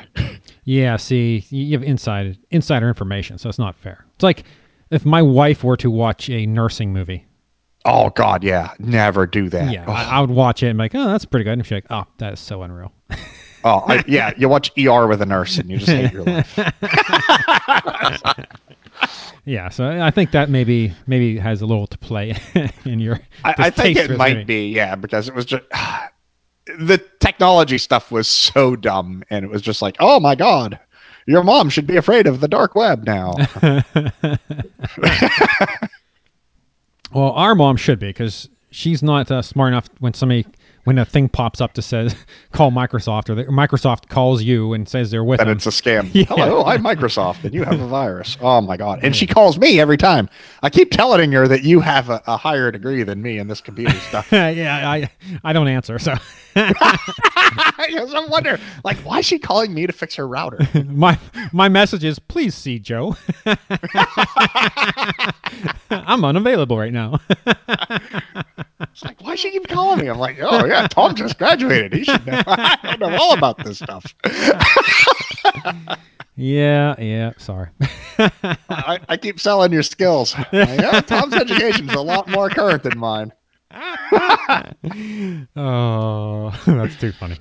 Yeah, 0.64 0.96
see, 0.96 1.44
you 1.50 1.76
have 1.78 1.82
inside 1.86 2.36
insider 2.50 2.88
information, 2.88 3.38
so 3.38 3.48
it's 3.48 3.58
not 3.58 3.76
fair. 3.76 4.04
It's 4.14 4.24
like 4.24 4.44
if 4.90 5.04
my 5.04 5.22
wife 5.22 5.62
were 5.62 5.76
to 5.76 5.90
watch 5.90 6.28
a 6.30 6.46
nursing 6.46 6.92
movie. 6.92 7.24
Oh 7.84 8.10
God, 8.10 8.42
yeah, 8.42 8.72
never 8.80 9.26
do 9.28 9.48
that. 9.50 9.72
Yeah, 9.72 9.84
oh, 9.86 9.92
I, 9.92 10.02
I 10.04 10.20
would 10.20 10.30
watch 10.30 10.62
it 10.64 10.68
and 10.68 10.78
be 10.78 10.84
like, 10.84 10.94
oh, 10.96 11.06
that's 11.06 11.24
pretty 11.24 11.44
good. 11.44 11.52
And 11.52 11.64
she's 11.64 11.70
like, 11.72 11.86
oh, 11.90 12.04
that 12.18 12.32
is 12.32 12.40
so 12.40 12.62
unreal. 12.62 12.92
oh, 13.66 13.84
I- 13.86 14.04
yeah, 14.06 14.32
you 14.38 14.48
watch 14.48 14.70
ER 14.78 15.06
with 15.06 15.20
a 15.20 15.26
nurse 15.26 15.58
and 15.58 15.68
you 15.70 15.78
just 15.78 15.90
hate 15.90 16.12
your 16.12 16.24
life. 16.24 16.58
Yeah, 19.44 19.68
so 19.68 19.88
I 20.02 20.10
think 20.10 20.32
that 20.32 20.50
maybe 20.50 20.92
maybe 21.06 21.38
has 21.38 21.60
a 21.62 21.66
little 21.66 21.86
to 21.86 21.98
play 21.98 22.34
in 22.84 22.98
your. 22.98 23.20
I, 23.44 23.54
I 23.58 23.70
think 23.70 23.96
it 23.96 24.10
might 24.16 24.32
movie. 24.38 24.44
be, 24.44 24.68
yeah, 24.70 24.96
because 24.96 25.28
it 25.28 25.34
was 25.36 25.44
just 25.44 25.62
the 26.80 26.98
technology 27.20 27.78
stuff 27.78 28.10
was 28.10 28.26
so 28.26 28.74
dumb, 28.74 29.22
and 29.30 29.44
it 29.44 29.48
was 29.48 29.62
just 29.62 29.82
like, 29.82 29.94
oh 30.00 30.18
my 30.18 30.34
God, 30.34 30.80
your 31.26 31.44
mom 31.44 31.68
should 31.68 31.86
be 31.86 31.96
afraid 31.96 32.26
of 32.26 32.40
the 32.40 32.48
dark 32.48 32.74
web 32.74 33.04
now. 33.04 33.34
Well, 37.12 37.30
our 37.32 37.54
mom 37.54 37.76
should 37.76 37.98
be 38.00 38.08
because 38.08 38.48
she's 38.70 39.02
not 39.02 39.30
uh, 39.30 39.42
smart 39.42 39.68
enough 39.72 39.88
when 40.00 40.12
somebody 40.12 40.44
when 40.86 40.98
a 40.98 41.04
thing 41.04 41.28
pops 41.28 41.60
up 41.60 41.74
that 41.74 41.82
says 41.82 42.14
call 42.52 42.70
Microsoft 42.70 43.28
or 43.28 43.34
the, 43.34 43.44
Microsoft 43.44 44.08
calls 44.08 44.42
you 44.42 44.72
and 44.72 44.88
says 44.88 45.10
they're 45.10 45.24
with 45.24 45.40
And 45.40 45.50
them. 45.50 45.56
it's 45.58 45.66
a 45.66 45.70
scam. 45.70 46.10
Yeah. 46.14 46.24
Hello, 46.26 46.64
I'm 46.64 46.82
Microsoft, 46.82 47.44
and 47.44 47.52
you 47.52 47.62
have 47.64 47.80
a 47.80 47.86
virus. 47.86 48.36
Oh 48.40 48.60
my 48.60 48.76
god! 48.76 49.00
And 49.02 49.14
she 49.14 49.26
calls 49.26 49.58
me 49.58 49.78
every 49.80 49.96
time. 49.96 50.28
I 50.62 50.70
keep 50.70 50.90
telling 50.92 51.30
her 51.32 51.46
that 51.48 51.62
you 51.64 51.80
have 51.80 52.08
a, 52.08 52.22
a 52.26 52.36
higher 52.36 52.70
degree 52.70 53.02
than 53.02 53.20
me 53.20 53.38
in 53.38 53.48
this 53.48 53.60
computer 53.60 53.98
stuff. 54.08 54.28
yeah, 54.32 54.88
I 54.88 55.10
I 55.44 55.52
don't 55.52 55.68
answer. 55.68 55.98
So 55.98 56.14
I 56.56 58.26
wonder, 58.30 58.58
like, 58.84 58.96
why 58.98 59.18
is 59.18 59.26
she 59.26 59.38
calling 59.38 59.74
me 59.74 59.86
to 59.86 59.92
fix 59.92 60.14
her 60.14 60.26
router? 60.26 60.58
my 60.86 61.18
my 61.52 61.68
message 61.68 62.04
is 62.04 62.18
please 62.18 62.54
see 62.54 62.78
Joe. 62.78 63.16
I'm 65.90 66.24
unavailable 66.24 66.78
right 66.78 66.92
now. 66.92 67.20
It's 68.80 69.02
like, 69.04 69.20
why 69.22 69.34
should 69.34 69.52
she 69.52 69.58
keep 69.58 69.68
calling 69.68 70.00
me? 70.00 70.08
I'm 70.08 70.18
like, 70.18 70.36
oh 70.40 70.64
yeah, 70.66 70.86
Tom 70.88 71.14
just 71.14 71.38
graduated. 71.38 71.92
He 71.94 72.04
should 72.04 72.26
know. 72.26 72.42
I 72.46 72.96
know 72.98 73.16
all 73.16 73.32
about 73.36 73.56
this 73.64 73.78
stuff. 73.78 74.04
yeah, 76.36 76.94
yeah. 77.00 77.32
Sorry. 77.38 77.68
I, 78.18 78.98
I 79.08 79.16
keep 79.16 79.40
selling 79.40 79.72
your 79.72 79.82
skills. 79.82 80.34
Like, 80.36 80.52
yeah, 80.52 81.00
Tom's 81.00 81.34
education 81.34 81.88
is 81.88 81.94
a 81.96 82.00
lot 82.00 82.28
more 82.28 82.50
current 82.50 82.82
than 82.82 82.98
mine. 82.98 83.32
Oh, 85.56 86.50
that's 86.66 86.96
too 86.96 87.12
funny. 87.12 87.36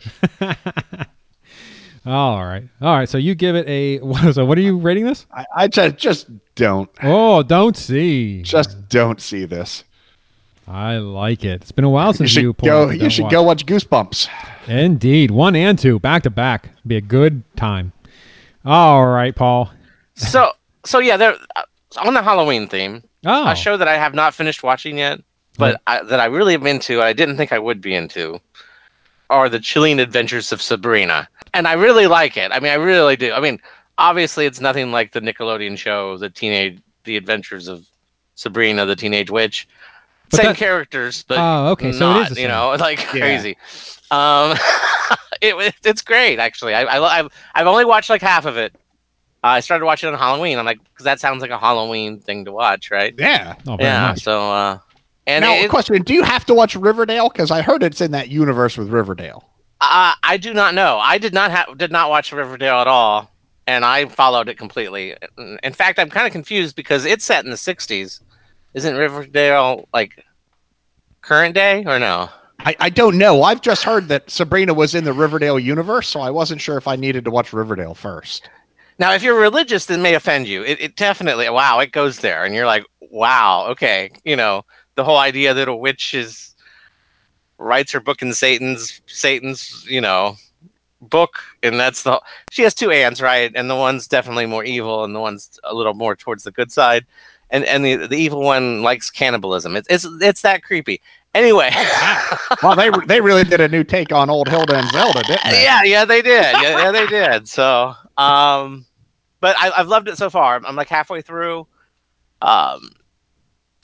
All 2.05 2.45
right, 2.45 2.63
all 2.81 2.95
right. 2.95 3.09
So 3.09 3.17
you 3.17 3.35
give 3.35 3.55
it 3.55 3.67
a. 3.67 3.99
So 4.33 4.45
what 4.45 4.57
are 4.57 4.61
you 4.61 4.77
rating 4.77 5.05
this? 5.05 5.25
I, 5.33 5.45
I 5.55 5.67
just 5.67 5.97
just 5.97 6.27
don't 6.55 6.89
Oh, 7.03 7.41
don't 7.43 7.75
see. 7.77 8.41
just 8.43 8.89
don't 8.89 9.19
see 9.21 9.45
this. 9.45 9.83
I 10.67 10.97
like 10.97 11.43
it. 11.43 11.61
It's 11.61 11.71
been 11.71 11.85
a 11.85 11.89
while 11.89 12.13
since 12.13 12.31
should 12.31 12.41
you, 12.43 12.53
pulled 12.53 12.67
go. 12.69 12.89
up 12.89 12.95
You 12.99 13.09
should 13.09 13.23
Watch. 13.23 13.31
go 13.31 13.43
watch 13.43 13.65
Goosebumps. 13.65 14.27
Indeed, 14.67 15.29
one 15.31 15.55
and 15.55 15.77
two, 15.77 15.99
back 15.99 16.23
to 16.23 16.29
back. 16.29 16.69
Be 16.87 16.95
a 16.97 17.01
good 17.01 17.43
time. 17.55 17.91
All 18.65 19.05
right, 19.07 19.35
Paul. 19.35 19.71
So 20.15 20.51
so 20.85 20.99
yeah, 20.99 21.17
they're 21.17 21.35
uh, 21.55 21.63
on 21.97 22.13
the 22.13 22.23
Halloween 22.23 22.67
theme. 22.67 23.03
Oh, 23.25 23.47
A 23.49 23.55
show 23.55 23.77
that 23.77 23.87
I 23.87 23.97
have 23.97 24.13
not 24.13 24.33
finished 24.33 24.63
watching 24.63 24.97
yet, 24.99 25.19
but 25.57 25.81
I, 25.87 26.03
that 26.03 26.19
I 26.19 26.25
really 26.25 26.53
am 26.53 26.67
into. 26.67 27.01
I 27.01 27.13
didn't 27.13 27.37
think 27.37 27.51
I 27.51 27.59
would 27.59 27.81
be 27.81 27.93
into. 27.95 28.39
Are 29.31 29.49
the 29.49 29.59
Chilling 29.59 29.99
Adventures 29.99 30.51
of 30.51 30.61
Sabrina, 30.61 31.27
and 31.53 31.67
I 31.67 31.73
really 31.73 32.05
like 32.05 32.37
it. 32.37 32.51
I 32.51 32.59
mean, 32.59 32.71
I 32.71 32.75
really 32.75 33.15
do. 33.15 33.31
I 33.33 33.39
mean, 33.39 33.59
obviously, 33.97 34.45
it's 34.45 34.61
nothing 34.61 34.91
like 34.91 35.11
the 35.11 35.21
Nickelodeon 35.21 35.77
show, 35.77 36.17
the 36.17 36.29
teenage, 36.29 36.79
the 37.05 37.17
Adventures 37.17 37.67
of 37.67 37.85
Sabrina, 38.35 38.85
the 38.85 38.95
Teenage 38.95 39.31
Witch. 39.31 39.67
But 40.31 40.37
same 40.37 40.45
that- 40.47 40.57
characters, 40.57 41.23
but 41.27 41.37
Oh, 41.37 41.69
okay, 41.71 41.91
so 41.91 42.09
it 42.09 42.13
not, 42.13 42.31
is 42.31 42.35
the 42.35 42.41
you 42.41 42.47
know, 42.47 42.75
like 42.79 42.99
Yeah. 43.13 43.19
crazy. 43.19 43.57
Um, 44.11 44.51
it, 45.41 45.55
it- 45.55 45.75
it's 45.83 46.01
great 46.01 46.39
actually. 46.39 46.73
I, 46.73 46.83
I 46.83 47.19
I've 47.19 47.27
I've 47.55 47.67
only 47.67 47.85
watched 47.85 48.09
like 48.09 48.21
half 48.21 48.45
of 48.45 48.57
it. 48.57 48.73
I 49.43 49.59
started 49.59 49.85
watching 49.85 50.09
it 50.09 50.13
on 50.13 50.17
Halloween. 50.19 50.57
I'm 50.57 50.65
like, 50.65 50.79
because 50.83 51.03
that 51.03 51.19
sounds 51.19 51.41
like 51.43 51.51
a 51.51 51.59
Halloween 51.59 52.19
thing 52.19 52.45
to 52.45 52.51
watch, 52.51 52.89
right? 52.89 53.13
Yeah. 53.15 53.53
oh, 53.67 53.75
very 53.77 53.89
yeah. 53.89 54.07
much. 54.07 54.23
So, 54.23 54.51
uh, 54.51 54.79
and 55.27 55.43
now, 55.43 55.53
it, 55.53 55.69
question: 55.69 56.01
Do 56.01 56.15
you 56.15 56.23
have 56.23 56.45
to 56.45 56.55
watch 56.55 56.75
Riverdale? 56.75 57.29
Because 57.29 57.51
I 57.51 57.61
heard 57.61 57.83
it's 57.83 58.01
in 58.01 58.09
that 58.11 58.29
universe 58.29 58.75
with 58.77 58.89
Riverdale. 58.89 59.43
uh, 59.81 60.13
I 60.23 60.37
do 60.37 60.51
not 60.53 60.73
know. 60.73 60.97
I 60.97 61.19
did 61.19 61.33
not 61.33 61.51
have 61.51 61.77
did 61.77 61.91
not 61.91 62.09
watch 62.09 62.31
Riverdale 62.31 62.77
at 62.77 62.87
all, 62.87 63.29
and 63.67 63.85
I 63.85 64.05
followed 64.05 64.49
it 64.49 64.57
completely. 64.57 65.15
In 65.61 65.73
fact, 65.73 65.99
I'm 65.99 66.09
kind 66.09 66.25
of 66.25 66.31
confused 66.33 66.75
because 66.75 67.05
it's 67.05 67.23
set 67.23 67.43
in 67.45 67.51
the 67.51 67.57
'60s. 67.57 68.21
Isn't 68.75 68.95
Riverdale 68.95 69.87
like 69.93 70.23
current 71.21 71.55
day 71.55 71.83
or 71.87 71.97
no? 71.97 72.29
I, 72.59 72.75
I 72.79 72.89
don't 72.89 73.17
know. 73.17 73.43
I've 73.43 73.61
just 73.61 73.83
heard 73.83 74.09
that 74.09 74.29
Sabrina 74.29 74.73
was 74.73 74.93
in 74.93 75.05
the 75.05 75.13
Riverdale 75.13 75.57
universe, 75.57 76.09
so 76.09 76.19
I 76.19 76.29
wasn't 76.29 76.61
sure 76.61 76.77
if 76.77 76.87
I 76.87 76.95
needed 76.95 77.23
to 77.25 77.31
watch 77.31 77.53
Riverdale 77.53 77.95
first. 77.95 78.49
Now, 78.99 79.13
if 79.13 79.23
you're 79.23 79.39
religious, 79.39 79.89
it 79.89 79.99
may 79.99 80.15
offend 80.15 80.47
you. 80.47 80.63
It, 80.63 80.79
it 80.81 80.95
definitely, 80.95 81.49
wow, 81.49 81.79
it 81.79 81.91
goes 81.91 82.19
there, 82.19 82.43
and 82.43 82.53
you're 82.53 82.65
like, 82.65 82.85
wow, 82.99 83.65
okay, 83.69 84.11
you 84.23 84.35
know, 84.35 84.65
the 84.95 85.03
whole 85.03 85.17
idea 85.17 85.53
that 85.53 85.67
a 85.67 85.75
witch 85.75 86.13
is 86.13 86.55
writes 87.57 87.93
her 87.93 88.01
book 88.01 88.21
in 88.21 88.33
Satan's 88.33 89.01
Satan's, 89.05 89.85
you 89.89 90.01
know, 90.01 90.35
book, 91.01 91.39
and 91.63 91.79
that's 91.79 92.03
the 92.03 92.21
she 92.51 92.63
has 92.63 92.73
two 92.73 92.91
aunts, 92.91 93.21
right? 93.21 93.51
And 93.55 93.69
the 93.69 93.75
one's 93.75 94.07
definitely 94.07 94.45
more 94.45 94.63
evil, 94.63 95.03
and 95.03 95.15
the 95.15 95.19
one's 95.21 95.59
a 95.63 95.73
little 95.73 95.93
more 95.93 96.15
towards 96.15 96.43
the 96.43 96.51
good 96.51 96.71
side, 96.71 97.05
and 97.49 97.63
and 97.65 97.85
the 97.85 98.07
the 98.07 98.17
evil 98.17 98.41
one 98.41 98.81
likes 98.81 99.09
cannibalism. 99.09 99.75
It's 99.75 99.87
it's 99.89 100.05
it's 100.21 100.41
that 100.41 100.63
creepy. 100.63 101.01
Anyway, 101.33 101.69
Well, 102.63 102.75
they 102.75 102.89
they 103.07 103.19
really 103.21 103.43
did 103.43 103.59
a 103.59 103.67
new 103.67 103.83
take 103.83 104.13
on 104.13 104.29
old 104.29 104.47
Hilda 104.47 104.75
and 104.77 104.87
Zelda, 104.89 105.21
didn't 105.23 105.43
they? 105.49 105.63
yeah, 105.63 105.83
yeah, 105.83 106.05
they 106.05 106.21
did. 106.21 106.53
Yeah, 106.61 106.77
yeah, 106.77 106.91
they 106.91 107.05
did. 107.07 107.47
So, 107.49 107.93
um, 108.17 108.85
but 109.41 109.55
I, 109.59 109.71
I've 109.77 109.87
loved 109.87 110.07
it 110.07 110.17
so 110.17 110.29
far. 110.29 110.61
I'm 110.65 110.75
like 110.77 110.87
halfway 110.87 111.21
through, 111.21 111.67
um, 112.41 112.89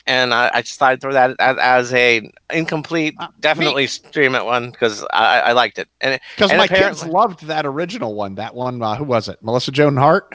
and 0.08 0.34
I, 0.34 0.50
I 0.54 0.62
just 0.62 0.80
thought 0.80 0.91
I'd 0.93 1.02
throw 1.02 1.12
that 1.13 1.36
as, 1.39 1.58
as 1.58 1.93
a 1.93 2.32
incomplete, 2.54 3.15
Uh, 3.19 3.28
definitely 3.41 3.86
stream 3.88 4.34
it 4.36 4.45
one 4.45 4.71
because 4.71 5.06
I, 5.12 5.41
I 5.41 5.52
liked 5.52 5.78
it. 5.78 5.89
And 6.00 6.19
Because 6.36 6.54
my 6.54 6.67
kids 6.67 7.06
loved 7.06 7.45
that 7.47 7.65
original 7.65 8.15
one. 8.15 8.36
That 8.36 8.56
one, 8.56 8.82
uh, 8.82 8.95
who 8.95 9.04
was 9.04 9.28
it? 9.28 9.39
Melissa 9.43 9.71
Joan 9.71 9.97
Hart. 9.97 10.34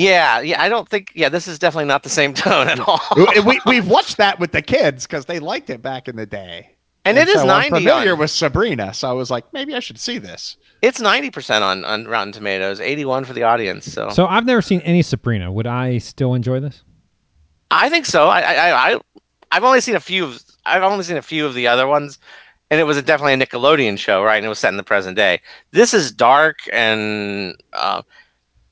Yeah, 0.00 0.40
yeah, 0.40 0.62
I 0.62 0.68
don't 0.68 0.88
think 0.88 1.12
yeah, 1.14 1.28
this 1.28 1.46
is 1.46 1.58
definitely 1.58 1.84
not 1.86 2.02
the 2.02 2.08
same 2.08 2.32
tone 2.46 2.68
at 2.68 2.80
all. 2.80 3.00
we, 3.16 3.40
we 3.40 3.60
we've 3.66 3.86
watched 3.88 4.16
that 4.16 4.38
with 4.40 4.52
the 4.52 4.62
kids 4.62 5.06
because 5.06 5.26
they 5.26 5.38
liked 5.38 5.68
it 5.70 5.82
back 5.82 6.08
in 6.08 6.16
the 6.16 6.26
day. 6.26 6.70
and 7.04 7.18
it 7.18 7.28
is 7.28 7.34
so 7.34 7.40
I'm 7.42 7.46
ninety. 7.46 7.70
familiar 7.84 8.12
On, 8.12 8.18
with 8.18 8.30
Sabrina, 8.30 8.94
so 8.94 9.08
I 9.08 9.12
was 9.12 9.30
like, 9.30 9.44
maybe 9.52 9.74
I 9.74 9.80
should 9.80 9.98
see 9.98 10.18
this. 10.18 10.56
it's 10.82 11.00
ninety 11.00 11.30
percent 11.30 11.62
on 11.64 11.84
on 11.84 12.06
Rotten 12.06 12.32
Tomatoes, 12.32 12.80
eighty 12.80 13.04
one 13.04 13.24
for 13.24 13.32
the 13.34 13.42
audience. 13.42 13.92
So, 13.92 14.08
So 14.10 14.26
I've 14.26 14.46
never 14.46 14.62
seen 14.62 14.80
any 14.82 15.02
Sabrina. 15.02 15.52
Would 15.52 15.66
I 15.66 15.98
still 15.98 16.34
enjoy 16.34 16.60
this? 16.60 16.82
I 17.70 17.88
think 17.88 18.06
so. 18.06 18.26
I, 18.28 18.40
I, 18.40 18.92
I, 18.94 19.00
I've 19.52 19.64
only 19.64 19.80
seen 19.80 19.94
a 19.96 20.00
few. 20.00 20.24
Of, 20.24 20.42
I've 20.66 20.82
only 20.82 21.04
seen 21.04 21.16
a 21.18 21.22
few 21.22 21.46
of 21.46 21.54
the 21.54 21.68
other 21.68 21.86
ones, 21.86 22.18
and 22.70 22.80
it 22.80 22.84
was 22.84 22.96
a, 22.96 23.02
definitely 23.02 23.34
a 23.34 23.36
Nickelodeon 23.46 23.96
show, 23.98 24.22
right? 24.24 24.36
And 24.38 24.46
it 24.46 24.48
was 24.48 24.58
set 24.58 24.70
in 24.70 24.76
the 24.76 24.82
present 24.82 25.16
day. 25.16 25.40
This 25.70 25.94
is 25.94 26.10
dark, 26.10 26.58
and 26.72 27.54
uh, 27.72 28.02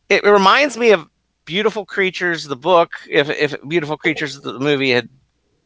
it, 0.09 0.25
it 0.25 0.31
reminds 0.31 0.77
me 0.77 0.91
of 0.91 1.07
Beautiful 1.49 1.87
Creatures, 1.87 2.45
the 2.45 2.57
book. 2.57 2.93
If 3.09 3.31
if 3.31 3.57
Beautiful 3.67 3.97
Creatures, 3.97 4.39
the 4.43 4.59
movie 4.59 4.91
had 4.91 5.09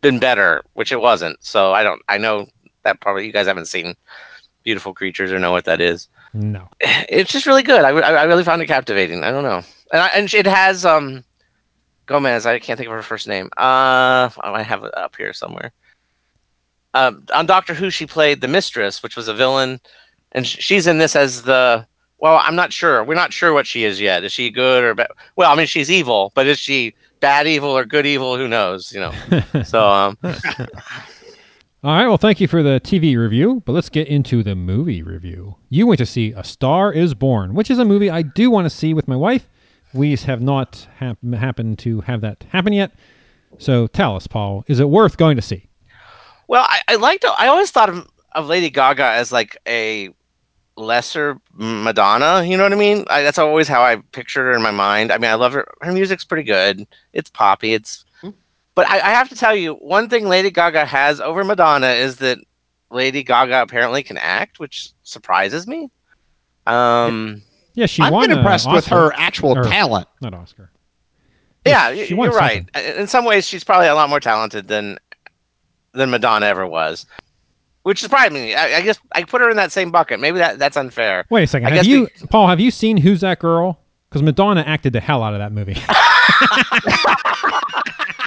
been 0.00 0.20
better, 0.20 0.62
which 0.74 0.92
it 0.92 1.00
wasn't. 1.00 1.42
So 1.44 1.72
I 1.72 1.82
don't. 1.82 2.00
I 2.06 2.18
know 2.18 2.46
that 2.84 3.00
probably 3.00 3.26
you 3.26 3.32
guys 3.32 3.48
haven't 3.48 3.66
seen 3.66 3.96
Beautiful 4.62 4.94
Creatures 4.94 5.32
or 5.32 5.40
know 5.40 5.50
what 5.50 5.64
that 5.64 5.80
is 5.80 6.08
No. 6.34 6.68
it's 6.80 7.32
just 7.32 7.46
really 7.46 7.64
good. 7.64 7.84
I, 7.84 7.88
I, 7.88 8.22
really 8.22 8.44
found 8.44 8.62
it 8.62 8.66
captivating. 8.66 9.24
I 9.24 9.32
don't 9.32 9.42
know, 9.42 9.64
and, 9.92 10.02
I, 10.02 10.06
and 10.14 10.32
it 10.32 10.46
has 10.46 10.84
um 10.84 11.24
Gomez. 12.06 12.46
I 12.46 12.60
can't 12.60 12.78
think 12.78 12.88
of 12.88 12.94
her 12.94 13.02
first 13.02 13.26
name. 13.26 13.46
Uh, 13.56 14.30
I 14.40 14.62
have 14.62 14.84
it 14.84 14.96
up 14.96 15.16
here 15.16 15.32
somewhere. 15.32 15.72
Um, 16.94 17.24
on 17.34 17.46
Doctor 17.46 17.74
Who, 17.74 17.90
she 17.90 18.06
played 18.06 18.40
the 18.40 18.46
Mistress, 18.46 19.02
which 19.02 19.16
was 19.16 19.26
a 19.26 19.34
villain, 19.34 19.80
and 20.30 20.46
she's 20.46 20.86
in 20.86 20.98
this 20.98 21.16
as 21.16 21.42
the. 21.42 21.88
Well, 22.22 22.40
I'm 22.40 22.54
not 22.54 22.72
sure. 22.72 23.02
We're 23.02 23.14
not 23.14 23.32
sure 23.32 23.52
what 23.52 23.66
she 23.66 23.82
is 23.82 24.00
yet. 24.00 24.22
Is 24.22 24.30
she 24.30 24.48
good 24.48 24.84
or 24.84 24.94
bad? 24.94 25.08
Well, 25.34 25.50
I 25.50 25.56
mean, 25.56 25.66
she's 25.66 25.90
evil, 25.90 26.30
but 26.36 26.46
is 26.46 26.56
she 26.56 26.94
bad 27.18 27.48
evil 27.48 27.70
or 27.70 27.84
good 27.84 28.06
evil? 28.06 28.36
Who 28.36 28.46
knows? 28.46 28.92
You 28.92 29.00
know. 29.00 29.62
so 29.64 29.88
um, 29.88 30.16
All 30.24 30.36
right. 31.82 32.06
Well, 32.06 32.16
thank 32.18 32.40
you 32.40 32.46
for 32.46 32.62
the 32.62 32.80
TV 32.84 33.18
review, 33.18 33.60
but 33.66 33.72
let's 33.72 33.88
get 33.88 34.06
into 34.06 34.44
the 34.44 34.54
movie 34.54 35.02
review. 35.02 35.56
You 35.68 35.88
went 35.88 35.98
to 35.98 36.06
see 36.06 36.30
A 36.36 36.44
Star 36.44 36.92
Is 36.92 37.12
Born, 37.12 37.54
which 37.54 37.72
is 37.72 37.80
a 37.80 37.84
movie 37.84 38.08
I 38.08 38.22
do 38.22 38.52
want 38.52 38.66
to 38.66 38.70
see 38.70 38.94
with 38.94 39.08
my 39.08 39.16
wife. 39.16 39.48
We 39.92 40.14
have 40.14 40.40
not 40.40 40.86
hap- 40.94 41.18
happened 41.34 41.80
to 41.80 42.02
have 42.02 42.20
that 42.20 42.44
happen 42.50 42.72
yet. 42.72 42.92
So 43.58 43.88
tell 43.88 44.14
us, 44.14 44.28
Paul, 44.28 44.64
is 44.68 44.78
it 44.78 44.88
worth 44.88 45.16
going 45.16 45.34
to 45.34 45.42
see? 45.42 45.68
Well, 46.46 46.64
I, 46.68 46.82
I 46.86 46.94
liked. 46.94 47.24
I 47.24 47.48
always 47.48 47.72
thought 47.72 47.88
of, 47.88 48.08
of 48.30 48.46
Lady 48.46 48.70
Gaga 48.70 49.06
as 49.06 49.32
like 49.32 49.56
a 49.66 50.10
lesser 50.82 51.38
Madonna. 51.54 52.42
You 52.44 52.56
know 52.56 52.62
what 52.64 52.72
I 52.72 52.76
mean? 52.76 53.04
I, 53.08 53.22
that's 53.22 53.38
always 53.38 53.68
how 53.68 53.82
I 53.82 53.96
pictured 54.12 54.44
her 54.44 54.52
in 54.52 54.62
my 54.62 54.70
mind. 54.70 55.12
I 55.12 55.18
mean, 55.18 55.30
I 55.30 55.34
love 55.34 55.52
her. 55.52 55.66
Her 55.80 55.92
music's 55.92 56.24
pretty 56.24 56.42
good. 56.44 56.86
It's 57.12 57.30
poppy. 57.30 57.74
It's. 57.74 58.04
But 58.74 58.88
I, 58.88 58.96
I 58.96 59.10
have 59.10 59.28
to 59.28 59.34
tell 59.34 59.54
you, 59.54 59.74
one 59.74 60.08
thing 60.08 60.26
Lady 60.28 60.50
Gaga 60.50 60.86
has 60.86 61.20
over 61.20 61.44
Madonna 61.44 61.88
is 61.88 62.16
that 62.16 62.38
Lady 62.90 63.22
Gaga 63.22 63.60
apparently 63.62 64.02
can 64.02 64.16
act, 64.16 64.58
which 64.60 64.90
surprises 65.02 65.66
me. 65.66 65.90
Um. 66.66 67.42
Yeah, 67.74 67.86
she 67.86 68.02
I've 68.02 68.12
won 68.12 68.28
been 68.28 68.36
a 68.36 68.40
impressed 68.40 68.70
with 68.70 68.86
her 68.88 69.12
actual 69.14 69.56
Or- 69.56 69.64
talent. 69.64 70.06
Not 70.20 70.34
Oscar. 70.34 70.70
Yeah, 71.64 71.88
Yes, 71.90 71.98
y- 71.98 72.06
she 72.06 72.14
won 72.14 72.30
you're 72.30 72.38
right. 72.38 72.68
something. 72.74 72.96
In 73.00 73.06
some 73.06 73.24
ways, 73.24 73.46
she's 73.46 73.64
probably 73.64 73.86
a 73.88 73.94
lot 73.94 74.10
more 74.10 74.20
talented 74.20 74.68
than 74.68 74.98
than 75.94 76.10
Madonna 76.10 76.46
ever 76.46 76.66
was, 76.66 77.06
which 77.82 78.00
surprised 78.00 78.32
me. 78.32 78.54
I, 78.54 78.78
I 78.78 78.80
guess 78.82 78.98
I 79.12 79.24
put 79.24 79.40
her 79.40 79.50
in 79.50 79.56
that 79.56 79.72
same 79.72 79.90
bucket. 79.90 80.20
Maybe 80.20 80.38
that 80.38 80.58
that's 80.58 80.76
unfair. 80.76 81.24
Wait 81.30 81.44
a 81.44 81.46
second. 81.46 81.66
I 81.66 81.70
Have 81.70 81.78
guess 81.84 81.86
you, 81.86 82.08
Paul? 82.30 82.48
Have 82.48 82.60
you 82.60 82.70
seen 82.70 82.96
Who's 82.96 83.20
That 83.22 83.38
Girl? 83.38 83.78
Because 84.08 84.22
Madonna 84.22 84.62
acted 84.66 84.92
the 84.92 85.00
hell 85.00 85.22
out 85.22 85.32
of 85.34 85.38
that 85.40 85.52
movie. 85.52 85.74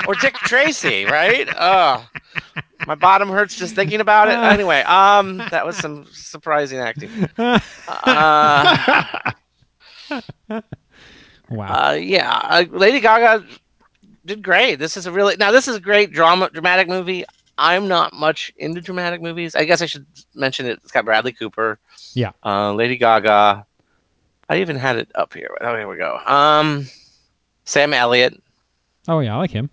or 0.08 0.16
Dick 0.16 0.34
Tracy, 0.36 1.06
right? 1.06 1.48
Uh, 1.50 2.02
My 2.88 2.96
bottom 2.96 3.30
hurts 3.30 3.56
just 3.56 3.76
thinking 3.76 4.02
about 4.02 4.28
it. 4.28 4.34
Anyway, 4.34 4.82
um, 4.82 5.38
that 5.38 5.66
was 5.66 5.78
some 5.78 6.06
surprising 6.12 6.80
acting. 6.80 7.10
Uh, 7.38 7.60
Wow. 11.50 11.90
uh, 11.90 11.92
yeah, 11.94 12.32
uh, 12.44 12.66
Lady 12.72 13.00
Gaga 13.00 13.46
did 14.26 14.42
great. 14.42 14.76
This 14.80 14.98
is 14.98 15.06
a 15.06 15.12
really 15.12 15.36
now. 15.38 15.52
This 15.52 15.68
is 15.68 15.76
a 15.76 15.80
great 15.80 16.12
drama, 16.12 16.50
dramatic 16.52 16.88
movie. 16.88 17.24
I'm 17.58 17.88
not 17.88 18.14
much 18.14 18.52
into 18.58 18.82
dramatic 18.82 19.22
movies. 19.22 19.56
I 19.56 19.66
guess 19.66 19.82
I 19.82 19.86
should 19.86 20.06
mention 20.34 20.66
it. 20.66 20.80
It's 20.84 20.92
got 20.92 21.06
Bradley 21.06 21.32
Cooper. 21.32 21.80
Yeah. 22.14 22.32
Uh, 22.44 22.74
Lady 22.74 22.98
Gaga. 22.98 23.66
I 24.50 24.58
even 24.58 24.76
had 24.76 24.98
it 24.98 25.10
up 25.16 25.34
here. 25.34 25.50
Oh, 25.62 25.76
here 25.76 25.88
we 25.88 25.98
go. 25.98 26.20
Um, 26.26 26.88
Sam 27.64 27.94
Elliott. 27.94 28.42
oh 29.08 29.20
yeah, 29.20 29.36
I 29.36 29.38
like 29.38 29.52
him. 29.52 29.70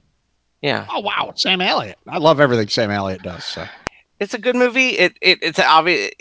Yeah, 0.62 0.86
Oh 0.90 1.00
wow, 1.00 1.32
Sam 1.34 1.60
Elliott. 1.60 1.98
I 2.06 2.18
love 2.18 2.38
everything 2.40 2.68
Sam 2.68 2.90
Elliott 2.90 3.22
does. 3.22 3.44
So. 3.44 3.66
it's 4.20 4.32
a 4.32 4.38
good 4.38 4.54
movie. 4.54 4.90
It, 4.90 5.14
it 5.20 5.38
it's 5.42 5.58
obvious. 5.58 6.12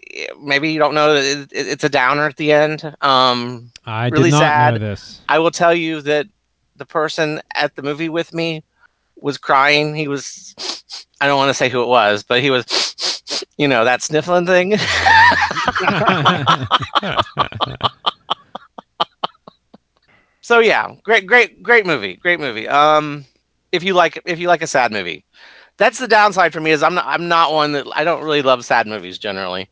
Maybe 0.42 0.72
you 0.72 0.80
don't 0.80 0.96
know 0.96 1.14
that 1.14 1.24
it, 1.24 1.52
it, 1.54 1.68
it's 1.68 1.84
a 1.84 1.90
downer 1.90 2.26
at 2.26 2.38
the 2.38 2.52
end. 2.52 2.84
Um, 3.02 3.72
I 3.86 4.08
Really 4.08 4.32
did 4.32 4.40
not 4.40 4.74
know 4.74 4.80
this. 4.80 5.22
I 5.30 5.38
will 5.40 5.52
tell 5.52 5.76
you 5.76 6.02
that 6.02 6.26
the 6.76 6.86
person 6.86 7.40
at 7.54 7.76
the 7.76 7.84
movie 7.84 8.10
with 8.10 8.34
me 8.34 8.64
was 9.16 9.38
crying. 9.38 9.96
He 9.96 10.08
was. 10.08 10.56
I 11.22 11.28
don't 11.28 11.38
want 11.38 11.50
to 11.50 11.54
say 11.54 11.70
who 11.70 11.84
it 11.84 11.88
was, 11.88 12.24
but 12.24 12.42
he 12.42 12.50
was. 12.50 12.66
You 13.58 13.68
know 13.68 13.86
that 13.86 14.02
sniffling 14.02 14.48
thing. 14.48 14.76
so 20.42 20.60
yeah, 20.60 20.96
great, 21.04 21.28
great, 21.28 21.62
great 21.62 21.86
movie. 21.86 22.16
Great 22.16 22.40
movie. 22.40 22.68
Um, 22.68 23.24
if 23.72 23.84
you 23.84 23.94
like, 23.94 24.20
if 24.26 24.40
you 24.40 24.48
like 24.48 24.64
a 24.64 24.68
sad 24.68 24.92
movie, 24.92 25.24
that's 25.78 26.00
the 26.00 26.08
downside 26.08 26.54
for 26.54 26.60
me. 26.60 26.72
Is 26.72 26.82
I'm 26.82 26.96
not, 26.96 27.06
I'm 27.06 27.28
not 27.28 27.54
one 27.54 27.74
that 27.74 27.86
I 27.94 28.04
don't 28.04 28.24
really 28.24 28.42
love 28.42 28.66
sad 28.66 28.88
movies 28.88 29.20
generally. 29.20 29.70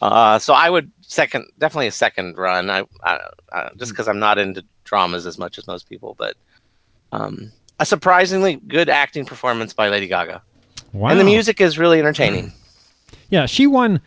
Uh, 0.00 0.38
so 0.38 0.54
I 0.54 0.70
would 0.70 0.90
second, 1.02 1.46
definitely 1.58 1.88
a 1.88 1.92
second 1.92 2.36
run. 2.38 2.70
I, 2.70 2.84
I, 3.02 3.18
I 3.52 3.70
just 3.76 3.92
because 3.92 4.08
I'm 4.08 4.18
not 4.18 4.38
into 4.38 4.64
dramas 4.84 5.26
as 5.26 5.38
much 5.38 5.58
as 5.58 5.66
most 5.66 5.88
people, 5.88 6.14
but 6.18 6.36
um, 7.12 7.52
a 7.80 7.86
surprisingly 7.86 8.56
good 8.56 8.88
acting 8.88 9.24
performance 9.24 9.72
by 9.72 9.88
Lady 9.88 10.06
Gaga, 10.06 10.42
wow. 10.92 11.10
and 11.10 11.20
the 11.20 11.24
music 11.24 11.60
is 11.60 11.78
really 11.78 11.98
entertaining. 11.98 12.52
Yeah, 13.28 13.46
she 13.46 13.66
won. 13.66 14.00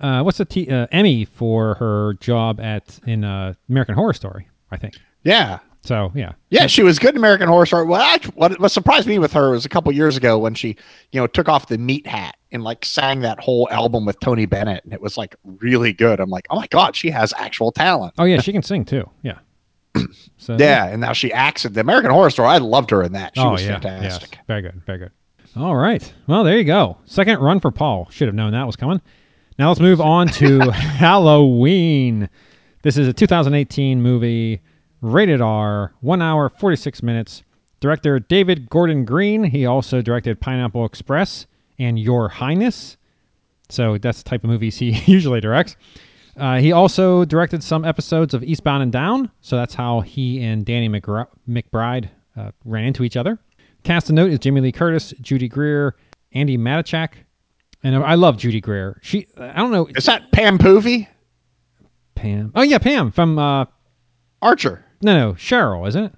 Uh, 0.00 0.22
what's 0.22 0.38
the 0.38 0.44
t- 0.44 0.70
uh, 0.70 0.86
Emmy 0.92 1.24
for 1.24 1.74
her 1.74 2.14
job 2.20 2.60
at 2.60 3.00
in 3.04 3.24
uh, 3.24 3.54
American 3.68 3.96
Horror 3.96 4.12
Story? 4.12 4.48
I 4.70 4.76
think. 4.76 4.96
Yeah, 5.24 5.58
So 5.82 6.12
yeah. 6.14 6.32
Yeah, 6.50 6.66
she 6.66 6.82
was 6.82 6.98
good 6.98 7.10
in 7.10 7.16
American 7.16 7.48
Horror 7.48 7.66
Story. 7.66 7.86
Well, 7.86 8.00
actually, 8.00 8.34
what, 8.34 8.58
what 8.60 8.70
surprised 8.70 9.06
me 9.06 9.18
with 9.18 9.32
her 9.32 9.50
was 9.50 9.64
a 9.64 9.68
couple 9.68 9.92
years 9.92 10.16
ago 10.16 10.38
when 10.38 10.54
she, 10.54 10.76
you 11.12 11.20
know, 11.20 11.26
took 11.26 11.48
off 11.48 11.66
the 11.66 11.78
meat 11.78 12.06
hat 12.06 12.36
and 12.52 12.62
like 12.62 12.84
sang 12.84 13.20
that 13.20 13.40
whole 13.40 13.68
album 13.70 14.04
with 14.04 14.18
Tony 14.20 14.46
Bennett, 14.46 14.84
and 14.84 14.92
it 14.92 15.00
was 15.00 15.16
like 15.16 15.36
really 15.44 15.92
good. 15.92 16.20
I'm 16.20 16.30
like, 16.30 16.46
oh 16.50 16.56
my 16.56 16.66
god, 16.68 16.96
she 16.96 17.10
has 17.10 17.32
actual 17.36 17.72
talent. 17.72 18.14
Oh 18.18 18.24
yeah, 18.24 18.40
she 18.40 18.52
can 18.52 18.62
sing 18.62 18.84
too. 18.84 19.08
Yeah. 19.22 19.38
So 20.38 20.56
Yeah, 20.58 20.86
and 20.86 21.00
now 21.00 21.12
she 21.12 21.32
acts 21.32 21.64
in 21.64 21.72
the 21.72 21.80
American 21.80 22.10
Horror 22.10 22.30
Story. 22.30 22.48
I 22.48 22.58
loved 22.58 22.90
her 22.90 23.02
in 23.02 23.12
that. 23.12 23.32
She 23.34 23.42
oh 23.42 23.52
was 23.52 23.64
yeah. 23.64 23.80
fantastic. 23.80 24.32
Yes. 24.32 24.44
Very 24.46 24.62
good. 24.62 24.82
Very 24.86 24.98
good. 24.98 25.10
All 25.56 25.74
right. 25.76 26.12
Well, 26.26 26.44
there 26.44 26.58
you 26.58 26.64
go. 26.64 26.98
Second 27.06 27.40
run 27.40 27.60
for 27.60 27.70
Paul. 27.70 28.08
Should 28.10 28.28
have 28.28 28.34
known 28.34 28.52
that 28.52 28.66
was 28.66 28.76
coming. 28.76 29.00
Now 29.58 29.68
let's 29.68 29.80
move 29.80 30.00
on 30.00 30.28
to 30.28 30.58
Halloween. 30.70 32.28
This 32.82 32.96
is 32.96 33.08
a 33.08 33.12
2018 33.12 34.00
movie, 34.00 34.60
rated 35.00 35.40
R, 35.40 35.92
one 36.00 36.22
hour 36.22 36.48
46 36.48 37.02
minutes. 37.02 37.42
Director 37.80 38.20
David 38.20 38.68
Gordon 38.70 39.04
Green. 39.04 39.42
He 39.42 39.66
also 39.66 40.02
directed 40.02 40.40
Pineapple 40.40 40.84
Express 40.84 41.46
and 41.78 41.98
Your 41.98 42.28
Highness. 42.28 42.96
So 43.68 43.98
that's 43.98 44.22
the 44.22 44.28
type 44.30 44.44
of 44.44 44.50
movies 44.50 44.76
he 44.76 44.90
usually 45.06 45.40
directs. 45.40 45.76
Uh, 46.36 46.58
he 46.58 46.72
also 46.72 47.24
directed 47.24 47.62
some 47.62 47.84
episodes 47.84 48.34
of 48.34 48.44
Eastbound 48.44 48.82
and 48.82 48.92
Down. 48.92 49.30
So 49.40 49.56
that's 49.56 49.74
how 49.74 50.00
he 50.00 50.42
and 50.42 50.64
Danny 50.64 50.88
McGr- 50.88 51.26
McBride 51.48 52.08
uh, 52.36 52.52
ran 52.64 52.84
into 52.84 53.02
each 53.02 53.16
other. 53.16 53.38
Cast 53.84 54.10
a 54.10 54.12
note 54.12 54.30
is 54.30 54.38
Jamie 54.38 54.60
Lee 54.60 54.72
Curtis, 54.72 55.12
Judy 55.20 55.48
Greer, 55.48 55.96
Andi 56.34 56.58
Matichak, 56.58 57.12
and 57.82 57.96
I 57.96 58.14
love 58.14 58.36
Judy 58.36 58.60
Greer. 58.60 58.98
She, 59.02 59.26
I 59.38 59.54
don't 59.56 59.70
know, 59.70 59.86
Is 59.96 60.04
that 60.06 60.30
Pam 60.32 60.58
Poovey? 60.58 61.08
Pam. 62.14 62.52
Oh 62.54 62.62
yeah, 62.62 62.78
Pam 62.78 63.10
from 63.10 63.38
uh, 63.38 63.64
Archer. 64.42 64.84
no, 65.00 65.16
no, 65.18 65.32
Cheryl, 65.34 65.88
isn't 65.88 66.04
it? 66.04 66.12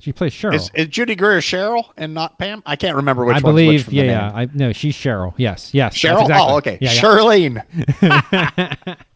She 0.00 0.12
plays 0.12 0.32
Cheryl. 0.32 0.54
Is, 0.54 0.70
is 0.74 0.86
Judy 0.88 1.16
Greer 1.16 1.38
Cheryl 1.38 1.84
and 1.96 2.14
not 2.14 2.38
Pam? 2.38 2.62
I 2.66 2.76
can't 2.76 2.94
remember 2.96 3.24
which 3.24 3.36
I 3.36 3.40
one's 3.40 3.54
which 3.54 3.86
believe, 3.86 3.92
yeah, 3.92 4.02
yeah. 4.04 4.30
I 4.32 4.48
no, 4.54 4.72
she's 4.72 4.94
Cheryl. 4.94 5.34
Yes, 5.38 5.74
yes. 5.74 5.96
Cheryl. 5.96 6.22
exactly- 6.22 6.46
Oh, 6.52 6.56
okay. 6.58 6.78
Yeah, 6.80 6.92
yeah. 6.92 7.00
Charlene. 7.00 8.96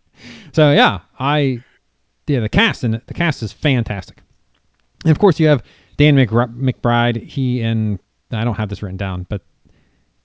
So 0.53 0.71
yeah, 0.73 1.01
I 1.19 1.63
yeah 2.27 2.41
the 2.41 2.49
cast 2.49 2.85
and 2.85 3.01
the 3.07 3.15
cast 3.15 3.43
is 3.43 3.53
fantastic. 3.53 4.19
And 5.05 5.11
of 5.11 5.19
course 5.19 5.41
you 5.41 5.47
have 5.49 5.65
Dan 5.97 6.17
McR- 6.17 6.55
McBride. 6.57 7.23
He 7.23 7.63
and 7.63 7.99
I 8.31 8.45
don't 8.45 8.55
have 8.55 8.69
this 8.69 8.83
written 8.83 8.97
down, 8.97 9.27
but 9.29 9.43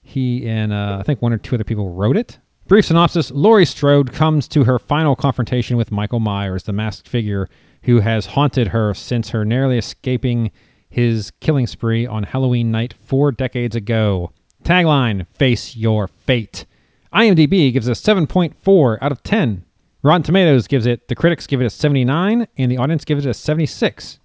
he 0.02 0.48
and 0.48 0.72
uh, 0.72 0.98
I 1.00 1.02
think 1.02 1.20
one 1.20 1.32
or 1.32 1.38
two 1.38 1.54
other 1.54 1.64
people 1.64 1.90
wrote 1.90 2.16
it. 2.16 2.38
Brief 2.66 2.86
synopsis: 2.86 3.30
Laurie 3.30 3.64
Strode 3.64 4.12
comes 4.12 4.48
to 4.48 4.64
her 4.64 4.78
final 4.78 5.16
confrontation 5.16 5.76
with 5.76 5.92
Michael 5.92 6.20
Myers, 6.20 6.64
the 6.64 6.72
masked 6.72 7.08
figure 7.08 7.48
who 7.82 8.00
has 8.00 8.26
haunted 8.26 8.68
her 8.68 8.94
since 8.94 9.28
her 9.30 9.44
narrowly 9.44 9.78
escaping 9.78 10.50
his 10.90 11.30
killing 11.40 11.66
spree 11.66 12.06
on 12.06 12.22
Halloween 12.22 12.70
night 12.70 12.94
four 13.04 13.32
decades 13.32 13.76
ago. 13.76 14.32
Tagline: 14.64 15.26
Face 15.28 15.76
your 15.76 16.08
fate. 16.08 16.64
IMDb 17.12 17.72
gives 17.72 17.88
a 17.88 17.92
7.4 17.92 18.98
out 19.00 19.12
of 19.12 19.22
10. 19.22 19.64
Rotten 20.02 20.22
Tomatoes 20.22 20.66
gives 20.66 20.86
it, 20.86 21.08
the 21.08 21.14
critics 21.14 21.46
give 21.46 21.60
it 21.60 21.66
a 21.66 21.70
79, 21.70 22.46
and 22.58 22.70
the 22.70 22.76
audience 22.76 23.04
gives 23.04 23.24
it 23.24 23.30
a 23.30 23.34
76. 23.34 24.18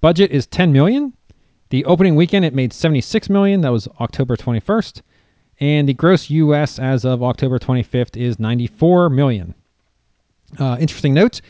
Budget 0.00 0.30
is 0.30 0.46
10 0.46 0.72
million. 0.72 1.12
The 1.68 1.84
opening 1.84 2.16
weekend 2.16 2.44
it 2.44 2.54
made 2.54 2.72
76 2.72 3.28
million. 3.28 3.60
That 3.60 3.72
was 3.72 3.86
October 4.00 4.36
21st. 4.36 5.02
And 5.60 5.88
the 5.88 5.94
gross 5.94 6.30
US 6.30 6.78
as 6.78 7.04
of 7.04 7.22
October 7.22 7.58
25th 7.58 8.16
is 8.16 8.38
94 8.38 9.10
million. 9.10 9.54
Uh, 10.58 10.76
interesting 10.80 11.14
note 11.14 11.40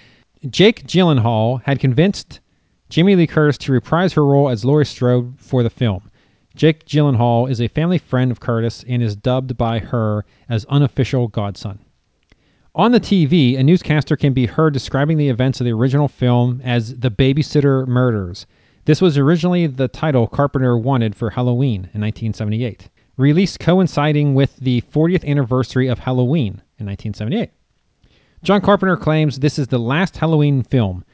Jake 0.48 0.84
Gyllenhaal 0.84 1.62
had 1.62 1.78
convinced 1.78 2.40
Jamie 2.88 3.14
Lee 3.14 3.26
Curtis 3.26 3.57
to 3.59 3.72
reprise 3.72 4.12
her 4.14 4.26
role 4.26 4.48
as 4.48 4.64
Laurie 4.64 4.84
Strode 4.84 5.34
for 5.38 5.62
the 5.62 5.70
film. 5.70 6.11
Jake 6.57 6.84
Gyllenhaal 6.86 7.48
is 7.48 7.61
a 7.61 7.68
family 7.68 7.98
friend 7.98 8.32
of 8.32 8.40
Curtis 8.40 8.84
and 8.88 9.03
is 9.03 9.14
dubbed 9.14 9.57
by 9.57 9.78
her 9.78 10.24
as 10.48 10.64
unofficial 10.66 11.28
godson. 11.28 11.78
On 12.75 12.93
the 12.93 13.01
TV, 13.01 13.59
a 13.59 13.64
newscaster 13.64 14.16
can 14.16 14.33
be 14.33 14.47
heard 14.47 14.73
describing 14.73 15.18
the 15.18 15.29
events 15.29 15.61
of 15.61 15.64
the 15.64 15.73
original 15.73 16.07
film 16.07 16.61
as 16.64 16.97
the 16.97 17.11
Babysitter 17.11 17.85
Murders. 17.89 18.47
This 18.85 19.01
was 19.01 19.18
originally 19.18 19.66
the 19.66 19.89
title 19.89 20.29
Carpenter 20.29 20.79
wanted 20.79 21.16
for 21.16 21.31
Halloween 21.31 21.91
in 21.93 22.01
1978, 22.01 22.89
released 23.16 23.59
coinciding 23.59 24.37
with 24.37 24.57
the 24.59 24.83
40th 24.83 25.25
anniversary 25.25 25.89
of 25.89 25.99
Halloween 25.99 26.62
in 26.79 26.87
1978. 26.87 27.51
John 28.45 28.61
Carpenter 28.61 28.97
claims 28.97 29.41
this 29.41 29.59
is 29.59 29.66
the 29.66 29.79
last 29.79 30.16
Halloween 30.16 30.62
film, 30.62 31.05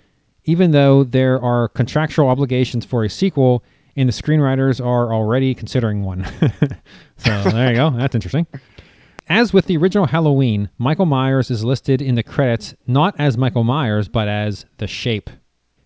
even 0.45 0.73
though 0.73 1.05
there 1.05 1.41
are 1.41 1.69
contractual 1.69 2.29
obligations 2.29 2.85
for 2.85 3.03
a 3.03 3.09
sequel 3.09 3.65
and 3.97 4.07
the 4.07 4.13
screenwriters 4.13 4.85
are 4.85 5.15
already 5.15 5.55
considering 5.55 6.05
one. 6.05 6.23
so 7.17 7.43
there 7.45 7.71
you 7.71 7.77
go. 7.77 7.91
That's 7.91 8.15
interesting. 8.15 8.47
As 9.29 9.53
with 9.53 9.67
the 9.67 9.77
original 9.77 10.07
Halloween, 10.07 10.71
Michael 10.79 11.05
Myers 11.05 11.51
is 11.51 11.65
listed 11.65 12.01
in 12.01 12.15
the 12.15 12.23
credits 12.23 12.77
not 12.87 13.17
as 13.19 13.37
Michael 13.37 13.65
Myers, 13.65 14.07
but 14.07 14.29
as 14.29 14.67
The 14.79 14.87
Shape. 14.87 15.31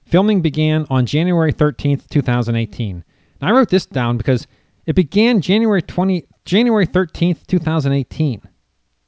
Filming 0.05 0.43
began 0.43 0.86
on 0.91 1.07
January 1.07 1.51
13th, 1.51 2.07
2018. 2.11 3.03
Now, 3.41 3.49
I 3.49 3.53
wrote 3.53 3.70
this 3.70 3.86
down 3.86 4.18
because 4.18 4.47
it 4.84 4.95
began 4.95 5.41
January 5.41 5.80
20 5.80 6.26
January 6.45 6.86
13th, 6.86 7.47
2018, 7.47 8.43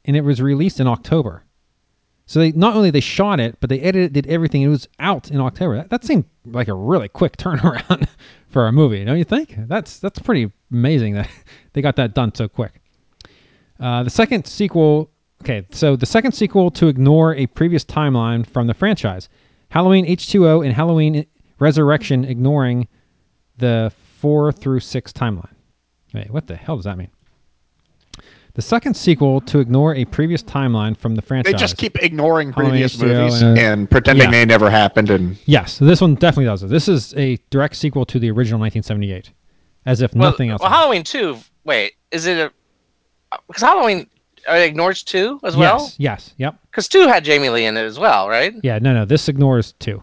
and 0.06 0.16
it 0.16 0.24
was 0.24 0.40
released 0.40 0.80
in 0.80 0.86
October. 0.86 1.44
So 2.24 2.38
they 2.38 2.52
not 2.52 2.74
only 2.74 2.90
they 2.90 3.00
shot 3.00 3.40
it, 3.40 3.56
but 3.60 3.68
they 3.68 3.80
edited 3.80 4.14
did 4.14 4.26
everything. 4.28 4.62
It 4.62 4.68
was 4.68 4.88
out 4.98 5.30
in 5.30 5.40
October. 5.40 5.76
That, 5.76 5.90
that 5.90 6.04
seemed 6.04 6.24
like 6.46 6.68
a 6.68 6.74
really 6.74 7.08
quick 7.08 7.36
turnaround 7.38 8.08
for 8.48 8.66
a 8.66 8.72
movie, 8.72 9.04
don't 9.04 9.18
you 9.18 9.24
think? 9.24 9.54
That's 9.58 9.98
that's 9.98 10.20
pretty 10.20 10.50
amazing 10.70 11.14
that 11.14 11.28
they 11.74 11.82
got 11.82 11.96
that 11.96 12.14
done 12.14 12.34
so 12.34 12.48
quick. 12.48 12.81
Uh, 13.82 14.04
the 14.04 14.10
second 14.10 14.46
sequel, 14.46 15.10
okay, 15.42 15.66
so 15.72 15.96
the 15.96 16.06
second 16.06 16.30
sequel 16.30 16.70
to 16.70 16.86
ignore 16.86 17.34
a 17.34 17.46
previous 17.48 17.84
timeline 17.84 18.46
from 18.46 18.68
the 18.68 18.74
franchise, 18.74 19.28
Halloween 19.70 20.06
H2O 20.06 20.64
and 20.64 20.72
Halloween 20.72 21.26
Resurrection, 21.58 22.24
ignoring 22.24 22.86
the 23.58 23.92
four 24.20 24.52
through 24.52 24.78
six 24.78 25.12
timeline. 25.12 25.54
Wait, 26.14 26.30
what 26.30 26.46
the 26.46 26.54
hell 26.54 26.76
does 26.76 26.84
that 26.84 26.96
mean? 26.96 27.10
The 28.54 28.62
second 28.62 28.94
sequel 28.94 29.40
to 29.42 29.58
ignore 29.58 29.94
a 29.96 30.04
previous 30.04 30.42
timeline 30.44 30.96
from 30.96 31.16
the 31.16 31.22
franchise. 31.22 31.52
They 31.52 31.58
just 31.58 31.76
keep 31.76 32.00
ignoring 32.02 32.52
Halloween 32.52 32.70
previous 32.70 32.96
HBO 32.96 33.06
movies 33.06 33.42
and, 33.42 33.58
uh, 33.58 33.62
and 33.62 33.90
pretending 33.90 34.26
yeah. 34.26 34.30
they 34.30 34.44
never 34.44 34.70
happened. 34.70 35.10
And 35.10 35.38
Yes, 35.46 35.72
so 35.72 35.86
this 35.86 36.00
one 36.00 36.14
definitely 36.14 36.44
does 36.44 36.62
it. 36.62 36.68
This 36.68 36.86
is 36.86 37.14
a 37.14 37.36
direct 37.50 37.74
sequel 37.74 38.04
to 38.06 38.20
the 38.20 38.30
original 38.30 38.60
1978, 38.60 39.30
as 39.86 40.02
if 40.02 40.14
Well, 40.14 40.30
nothing 40.30 40.50
else. 40.50 40.60
Well, 40.60 40.70
happened. 40.70 40.82
Halloween 40.82 41.02
two. 41.02 41.38
Wait, 41.64 41.94
is 42.10 42.26
it 42.26 42.38
a 42.38 42.52
because 43.46 43.62
Halloween 43.62 44.06
uh, 44.48 44.54
ignores 44.54 45.02
two 45.02 45.38
as 45.44 45.56
well. 45.56 45.80
Yes. 45.82 45.94
Yes. 45.98 46.34
Yep. 46.38 46.56
Because 46.70 46.88
two 46.88 47.06
had 47.06 47.24
Jamie 47.24 47.48
Lee 47.48 47.66
in 47.66 47.76
it 47.76 47.82
as 47.84 47.98
well, 47.98 48.28
right? 48.28 48.54
Yeah. 48.62 48.78
No. 48.78 48.92
No. 48.92 49.04
This 49.04 49.28
ignores 49.28 49.72
two. 49.78 50.02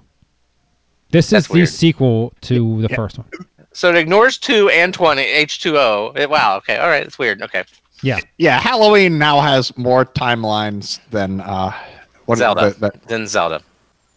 This 1.12 1.30
That's 1.30 1.48
is 1.50 1.52
the 1.54 1.66
sequel 1.66 2.34
to 2.42 2.82
the 2.82 2.90
first 2.90 3.18
one. 3.18 3.28
So 3.74 3.90
it 3.90 3.96
ignores 3.96 4.38
two 4.38 4.70
and 4.70 4.94
twenty 4.94 5.24
H 5.24 5.62
two 5.62 5.78
O. 5.78 6.14
Wow. 6.30 6.58
Okay. 6.58 6.78
All 6.78 6.88
right. 6.88 7.04
It's 7.06 7.18
weird. 7.20 7.42
Okay. 7.42 7.64
Yeah. 8.02 8.20
Yeah, 8.38 8.60
Halloween 8.60 9.18
now 9.18 9.42
has 9.42 9.76
more 9.78 10.06
timelines 10.06 11.00
than 11.12 11.42
uh, 11.42 11.74
what 12.26 12.38
Zelda. 12.38 12.72
the- 12.72 12.92
the- 12.92 13.00
Then 13.08 13.28
Zelda. 13.28 13.62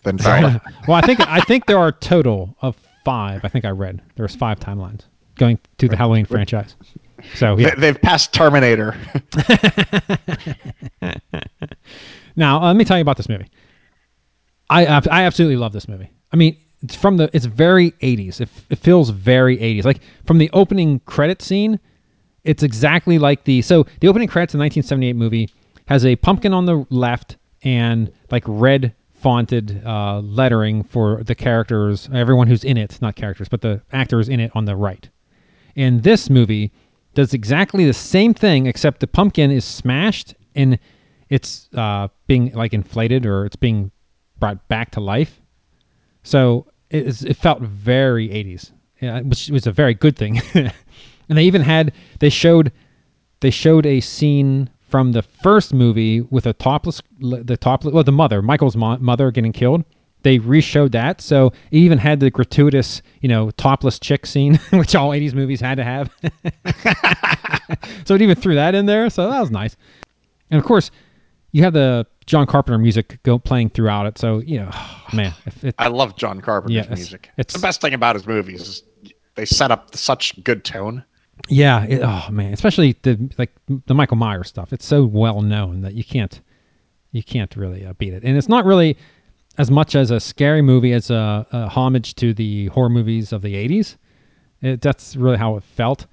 than 0.04 0.18
Zelda. 0.18 0.60
well, 0.88 0.96
I 0.96 1.00
think 1.00 1.20
I 1.20 1.40
think 1.40 1.66
there 1.66 1.78
are 1.78 1.88
a 1.88 1.92
total 1.92 2.54
of 2.62 2.76
five. 3.04 3.44
I 3.44 3.48
think 3.48 3.64
I 3.64 3.70
read 3.70 4.00
there's 4.16 4.36
five 4.36 4.60
timelines 4.60 5.00
going 5.36 5.58
to 5.78 5.88
the 5.88 5.96
Halloween 5.96 6.26
franchise. 6.26 6.76
So 7.34 7.56
yeah. 7.56 7.74
They, 7.74 7.80
they've 7.80 8.00
passed 8.00 8.32
Terminator. 8.32 8.96
Now, 12.36 12.62
uh, 12.62 12.66
let 12.68 12.76
me 12.76 12.84
tell 12.84 12.96
you 12.96 13.02
about 13.02 13.16
this 13.16 13.28
movie. 13.28 13.48
I 14.70 14.86
I 14.86 15.24
absolutely 15.24 15.56
love 15.56 15.72
this 15.72 15.88
movie. 15.88 16.10
I 16.32 16.36
mean, 16.36 16.56
it's 16.82 16.94
from 16.94 17.16
the 17.16 17.28
it's 17.32 17.44
very 17.44 17.90
80s. 17.92 18.40
It, 18.40 18.48
it 18.70 18.78
feels 18.78 19.10
very 19.10 19.58
80s. 19.58 19.84
Like 19.84 20.00
from 20.26 20.38
the 20.38 20.50
opening 20.52 21.00
credit 21.00 21.42
scene, 21.42 21.78
it's 22.44 22.62
exactly 22.62 23.18
like 23.18 23.44
the 23.44 23.62
so 23.62 23.86
the 24.00 24.08
opening 24.08 24.28
credits 24.28 24.54
in 24.54 24.58
the 24.58 24.62
1978 24.64 25.16
movie 25.16 25.50
has 25.86 26.04
a 26.06 26.16
pumpkin 26.16 26.52
on 26.52 26.64
the 26.64 26.86
left 26.90 27.36
and 27.64 28.10
like 28.30 28.44
red 28.46 28.94
fonted 29.14 29.82
uh, 29.86 30.20
lettering 30.20 30.82
for 30.82 31.22
the 31.22 31.34
characters, 31.34 32.08
everyone 32.12 32.48
who's 32.48 32.64
in 32.64 32.76
it, 32.76 33.00
not 33.00 33.14
characters, 33.14 33.48
but 33.48 33.60
the 33.60 33.80
actors 33.92 34.28
in 34.28 34.40
it 34.40 34.50
on 34.54 34.64
the 34.64 34.74
right. 34.74 35.08
In 35.76 36.00
this 36.00 36.28
movie 36.28 36.72
does 37.14 37.34
exactly 37.34 37.84
the 37.84 37.92
same 37.92 38.34
thing, 38.34 38.66
except 38.66 39.00
the 39.00 39.06
pumpkin 39.06 39.50
is 39.50 39.64
smashed 39.64 40.34
and 40.54 40.78
it's 41.28 41.68
uh, 41.74 42.08
being 42.26 42.52
like 42.52 42.74
inflated 42.74 43.26
or 43.26 43.46
it's 43.46 43.56
being 43.56 43.90
brought 44.38 44.66
back 44.68 44.90
to 44.92 45.00
life. 45.00 45.40
So 46.22 46.66
it, 46.90 47.06
is- 47.06 47.24
it 47.24 47.36
felt 47.36 47.62
very 47.62 48.28
80s, 48.28 48.72
yeah, 49.00 49.20
which 49.20 49.48
was 49.50 49.66
a 49.66 49.72
very 49.72 49.94
good 49.94 50.16
thing. 50.16 50.40
and 50.54 50.72
they 51.28 51.44
even 51.44 51.62
had 51.62 51.92
they 52.20 52.28
showed 52.28 52.72
they 53.40 53.50
showed 53.50 53.86
a 53.86 54.00
scene 54.00 54.68
from 54.88 55.12
the 55.12 55.22
first 55.22 55.72
movie 55.72 56.20
with 56.20 56.46
a 56.46 56.52
topless 56.52 57.00
the 57.20 57.56
topless 57.56 57.94
well 57.94 58.04
the 58.04 58.12
mother 58.12 58.42
Michael's 58.42 58.76
mo- 58.76 58.98
mother 58.98 59.30
getting 59.30 59.52
killed. 59.52 59.84
They 60.22 60.38
re-showed 60.38 60.92
that, 60.92 61.20
so 61.20 61.46
it 61.70 61.78
even 61.78 61.98
had 61.98 62.20
the 62.20 62.30
gratuitous, 62.30 63.02
you 63.20 63.28
know, 63.28 63.50
topless 63.52 63.98
chick 63.98 64.24
scene, 64.26 64.54
which 64.72 64.94
all 64.94 65.10
'80s 65.10 65.34
movies 65.34 65.60
had 65.60 65.76
to 65.76 65.84
have. 65.84 66.10
so 68.04 68.14
it 68.14 68.22
even 68.22 68.36
threw 68.36 68.54
that 68.54 68.74
in 68.74 68.86
there, 68.86 69.10
so 69.10 69.28
that 69.28 69.40
was 69.40 69.50
nice. 69.50 69.76
And 70.50 70.58
of 70.60 70.66
course, 70.66 70.90
you 71.52 71.62
have 71.64 71.72
the 71.72 72.06
John 72.26 72.46
Carpenter 72.46 72.78
music 72.78 73.18
go 73.22 73.38
playing 73.38 73.70
throughout 73.70 74.06
it. 74.06 74.18
So 74.18 74.38
you 74.38 74.60
know, 74.60 74.70
man, 75.12 75.32
if 75.46 75.64
it, 75.64 75.74
I 75.78 75.88
love 75.88 76.16
John 76.16 76.40
Carpenter's 76.40 76.74
Yeah, 76.74 76.82
it's- 76.82 76.98
music. 76.98 77.30
it's- 77.38 77.52
the 77.54 77.58
best 77.64 77.80
thing 77.80 77.94
about 77.94 78.16
his 78.16 78.26
movies 78.26 78.60
is 78.62 78.82
they 79.34 79.44
set 79.44 79.70
up 79.70 79.94
such 79.96 80.42
good 80.44 80.64
tone. 80.64 81.04
yeah, 81.48 81.84
it, 81.84 82.02
oh 82.02 82.30
man, 82.30 82.52
especially 82.52 82.96
the 83.02 83.30
like 83.38 83.50
the 83.86 83.94
Michael 83.94 84.16
Myers 84.18 84.48
stuff. 84.48 84.72
It's 84.72 84.86
so 84.86 85.04
well 85.04 85.40
known 85.42 85.80
that 85.82 85.94
you 85.94 86.04
can't 86.04 86.40
you 87.12 87.22
can't 87.22 87.54
really 87.56 87.84
uh, 87.84 87.92
beat 87.94 88.12
it. 88.14 88.22
And 88.24 88.36
it's 88.36 88.48
not 88.48 88.64
really 88.64 88.96
as 89.58 89.70
much 89.70 89.94
as 89.94 90.10
a 90.10 90.20
scary 90.20 90.62
movie 90.62 90.92
as 90.92 91.10
a, 91.10 91.46
a 91.52 91.68
homage 91.68 92.14
to 92.16 92.32
the 92.34 92.66
horror 92.68 92.88
movies 92.88 93.32
of 93.32 93.42
the 93.42 93.54
'80s. 93.54 93.96
It, 94.60 94.80
that's 94.80 95.16
really 95.16 95.36
how 95.36 95.56
it 95.56 95.64
felt. 95.64 96.06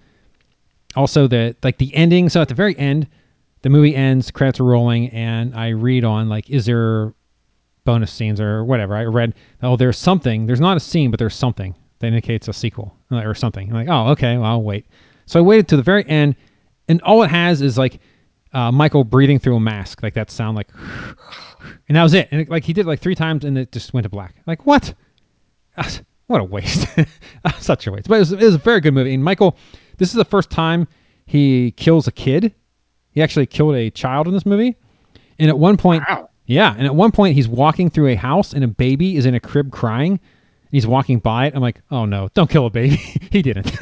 Also, 0.95 1.27
the 1.27 1.55
like 1.63 1.77
the 1.77 1.93
ending. 1.95 2.29
So 2.29 2.41
at 2.41 2.47
the 2.47 2.55
very 2.55 2.77
end, 2.77 3.07
the 3.61 3.69
movie 3.69 3.95
ends, 3.95 4.31
credits 4.31 4.59
are 4.59 4.65
rolling, 4.65 5.09
and 5.09 5.55
I 5.55 5.69
read 5.69 6.03
on 6.03 6.29
like, 6.29 6.49
is 6.49 6.65
there 6.65 7.13
bonus 7.85 8.11
scenes 8.11 8.39
or 8.39 8.63
whatever? 8.63 8.95
I 8.95 9.05
read, 9.05 9.33
oh, 9.63 9.75
there's 9.75 9.97
something. 9.97 10.45
There's 10.45 10.61
not 10.61 10.77
a 10.77 10.79
scene, 10.79 11.11
but 11.11 11.19
there's 11.19 11.35
something 11.35 11.75
that 11.99 12.07
indicates 12.07 12.47
a 12.47 12.53
sequel 12.53 12.95
uh, 13.11 13.17
or 13.17 13.33
something. 13.33 13.69
I'm 13.69 13.75
like, 13.75 13.89
oh, 13.89 14.11
okay, 14.11 14.37
well, 14.37 14.45
I'll 14.45 14.63
wait. 14.63 14.85
So 15.25 15.39
I 15.39 15.41
waited 15.41 15.67
to 15.69 15.77
the 15.77 15.83
very 15.83 16.07
end, 16.07 16.35
and 16.87 17.01
all 17.01 17.21
it 17.23 17.29
has 17.29 17.61
is 17.61 17.77
like 17.77 17.99
uh, 18.53 18.71
Michael 18.71 19.03
breathing 19.03 19.39
through 19.39 19.55
a 19.55 19.59
mask, 19.59 20.01
like 20.03 20.13
that 20.15 20.31
sound, 20.31 20.57
like, 20.57 20.69
and 21.87 21.95
that 21.95 22.03
was 22.03 22.13
it. 22.13 22.27
And 22.31 22.41
it, 22.41 22.49
like 22.49 22.63
he 22.63 22.73
did 22.73 22.85
like 22.85 22.99
three 22.99 23.15
times, 23.15 23.45
and 23.45 23.57
it 23.57 23.71
just 23.71 23.93
went 23.93 24.03
to 24.03 24.09
black. 24.09 24.35
Like 24.45 24.65
what? 24.65 24.93
What 26.27 26.41
a 26.41 26.43
waste! 26.43 26.87
Such 27.59 27.87
a 27.87 27.91
waste. 27.91 28.07
But 28.07 28.17
it 28.17 28.19
was, 28.19 28.31
it 28.33 28.39
was 28.39 28.53
a 28.53 28.59
very 28.59 28.81
good 28.81 28.93
movie. 28.93 29.15
And 29.15 29.23
Michael, 29.23 29.57
this 29.97 30.09
is 30.09 30.13
the 30.13 30.23
first 30.23 30.51
time 30.51 30.87
he 31.25 31.71
kills 31.71 32.07
a 32.07 32.11
kid. 32.11 32.53
He 33.09 33.23
actually 33.23 33.47
killed 33.47 33.73
a 33.73 33.89
child 33.89 34.27
in 34.27 34.35
this 34.35 34.45
movie. 34.45 34.77
And 35.39 35.49
at 35.49 35.57
one 35.57 35.75
point, 35.75 36.03
yeah, 36.45 36.75
and 36.77 36.85
at 36.85 36.93
one 36.93 37.11
point 37.11 37.33
he's 37.33 37.47
walking 37.47 37.89
through 37.89 38.09
a 38.09 38.15
house 38.15 38.53
and 38.53 38.63
a 38.63 38.67
baby 38.67 39.15
is 39.15 39.25
in 39.25 39.33
a 39.33 39.39
crib 39.39 39.71
crying. 39.71 40.19
And 40.71 40.75
he's 40.75 40.85
walking 40.85 41.17
by 41.17 41.47
it. 41.47 41.55
I'm 41.55 41.61
like, 41.61 41.81
oh 41.89 42.05
no, 42.05 42.29
don't 42.35 42.47
kill 42.49 42.67
a 42.67 42.69
baby. 42.69 42.95
he 43.31 43.41
didn't. 43.41 43.75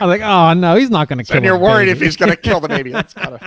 I'm 0.00 0.08
like, 0.08 0.22
oh 0.22 0.54
no, 0.54 0.76
he's 0.76 0.88
not 0.88 1.08
going 1.08 1.18
to 1.18 1.24
kill. 1.24 1.36
and 1.36 1.44
you're 1.44 1.58
worried 1.58 1.88
if 1.88 2.00
he's 2.00 2.16
going 2.16 2.30
to 2.30 2.36
kill 2.36 2.60
the 2.60 2.68
baby. 2.68 2.92
That's 2.92 3.14
of. 3.16 3.42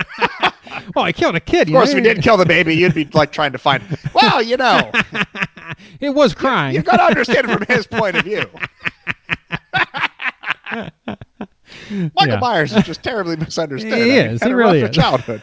well, 0.94 1.04
I 1.04 1.10
killed 1.10 1.34
a 1.34 1.40
kid. 1.40 1.68
Of 1.68 1.74
course, 1.74 1.90
if 1.90 1.96
he 1.96 2.02
did 2.02 2.22
kill 2.22 2.36
the 2.36 2.46
baby, 2.46 2.76
you'd 2.76 2.94
be 2.94 3.04
like 3.06 3.32
trying 3.32 3.50
to 3.50 3.58
find. 3.58 3.82
Well, 4.14 4.40
you 4.40 4.56
know, 4.56 4.92
It 5.98 6.10
was 6.10 6.34
crying. 6.34 6.76
you've 6.76 6.84
got 6.84 6.98
to 6.98 7.02
understand 7.02 7.50
it 7.50 7.58
from 7.58 7.66
his 7.74 7.86
point 7.86 8.16
of 8.16 8.24
view. 8.24 8.48
Michael 11.90 12.34
Yeah. 12.34 12.38
Myers 12.40 12.72
is 12.72 12.84
just 12.84 13.02
terribly 13.02 13.36
misunderstood. 13.36 13.92
He 13.92 14.18
I 14.20 14.28
is. 14.28 14.42
He 14.42 14.52
really 14.52 14.82
is. 14.82 14.90
Childhood. 14.94 15.42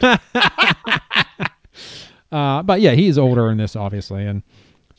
Uh, 2.30 2.62
but 2.62 2.80
yeah, 2.80 2.92
he's 2.92 3.16
older 3.18 3.50
in 3.50 3.56
this, 3.58 3.74
obviously, 3.76 4.26
and 4.26 4.42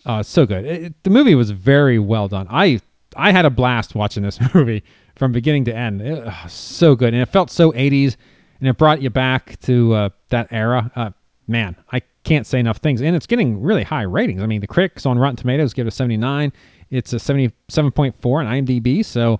uh, 0.05 0.23
so 0.23 0.45
good. 0.45 0.65
It, 0.65 0.83
it- 0.85 1.03
the 1.03 1.09
movie 1.09 1.35
was 1.35 1.51
very 1.51 1.99
well 1.99 2.27
done. 2.27 2.47
I 2.49 2.81
I 3.15 3.31
had 3.31 3.45
a 3.45 3.49
blast 3.49 3.95
watching 3.95 4.23
this 4.23 4.39
movie 4.53 4.83
from 5.15 5.31
beginning 5.31 5.65
to 5.65 5.75
end. 5.75 6.01
It, 6.01 6.25
uh, 6.25 6.47
so 6.47 6.95
good, 6.95 7.13
and 7.13 7.21
it 7.21 7.27
felt 7.27 7.49
so 7.51 7.71
80s, 7.73 8.15
and 8.59 8.69
it 8.69 8.77
brought 8.77 9.01
you 9.01 9.09
back 9.09 9.59
to 9.61 9.93
uh, 9.93 10.09
that 10.29 10.47
era. 10.51 10.91
Uh, 10.95 11.09
man, 11.47 11.75
I 11.91 12.01
can't 12.23 12.45
say 12.47 12.59
enough 12.59 12.77
things, 12.77 13.01
and 13.01 13.15
it's 13.15 13.25
getting 13.27 13.61
really 13.61 13.83
high 13.83 14.03
ratings. 14.03 14.41
I 14.41 14.45
mean, 14.45 14.61
the 14.61 14.67
critics 14.67 15.05
on 15.05 15.17
Rotten 15.19 15.35
Tomatoes 15.35 15.73
give 15.73 15.87
it 15.87 15.89
a 15.89 15.95
79. 15.95 16.51
It's 16.91 17.13
a 17.13 17.17
77.4 17.17 18.13
on 18.25 18.45
IMDb, 18.45 19.03
so 19.05 19.39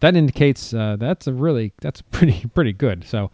that 0.00 0.16
indicates 0.16 0.72
uh, 0.74 0.96
that's 0.98 1.26
a 1.26 1.32
really 1.32 1.72
that's 1.80 2.00
pretty 2.12 2.44
pretty 2.54 2.72
good. 2.72 3.04
So 3.04 3.30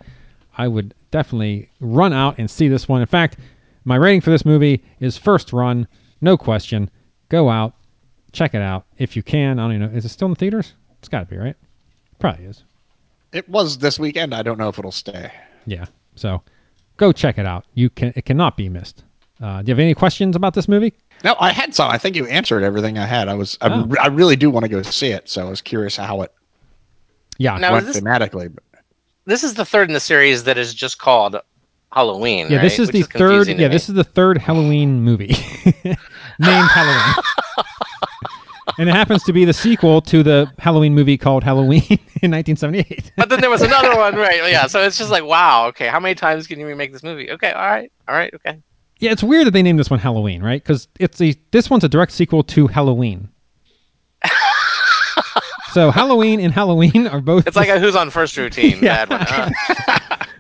I 0.57 0.69
would 0.69 0.95
definitely 1.11 1.69
run 1.81 2.13
out 2.13 2.37
and 2.39 2.51
see 2.51 2.69
this 2.69 2.89
one. 2.89 3.01
In 3.01 3.07
fact, 3.07 3.39
my 3.85 3.97
rating 3.97 4.21
for 4.21 4.31
this 4.31 4.45
movie 4.45 4.83
is 5.01 5.17
first 5.19 5.53
run, 5.53 5.87
no 6.21 6.37
question. 6.37 6.91
Go 7.29 7.49
out, 7.49 7.75
check 8.33 8.55
it 8.55 8.63
out 8.63 8.87
if 8.99 9.17
you 9.17 9.23
can. 9.23 9.59
I 9.59 9.63
don't 9.65 9.73
even 9.77 9.91
know. 9.93 9.97
Is 9.97 10.05
it 10.05 10.11
still 10.11 10.27
in 10.27 10.33
the 10.33 10.39
theaters? 10.39 10.75
It's 10.99 11.09
got 11.09 11.21
to 11.21 11.27
be 11.27 11.37
right. 11.37 11.57
Probably 12.19 12.45
is. 12.45 12.65
It 13.33 13.49
was 13.49 13.79
this 13.79 13.99
weekend. 13.99 14.35
I 14.35 14.43
don't 14.43 14.59
know 14.59 14.69
if 14.69 14.79
it'll 14.79 14.93
stay. 14.93 15.33
Yeah. 15.67 15.87
So 16.15 16.43
go 16.99 17.13
check 17.13 17.39
it 17.39 17.47
out. 17.47 17.65
You 17.75 17.91
can. 17.91 18.13
It 18.15 18.25
cannot 18.25 18.57
be 18.57 18.69
missed. 18.69 19.05
Uh, 19.41 19.61
do 19.63 19.69
you 19.69 19.73
have 19.73 19.81
any 19.81 19.95
questions 19.95 20.37
about 20.37 20.55
this 20.55 20.69
movie? 20.69 20.93
No, 21.25 21.35
I 21.41 21.51
had 21.51 21.75
some. 21.75 21.91
I 21.91 21.99
think 21.99 22.15
you 22.15 22.27
answered 22.27 22.63
everything 22.63 22.99
I 22.99 23.07
had. 23.07 23.29
I 23.29 23.35
was. 23.35 23.59
I, 23.61 23.69
Oh. 23.73 23.89
I 24.01 24.09
really 24.09 24.37
do 24.37 24.51
want 24.51 24.65
to 24.65 24.69
go 24.69 24.83
see 24.83 25.09
it. 25.09 25.29
So 25.29 25.47
I 25.47 25.51
was 25.51 25.61
curious 25.61 25.97
how 25.97 26.21
it 26.23 26.33
Yeah. 27.39 27.57
Now, 27.59 27.73
went 27.73 27.89
is 27.89 27.95
this, 27.95 28.03
thematically. 28.03 28.55
But 28.55 28.63
this 29.25 29.43
is 29.43 29.55
the 29.55 29.65
third 29.65 29.89
in 29.89 29.95
the 29.95 30.01
series 30.01 30.45
that 30.45 30.59
is 30.59 30.75
just 30.75 30.99
called 30.99 31.37
Halloween. 31.93 32.47
yeah. 32.51 32.63
This 32.63 32.79
right? 32.79 32.81
is 32.81 32.93
Which 32.93 33.07
the 33.09 33.19
third. 33.19 33.49
Yeah. 33.49 33.69
This 33.69 33.89
is 33.89 33.95
the 33.95 34.05
third 34.05 34.39
Halloween 34.39 35.01
movie 35.03 35.35
named 35.65 35.99
Halloween. 36.39 37.15
And 38.79 38.89
it 38.89 38.95
happens 38.95 39.23
to 39.25 39.33
be 39.33 39.45
the 39.45 39.53
sequel 39.53 40.01
to 40.03 40.23
the 40.23 40.51
Halloween 40.59 40.95
movie 40.95 41.19
called 41.19 41.45
Halloween 41.45 41.83
in 42.23 42.31
1978. 42.31 43.13
But 43.17 43.29
then 43.29 43.41
there 43.41 43.51
was 43.51 43.61
another 43.61 43.95
one, 43.97 44.15
right? 44.15 44.37
Yeah. 44.51 44.67
So 44.67 44.81
it's 44.83 44.97
just 44.97 45.11
like, 45.11 45.25
wow. 45.25 45.67
Okay, 45.67 45.89
how 45.89 46.01
many 46.01 46.15
times 46.15 46.47
can 46.47 46.59
you 46.59 46.67
remake 46.67 46.93
this 46.93 47.03
movie? 47.03 47.31
Okay, 47.31 47.53
all 47.53 47.67
right, 47.67 47.93
all 48.09 48.15
right, 48.15 48.33
okay. 48.35 48.59
Yeah, 48.99 49.11
it's 49.11 49.23
weird 49.23 49.47
that 49.47 49.51
they 49.51 49.63
named 49.63 49.79
this 49.79 49.91
one 49.91 49.99
Halloween, 50.01 50.43
right? 50.43 50.63
Because 50.63 50.89
it's 50.99 51.21
a 51.21 51.35
this 51.51 51.69
one's 51.69 51.85
a 51.85 51.89
direct 51.89 52.13
sequel 52.13 52.43
to 52.45 52.67
Halloween. 52.67 53.29
so 55.73 55.91
Halloween 55.91 56.41
and 56.41 56.53
Halloween 56.53 57.07
are 57.09 57.21
both. 57.21 57.47
It's 57.47 57.57
like 57.57 57.69
a 57.69 57.79
Who's 57.79 57.97
on 57.97 58.11
First 58.11 58.37
Routine. 58.37 58.79
Yeah. 58.81 59.05
Bad 59.05 59.55
one. 59.79 59.92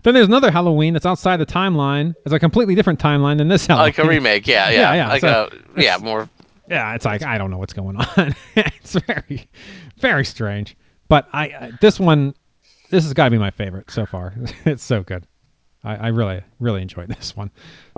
Then 0.03 0.15
there's 0.15 0.27
another 0.29 0.51
Halloween 0.51 0.93
that's 0.95 1.07
outside 1.07 1.37
the 1.39 1.47
timeline. 1.47 2.15
It's 2.25 2.33
a 2.35 2.39
completely 2.39 2.75
different 2.75 2.99
timeline 2.99 3.39
than 3.39 3.49
this 3.49 3.67
Halloween. 3.67 3.87
like 3.89 3.99
a 3.99 4.07
remake. 4.09 4.47
Yeah, 4.47 4.71
yeah, 4.71 4.81
Yeah, 4.81 4.95
yeah, 4.95 5.09
Like 5.09 5.21
so 5.21 5.51
a 5.77 5.81
yeah, 5.83 5.97
more. 5.99 6.29
Yeah, 6.69 6.95
it's 6.95 7.05
like 7.05 7.23
I 7.23 7.39
don't 7.39 7.51
know 7.51 7.59
what's 7.59 7.73
going 7.73 7.97
on. 7.97 8.35
it's 8.57 8.95
very, 9.07 9.49
very 9.99 10.25
strange. 10.25 10.77
But 11.09 11.29
I 11.33 11.45
I- 11.45 11.73
this 11.81 12.01
one, 12.01 12.35
this 12.91 13.05
has 13.05 13.13
got 13.13 13.25
to 13.27 13.31
be 13.31 13.39
my 13.39 13.51
favorite 13.51 13.91
so 13.91 14.07
far. 14.07 14.35
it's 14.65 14.83
so 14.83 15.03
good. 15.03 15.27
I, 15.85 15.97
I 15.97 16.09
really, 16.09 16.41
really 16.61 16.81
enjoyed 16.83 17.09
this 17.09 17.37
one. 17.37 17.51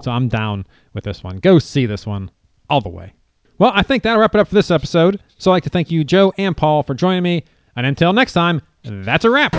So 0.02 0.10
I'm 0.10 0.28
down 0.28 0.64
with 0.94 1.04
this 1.04 1.22
one. 1.22 1.36
Go 1.38 1.58
see 1.58 1.84
this 1.86 2.06
one 2.06 2.30
all 2.70 2.80
the 2.80 2.88
way. 2.88 3.12
Well, 3.58 3.72
I 3.74 3.82
think 3.82 4.02
that'll 4.02 4.20
wrap 4.20 4.34
it 4.34 4.40
up 4.40 4.48
for 4.48 4.54
this 4.54 4.70
episode. 4.70 5.20
So 5.38 5.50
I'd 5.50 5.56
like 5.56 5.62
to 5.64 5.70
thank 5.70 5.90
you, 5.90 6.02
Joe 6.02 6.32
and 6.38 6.56
Paul, 6.56 6.82
for 6.82 6.94
joining 6.94 7.22
me. 7.22 7.44
And 7.76 7.84
until 7.86 8.12
next 8.12 8.32
time, 8.32 8.62
that's 8.84 9.24
a 9.24 9.30
wrap. 9.30 9.54